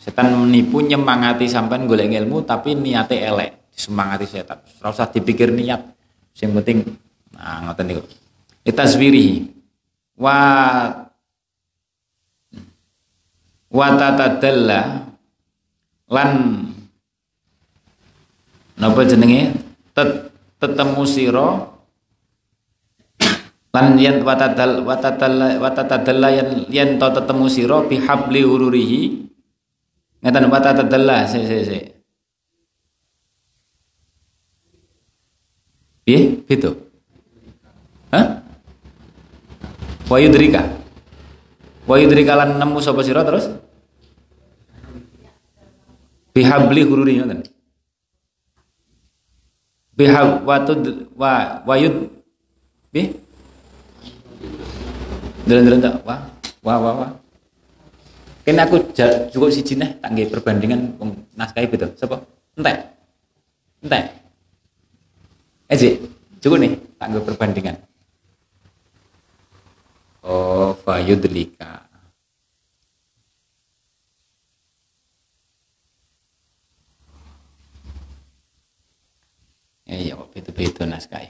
setan 0.00 0.32
menipu 0.32 0.80
nyemangati 0.80 1.44
sampean 1.44 1.84
golek 1.84 2.08
ilmu 2.08 2.40
tapi 2.48 2.72
niate 2.72 3.20
elek 3.20 3.68
semangati 3.68 4.24
setan. 4.24 4.64
Ora 4.80 4.96
usah 4.96 5.12
dipikir 5.12 5.52
niat. 5.52 5.84
Sing 6.32 6.56
penting 6.56 6.88
nah 7.36 7.68
ngoten 7.68 7.84
niku. 7.84 8.02
Litazwirihi. 8.64 9.60
Wa 10.16 10.36
wa 13.70 13.88
lan 16.10 16.30
napa 18.76 19.00
jenenge? 19.06 19.54
Tet 19.94 20.34
tetemu 20.60 21.02
siro 21.06 21.48
lan 23.70 23.94
yen 23.96 24.26
watadal 24.26 24.82
watadal 24.82 25.62
watatadalla 25.62 26.28
yen 26.34 26.48
yen 26.68 26.90
to 26.98 27.06
tetemu 27.14 27.46
siro 27.46 27.86
bihabli 27.86 28.42
ururihi 28.42 29.30
ngeten 30.20 30.50
watatadalla 30.50 31.24
se 31.30 31.46
se 31.46 31.58
se 31.64 31.78
piye? 36.02 36.42
Itu 36.50 36.74
hah? 38.10 38.42
Wayudrika 40.10 40.66
wayudrika 41.86 42.34
lan 42.34 42.58
nemu 42.58 42.82
sapa 42.82 43.06
sira 43.06 43.22
terus 43.22 43.46
bihabli 46.34 46.82
ururihi 46.86 47.20
ngoten 47.22 47.40
biha 49.98 50.22
watud 50.46 51.10
wa 51.18 51.60
wayud 51.68 52.08
bi 52.94 53.12
dalan-dalan 55.44 55.80
tak 55.82 55.94
wah 56.06 56.20
wah 56.64 56.78
wah 56.78 56.94
wah 57.04 57.10
kan 58.40 58.56
aku 58.66 58.76
cukup 59.30 59.52
si 59.52 59.62
nih 59.76 60.00
tangge 60.00 60.24
perbandingan 60.26 60.96
naskah 61.36 61.62
itu 61.62 61.76
siapa 61.94 62.24
entek. 62.56 62.76
Entek. 63.84 64.04
Eh 65.70 65.78
cukup 66.40 66.58
nih 66.58 66.72
tangge 66.96 67.20
perbandingan. 67.20 67.76
Oh 70.24 70.72
fayudlika 70.84 71.89
iya 79.90 80.14
kok 80.14 80.30
beda-beda 80.30 80.86
naskah 80.86 81.26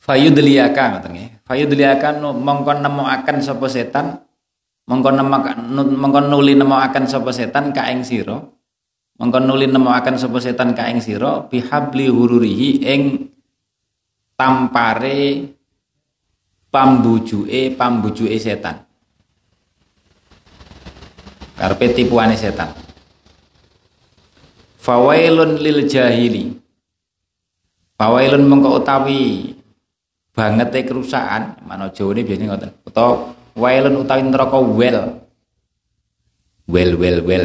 fayudliyaka 0.00 0.82
ngoten 0.96 1.12
nggih 1.12 1.30
fayudliyaka 1.44 2.08
mongko 2.24 2.72
nemokaken 2.80 3.44
sapa 3.44 3.68
setan 3.68 4.24
mongko 4.88 5.10
mongko 5.76 6.20
nuli 6.24 6.56
nemokaken 6.56 7.04
sapa 7.04 7.28
setan 7.30 7.76
ka 7.76 7.92
ing 7.92 8.02
sira. 8.02 8.40
Mongko 9.18 9.38
nuli 9.44 9.68
nemokaken 9.68 10.16
sapa 10.16 10.40
setan 10.40 10.72
ka 10.72 10.88
ing 10.88 11.04
sira 11.04 11.44
bihabli 11.44 12.08
hururihi 12.08 12.70
ing 12.88 13.02
tampare 14.38 15.44
pambujuke 16.72 17.76
pambujuke 17.76 18.38
setan. 18.40 18.80
Karepe 21.58 21.90
tipuane 21.92 22.38
setan 22.38 22.70
fawailun 24.88 25.60
lil 25.60 25.84
jahili. 25.84 26.56
Fawailun 28.00 28.48
mengko 28.48 28.80
utawi 28.80 29.52
banget 30.32 30.72
kerusakan 30.88 31.60
mana 31.68 31.92
ini 31.92 32.20
biasanya 32.24 32.46
ngoten. 32.56 32.70
Utawa 32.88 33.36
wailun 33.52 34.00
utawi 34.00 34.24
neraka 34.24 34.56
wel. 34.56 34.98
Well 36.68 36.92
well 36.96 37.20
well 37.20 37.44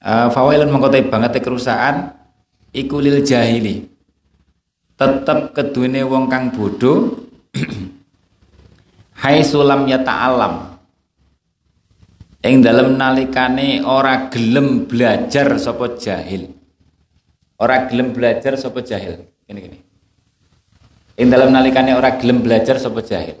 uh, 0.00 0.28
fawailun 0.32 0.72
mengko 0.72 0.88
utawi 0.88 1.04
banget 1.12 1.44
kerusakan 1.44 2.16
iku 2.72 3.04
lil 3.04 3.20
jahili. 3.20 3.84
Tetep 4.96 5.52
kedune 5.52 6.04
wong 6.08 6.28
kang 6.28 6.52
bodoh 6.52 7.28
hai 9.24 9.40
sulam 9.44 9.88
ya 9.88 10.00
ta'alam 10.00 10.69
ing 12.40 12.64
dalam 12.64 12.96
nalikane 12.96 13.84
ora 13.84 14.32
gelem 14.32 14.88
belajar 14.88 15.60
sapa 15.60 15.96
jahil. 16.00 16.52
Ora 17.60 17.84
gelem 17.88 18.16
belajar 18.16 18.56
sapa 18.56 18.80
jahil. 18.80 19.28
Ini 19.44 19.58
gini. 19.60 19.78
Ing 21.20 21.28
dalam 21.28 21.52
nalikane 21.52 21.92
ora 21.92 22.16
gelem 22.16 22.40
belajar 22.40 22.80
sapa 22.80 23.04
jahil. 23.04 23.36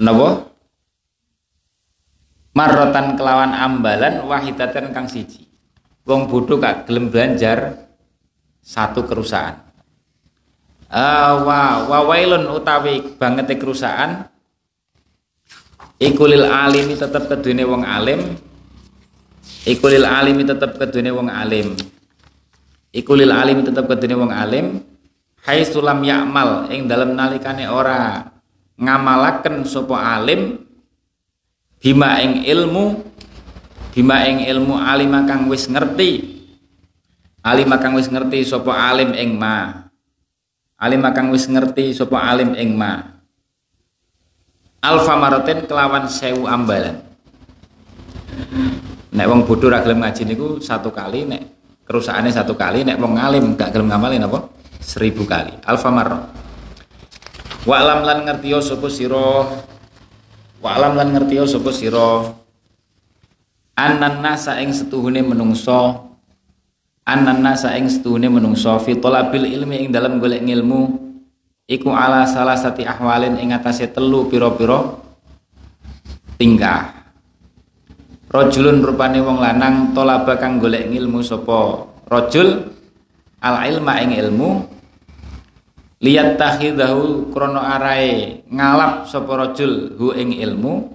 Napa? 0.00 0.48
Marrotan 2.52 3.16
kelawan 3.16 3.52
ambalan 3.52 4.24
wahidatan 4.28 4.92
kang 4.92 5.08
siji. 5.08 5.48
Wong 6.04 6.28
bodoh 6.28 6.60
gak 6.60 6.88
gelem 6.88 7.08
belajar 7.08 7.88
satu 8.60 9.04
kerusakan. 9.04 9.72
Uh, 10.92 11.40
wa 11.48 11.60
wa 11.88 11.98
wailun 12.12 12.52
utawi 12.52 13.16
banget 13.16 13.56
kerusakan 13.56 14.28
ikulil 16.02 16.42
alimi 16.50 16.98
tetap 16.98 17.30
kedune 17.30 17.62
wong 17.62 17.86
alim. 17.86 18.34
Ikulil 19.62 20.02
alimi 20.02 20.42
tetap 20.42 20.74
kedune 20.74 21.14
wong 21.14 21.30
alim. 21.30 21.78
Ikulil 22.90 23.30
alimi 23.30 23.62
tetap 23.62 23.86
kedune 23.86 24.18
wong 24.18 24.34
alim. 24.34 24.82
Hai 25.46 25.62
sulam 25.62 26.02
yakmal 26.02 26.70
ing 26.74 26.90
dalam 26.90 27.14
nalikane 27.14 27.70
ora 27.70 28.26
ngamalaken 28.74 29.62
sapa 29.62 30.18
alim. 30.18 30.66
Bima 31.78 32.18
ing 32.22 32.42
ilmu 32.46 32.84
bima 33.94 34.26
ing 34.26 34.42
ilmu 34.46 34.74
alim 34.74 35.14
kang 35.26 35.46
wis 35.46 35.70
ngerti. 35.70 36.42
Alim 37.46 37.70
kang 37.78 37.94
wis 37.94 38.10
ngerti 38.10 38.42
sapa 38.42 38.74
alim 38.90 39.14
ing 39.14 39.38
ma. 39.38 39.86
Alim 40.82 41.02
kang 41.14 41.30
wis 41.30 41.46
ngerti 41.46 41.94
sapa 41.94 42.18
alim 42.18 42.58
ing 42.58 42.74
ma 42.74 43.21
alfa 44.82 45.14
maroten 45.14 45.64
kelawan 45.64 46.10
sewu 46.10 46.50
ambalan. 46.50 46.98
Nek 49.12 49.26
wong 49.28 49.46
bodoh 49.46 49.70
ra 49.70 49.84
gelem 49.84 50.02
ngaji 50.02 50.22
niku 50.26 50.58
satu 50.58 50.90
kali 50.90 51.28
nek 51.28 51.42
kerusakannya 51.86 52.32
satu 52.32 52.58
kali 52.58 52.82
nek 52.82 52.98
wong 52.98 53.14
ngalim 53.16 53.54
gak 53.54 53.70
gelem 53.70 53.88
ngamalin 53.88 54.26
apa? 54.26 54.50
Seribu 54.82 55.22
kali. 55.22 55.54
Alfa 55.62 55.88
marot 55.94 56.22
wa 57.62 57.78
alam 57.78 58.02
lan 58.02 58.26
ngertiyo 58.26 58.58
sapa 58.58 58.90
sira? 58.90 59.46
Wa 60.58 60.68
alam 60.74 60.98
lan 60.98 61.14
ngertiyo 61.14 61.46
sapa 61.46 61.70
sira? 61.70 62.34
Anan 63.78 64.20
nasa 64.20 64.58
ing 64.58 64.74
setuhune 64.74 65.22
menungso. 65.22 66.10
Anan 67.06 67.42
nasa 67.42 67.74
ing 67.78 67.86
setuhune 67.86 68.26
menungso. 68.26 68.74
Fi 68.82 68.98
talabil 68.98 69.46
ilmi 69.46 69.86
ing 69.86 69.88
dalam 69.94 70.18
golek 70.18 70.42
ngilmu 70.42 71.11
iku 71.68 71.90
ala 71.94 72.26
salah 72.26 72.58
sati 72.58 72.82
ahwalin 72.82 73.38
ing 73.38 73.54
atase 73.54 73.90
telu 73.90 74.26
pira-pira 74.26 74.98
tingkah 76.38 76.90
rajulun 78.32 78.82
rupane 78.82 79.20
wong 79.22 79.38
lanang 79.38 79.92
tolaba 79.92 80.40
kang 80.40 80.58
golek 80.58 80.88
ngilmu 80.88 81.20
sapa? 81.20 81.86
Rajul 82.08 82.48
al 83.40 83.56
ilma 83.68 84.02
ing 84.04 84.12
ilmu 84.16 84.50
liat 86.02 86.34
takhidahu 86.36 87.30
krono 87.30 87.62
arai 87.62 88.42
ngalap 88.50 89.06
sapa 89.06 89.32
rajul 89.32 89.96
hu 89.96 90.12
ing 90.12 90.34
ilmu 90.34 90.92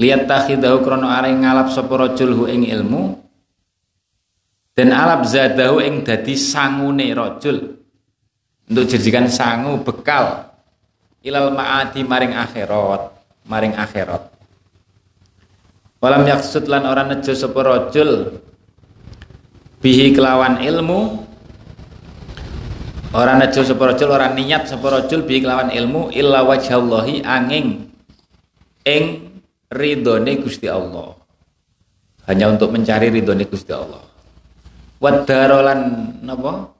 liat 0.00 0.24
takhidahu 0.24 0.82
krono 0.82 1.08
arai 1.08 1.36
ngalap 1.36 1.68
sapa 1.68 1.94
rajul 1.94 2.32
hu 2.32 2.44
ing 2.48 2.64
ilmu 2.66 3.26
dan 4.76 4.92
alap 4.92 5.24
zadahu 5.24 5.80
ing 5.80 6.04
dadi 6.04 6.36
sangune 6.36 7.08
rajul 7.16 7.85
untuk 8.66 8.84
jadikan 8.90 9.30
sangu 9.30 9.78
bekal. 9.82 10.50
Ilal 11.22 11.54
maadi 11.54 12.06
maring 12.06 12.34
akhirat. 12.34 13.02
Maring 13.46 13.74
akhirat. 13.74 14.22
Walam 16.02 16.22
yaksud 16.28 16.70
lan 16.70 16.86
ora 16.86 17.02
nejo 17.06 17.34
sapa 17.34 17.62
rajul. 17.62 18.38
Bihi 19.82 20.14
kelawan 20.14 20.62
ilmu. 20.62 21.24
Orang 23.16 23.42
nejo 23.42 23.66
sapa 23.66 23.90
rajul 23.90 24.12
ora 24.12 24.30
niat 24.30 24.70
sapa 24.70 24.86
rajul 24.86 25.26
bi 25.26 25.42
kelawan 25.42 25.74
ilmu. 25.74 26.14
Illa 26.14 26.46
wajhallahi 26.46 27.26
angin. 27.26 27.90
Ing 28.86 29.04
ridhone 29.70 30.38
Gusti 30.42 30.70
Allah. 30.70 31.18
Hanya 32.30 32.54
untuk 32.54 32.70
mencari 32.70 33.10
ridhone 33.10 33.46
Gusti 33.46 33.74
Allah. 33.74 34.02
Wadarolan 35.02 35.80
napa? 36.22 36.75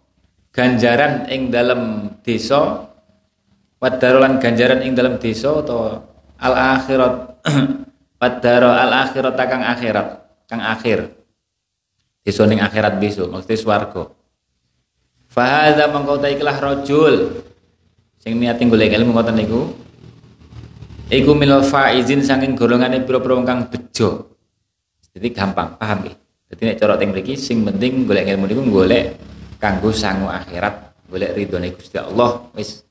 Ganjaran 0.56 1.28
ing 1.28 1.52
dalam 1.52 2.08
desa 2.24 2.88
wadarolan 3.76 4.40
ganjaran 4.40 4.80
ing 4.80 4.96
dalam 4.96 5.20
desa 5.20 5.52
atau 5.52 6.00
al 6.40 6.54
akhirat. 6.80 7.14
Wadaro 8.16 8.72
al 8.72 8.92
akhirat 9.04 9.36
kang 9.36 9.60
akhirat 9.60 10.08
kang 10.48 10.64
akhir. 10.64 11.12
Desa 12.24 12.48
ning 12.48 12.64
akhirat 12.64 12.96
besok 12.96 13.28
maksudnya 13.28 13.60
swarga. 13.60 14.02
Fahadha 15.28 15.92
mengkau 15.92 16.16
ikhlah 16.24 16.56
rojul 16.56 17.44
sing 18.16 18.40
niat 18.40 18.56
golek 18.56 18.96
ilmu 18.96 19.12
ngoten 19.12 19.36
niku. 19.36 19.60
Iku 21.12 21.36
minal 21.38 21.62
faizin 21.62 22.24
saking 22.24 22.56
golongane 22.56 23.04
pira-pira 23.04 23.38
kang 23.44 23.68
bejo. 23.70 24.32
Jadi 25.14 25.28
gampang, 25.30 25.78
paham 25.78 26.02
nggih. 26.02 26.16
Dadi 26.50 26.62
nek 26.66 26.76
cara 26.82 26.98
teng 26.98 27.12
mriki 27.14 27.38
sing 27.38 27.62
penting 27.62 28.08
golek 28.08 28.26
ilmu 28.32 28.48
niku 28.48 28.62
golek 28.72 29.35
kanggo 29.56 29.90
sangu 29.92 30.28
akhirat, 30.28 31.06
golek 31.10 31.34
ridhone 31.36 31.72
Gusti 31.74 31.96
Allah 31.98 32.48
wis. 32.54 32.84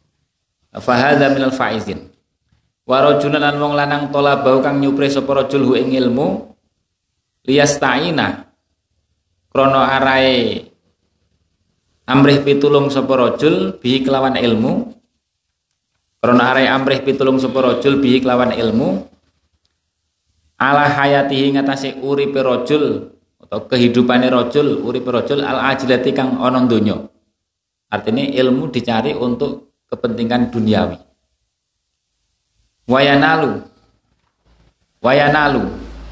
Fahadha 0.75 1.31
minal 1.31 1.55
faizin. 1.55 2.11
Wa 2.85 3.01
rajulan 3.01 3.41
lan 3.41 3.55
wong 3.57 3.73
lanang 3.73 4.11
bau 4.11 4.59
kang 4.59 4.77
nyupre 4.77 5.07
sapa 5.07 5.31
rajul 5.31 5.63
hu 5.65 5.73
ing 5.79 5.95
ilmu 5.95 6.53
liyasta'ina 7.47 8.45
krana 9.49 9.81
arae 9.97 10.67
amrih 12.05 12.45
pitulung 12.45 12.93
sapa 12.93 13.17
rajul 13.17 13.81
bihi 13.81 14.05
kelawan 14.05 14.37
ilmu 14.37 14.93
karena 16.25 16.57
are 16.57 16.65
amrih 16.65 17.05
pitulung 17.05 17.37
sapa 17.37 17.61
rajul 17.61 18.01
bihi 18.01 18.21
kelawan 18.21 18.53
ilmu 18.53 19.05
ala 20.57 20.89
hayatihi 20.89 21.53
ngatasé 21.53 22.01
uripe 22.01 22.41
rajul 22.41 23.14
atau 23.45 23.69
kehidupane 23.69 24.27
rajul 24.27 24.81
uripe 24.81 25.13
rajul 25.13 25.45
al 25.45 25.73
ajilati 25.73 26.11
kang 26.11 26.41
ana 26.41 26.65
donya. 26.65 26.97
Artinya 27.93 28.25
ilmu 28.25 28.73
dicari 28.73 29.13
untuk 29.13 29.77
kepentingan 29.87 30.49
duniawi. 30.49 30.97
Wayanalu. 32.89 33.61
Wayanalu. 35.05 35.63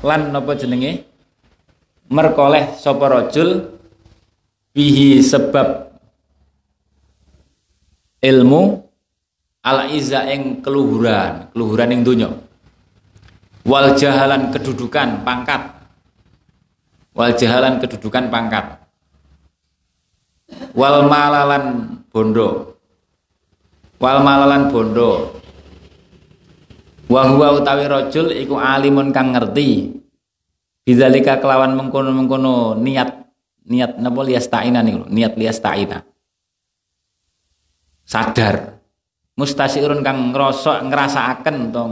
Lan 0.06 0.22
napa 0.30 0.54
jenenge? 0.54 1.04
Merkoleh 2.14 2.78
sapa 2.78 3.10
rajul? 3.10 3.74
Bihi 4.74 5.22
sebab 5.22 5.94
ilmu 8.24 8.80
ala 9.64 9.92
iza 9.92 10.24
ing 10.32 10.64
keluhuran 10.64 11.52
keluhuran 11.52 11.92
ing 11.92 12.02
dunya 12.08 12.30
wal 13.68 13.96
jahalan 14.00 14.52
kedudukan 14.52 15.24
pangkat 15.28 15.73
wal 17.14 17.34
jahalan 17.38 17.78
kedudukan 17.80 18.28
pangkat. 18.30 18.66
Wal 20.74 21.06
malalan 21.10 21.98
bondo. 22.10 22.78
Wal 24.02 24.20
malalan 24.26 24.70
bondo. 24.70 25.40
Wa 27.10 27.30
huwa 27.30 27.62
utawi 27.62 27.86
rajul 27.86 28.34
iku 28.34 28.58
alimun 28.58 29.14
kang 29.14 29.34
ngerti. 29.34 30.02
Bidzalika 30.84 31.40
kelawan 31.40 31.80
mengkono-mengkono 31.80 32.76
niat 32.76 33.24
niat 33.64 33.96
napa 34.04 34.20
liastaina 34.28 34.84
nih 34.84 35.08
niat 35.08 35.40
liastaina 35.40 36.04
sadar. 38.04 38.84
Mustasirun 39.34 40.06
kang 40.06 40.30
ngrasa 40.30 40.86
ngrasakaken 40.86 41.74
to 41.74 41.84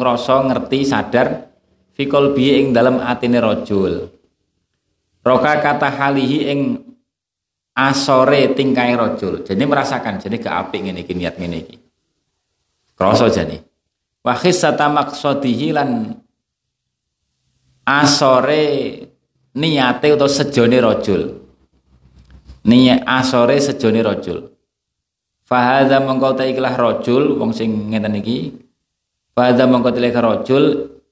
ngrasa 0.00 0.34
ngerti 0.48 0.88
sadar 0.88 1.52
fikol 1.92 2.32
bi 2.32 2.56
ing 2.62 2.72
dalam 2.72 2.96
atine 3.02 3.42
rajul 3.44 4.08
roka 5.28 5.60
kata 5.60 5.92
halihi 5.92 6.38
ing 6.48 6.60
asore 7.76 8.56
tingkai 8.56 8.96
rajul 8.96 9.44
jadi 9.44 9.62
merasakan 9.68 10.16
jadi 10.16 10.40
gak 10.40 10.56
apik 10.66 10.88
ngene 10.88 11.04
iki 11.04 11.12
niat 11.12 11.36
ngene 11.36 11.56
iki. 11.68 11.76
Krasa 12.98 13.30
jane. 13.30 13.62
Wa 14.26 14.34
khissata 14.34 14.90
maqsadihi 14.90 15.70
lan 15.70 16.18
asore 17.86 18.64
niate 19.54 20.08
atau 20.10 20.26
sejone 20.26 20.78
rojul. 20.82 21.22
Niat 22.66 23.06
asore 23.06 23.62
sejone 23.62 24.02
rojul. 24.02 24.50
Fahadha 25.46 26.02
mengkau 26.02 26.34
ta 26.34 26.44
ikhlah 26.44 26.74
rojul 26.74 27.38
wong 27.38 27.54
sing 27.54 27.94
ngeten 27.94 28.18
iki. 28.18 28.58
Fahadha 29.38 29.70
mengkau 29.70 29.94
ta 29.94 30.02
ikhlah 30.02 30.42
rojul 30.42 30.64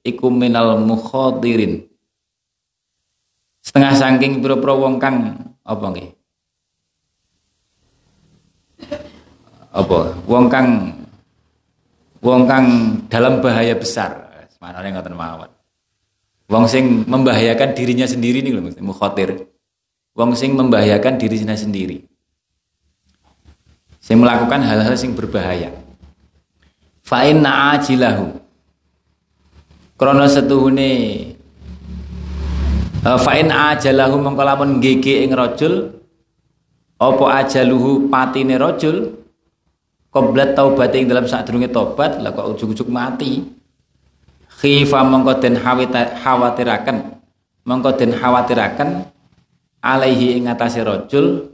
iku 0.03 0.27
minal 0.27 0.75
mukhadirin 0.83 1.86
setengah 3.67 3.91
saking 3.99 4.39
pira-pira 4.39 4.71
wong 4.71 4.95
kang 4.95 5.35
apa 5.67 5.85
nggih 5.91 6.09
apa 9.75 9.99
wong 10.23 10.45
kang 10.47 10.95
wong 12.23 12.47
kang 12.47 12.65
dalam 13.11 13.43
bahaya 13.43 13.75
besar 13.75 14.15
manane 14.63 14.95
ngoten 14.95 15.11
mawon 15.11 15.51
Wong 16.47 16.63
sing 16.71 17.03
membahayakan 17.03 17.75
dirinya 17.75 18.07
sendiri 18.07 18.39
nih 18.39 18.55
loh, 18.55 18.71
mukhotir. 18.79 19.51
Wong 20.15 20.31
sing 20.31 20.55
membahayakan 20.55 21.19
dirinya 21.19 21.51
sendiri. 21.51 22.07
Sing 23.99 24.15
melakukan 24.23 24.63
hal-hal 24.63 24.95
sing 24.95 25.11
berbahaya. 25.11 25.75
Fa 27.03 27.27
inna 27.27 27.75
ajilahu. 27.75 28.39
Krono 29.99 30.23
setuhune 30.31 30.91
eh, 33.05 33.17
fa 33.19 33.31
in 33.37 33.49
ajalahu 33.51 34.17
mengko 34.17 34.41
lamun 34.41 34.79
gege 34.81 35.21
ing 35.25 35.35
rajul 35.35 35.93
apa 36.97 37.25
ajaluhu 37.45 38.09
patine 38.09 38.57
rajul 38.57 39.13
qoblat 40.17 40.57
taubat 40.57 40.89
ing 40.97 41.05
dalam 41.05 41.29
sadurunge 41.29 41.69
tobat 41.69 42.17
lah 42.17 42.33
kok 42.33 42.57
ujug-ujug 42.57 42.89
mati. 42.89 43.45
Khifa 44.57 45.05
mongko 45.05 45.37
den 45.37 45.61
khawatiraken 45.61 47.21
mongko 47.69 47.93
den 47.93 48.17
khawatiraken 48.17 49.05
alaihi 49.85 50.41
ing 50.41 50.49
atase 50.49 50.81
rajul 50.81 51.53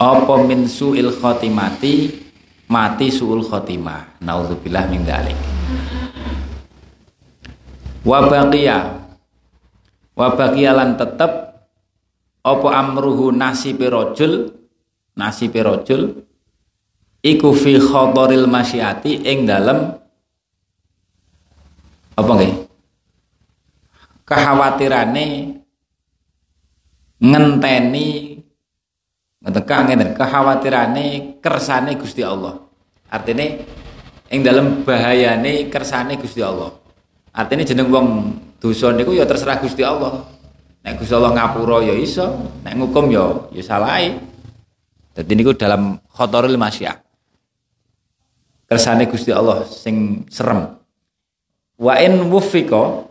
apa 0.00 0.34
min 0.48 0.64
suil 0.64 1.12
khotimati 1.12 2.24
mati 2.72 3.12
suul 3.12 3.44
khotimah. 3.44 4.24
Naudzubillah 4.24 4.88
min 4.88 5.04
dzalik. 5.04 5.36
Wa 8.08 8.24
baqiya 8.24 9.01
wa 10.12 10.36
baqiya 10.36 10.76
lan 10.76 10.96
tetep 11.00 11.32
apa 12.42 12.68
amruhu 12.74 13.30
nasibe 13.30 13.86
rajul 13.86 14.50
nasibe 15.14 15.62
rajul 15.62 16.26
iku 17.22 17.54
fi 17.54 17.78
khadaril 17.78 18.50
masyiati 18.50 19.22
ing 19.24 19.46
dalem 19.46 19.94
apa 22.12 22.30
nggih? 22.36 22.54
Kekhawatirane 24.28 25.26
ngenteni 27.22 28.08
ngeten 29.42 29.82
ngeten 29.88 30.10
kekhawatirane 30.12 31.06
kersane 31.40 31.96
Gusti 31.96 32.20
Allah. 32.20 32.60
Artinya 33.08 33.46
ing 34.28 34.40
dalam 34.44 34.84
bahayane 34.84 35.72
kersane 35.72 36.20
Gusti 36.20 36.40
Allah 36.44 36.81
artinya 37.32 37.64
jeneng 37.64 37.88
wong 37.88 38.08
dosa 38.60 38.92
niku 38.92 39.16
ya 39.16 39.26
terserah 39.26 39.58
Gusti 39.58 39.82
Allah. 39.82 40.22
Nek 40.84 41.00
Gusti 41.00 41.14
Allah 41.16 41.32
ngapura 41.34 41.82
ya 41.82 41.96
iso 41.96 42.26
nek 42.62 42.78
ngukum 42.78 43.10
ya 43.10 43.24
ya 43.50 43.62
salahe. 43.64 44.20
Dadi 45.12 45.32
niku 45.36 45.56
dalam 45.56 45.98
khotoril 46.12 46.56
masyiah. 46.60 47.00
Kersane 48.68 49.04
Gusti 49.10 49.34
Allah 49.34 49.68
sing 49.68 50.24
serem. 50.30 50.78
Wa 51.76 51.98
in 51.98 52.30
wufika 52.30 53.04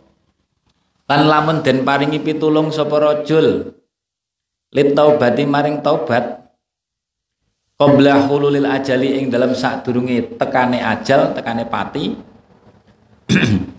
lan 1.12 1.22
lamun 1.28 1.60
den 1.60 1.84
paringi 1.84 2.24
pitulung 2.24 2.72
sapa 2.72 2.96
rajul 2.96 3.76
lit 4.72 4.90
taubati 4.96 5.44
maring 5.44 5.84
taubat 5.84 6.56
qabla 7.76 8.24
hululil 8.32 8.64
ajali 8.64 9.20
ing 9.20 9.28
dalam 9.28 9.52
sadurunge 9.52 10.40
tekane 10.40 10.80
ajal 10.80 11.36
tekane 11.36 11.68
pati 11.68 12.16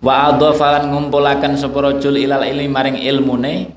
wa 0.00 0.32
adhafalan 0.32 0.88
ngumpulaken 0.88 1.60
sapa 1.60 1.78
rajul 1.80 2.16
ilal 2.16 2.44
ilmi 2.44 2.68
maring 2.68 2.98
ilmune. 3.00 3.76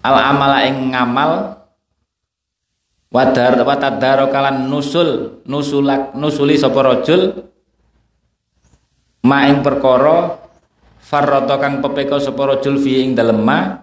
Al 0.00 0.16
amala 0.16 0.64
ing 0.68 0.92
ngamal. 0.92 1.60
Wadar 3.10 3.58
watadaro 3.66 4.30
kalan 4.30 4.70
nusul 4.70 5.42
nusulak 5.42 6.14
nusuli 6.14 6.54
sapa 6.54 6.78
rajul 6.78 7.42
ma 9.26 9.50
ing 9.50 9.66
perkara 9.66 10.38
farrata 11.02 11.58
kang 11.58 11.82
pepeka 11.82 12.22
sapa 12.22 12.54
rajul 12.54 12.78
fi 12.78 13.02
ing 13.02 13.18
dalem 13.18 13.42
ma. 13.42 13.82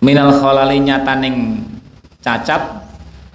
Minal 0.00 0.32
khalali 0.40 0.80
nyataning 0.80 1.60
cacat 2.24 2.86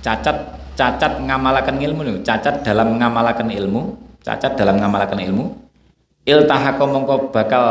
cacat 0.02 0.38
cacat 0.74 1.22
ngamalaken 1.22 1.78
ilmu 1.78 2.26
cacat 2.26 2.66
dalam 2.66 2.98
ngamalaken 2.98 3.54
ilmu 3.54 3.82
cacat 4.24 4.56
dalam 4.56 4.80
ngamalaken 4.80 5.22
ilmu. 5.30 5.46
Iltahaka 6.24 6.84
mongko 6.88 7.36
bakal 7.36 7.68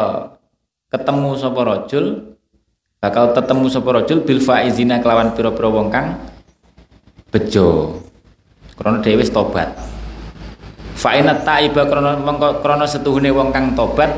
ketemu 0.92 1.30
sapa 1.40 1.60
rajul 1.64 2.36
bakal 3.00 3.32
tetemu 3.32 3.66
sapa 3.72 3.88
rajul 3.96 4.22
bil 4.22 4.38
faizina 4.44 5.00
kelawan 5.00 5.32
pira-pira 5.32 5.68
wong 5.72 5.88
kang 5.88 6.20
bejo. 7.32 7.98
Krana 8.76 9.00
dhewe 9.00 9.24
tobat. 9.24 9.72
Fa 10.92 11.16
inna 11.16 11.34
taiba 11.40 11.88
krana 11.88 12.20
mengko 12.20 12.60
krana 12.60 12.84
setuhune 12.84 13.32
wong 13.32 13.50
kang 13.50 13.72
tobat 13.72 14.12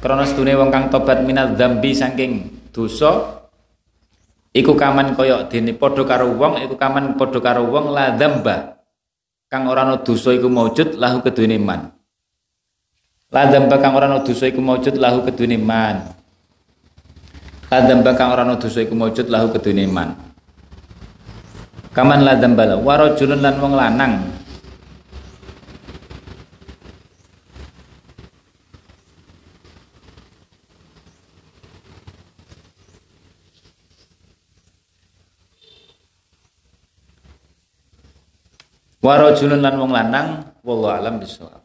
krana 0.00 0.24
setuhune 0.24 0.56
wong 0.56 0.70
kang 0.72 0.88
tobat 0.88 1.26
minaz 1.28 1.52
dzambi 1.58 1.92
saking 1.92 2.32
dosa 2.72 3.44
iku 4.56 4.74
kaman 4.74 5.12
kaya 5.14 5.44
dene 5.46 5.76
padha 5.76 6.02
karo 6.08 6.32
wong 6.34 6.56
iku 6.64 6.74
kaman 6.80 7.20
padha 7.20 7.38
karo 7.38 7.68
wong 7.68 7.92
la 7.92 8.16
dzamba 8.16 8.79
kang 9.50 9.66
ora 9.66 9.82
ana 9.82 9.98
dosa 10.00 10.30
iku 10.30 10.46
maujud 10.46 10.94
lahu 10.94 11.18
keduwene 11.26 11.58
man 11.58 11.90
la 13.34 13.50
dzamba 13.50 13.76
kang 13.82 13.98
ora 13.98 14.06
ana 14.06 14.22
dosa 14.22 14.46
iku 14.46 14.62
maujud 14.62 14.94
lahu 14.96 15.26
keduwene 15.26 15.58
man 15.58 16.20
Ladam 17.70 18.02
bakang 18.02 18.34
orang 18.34 18.58
dosa 18.58 18.82
iku 18.82 18.98
maujud 18.98 19.30
lahu 19.30 19.54
kedune 19.54 19.86
iman. 19.86 20.10
Kaman 21.94 22.26
ladam 22.26 22.58
bala 22.58 22.74
warajulun 22.74 23.38
lan 23.38 23.62
wong 23.62 23.78
lanang 23.78 24.39
Warajulun 39.00 39.64
lan 39.64 39.80
wong 39.80 39.92
lanang 39.96 40.28
wallahu 40.60 40.92
alam 40.92 41.16
bisawab. 41.16 41.60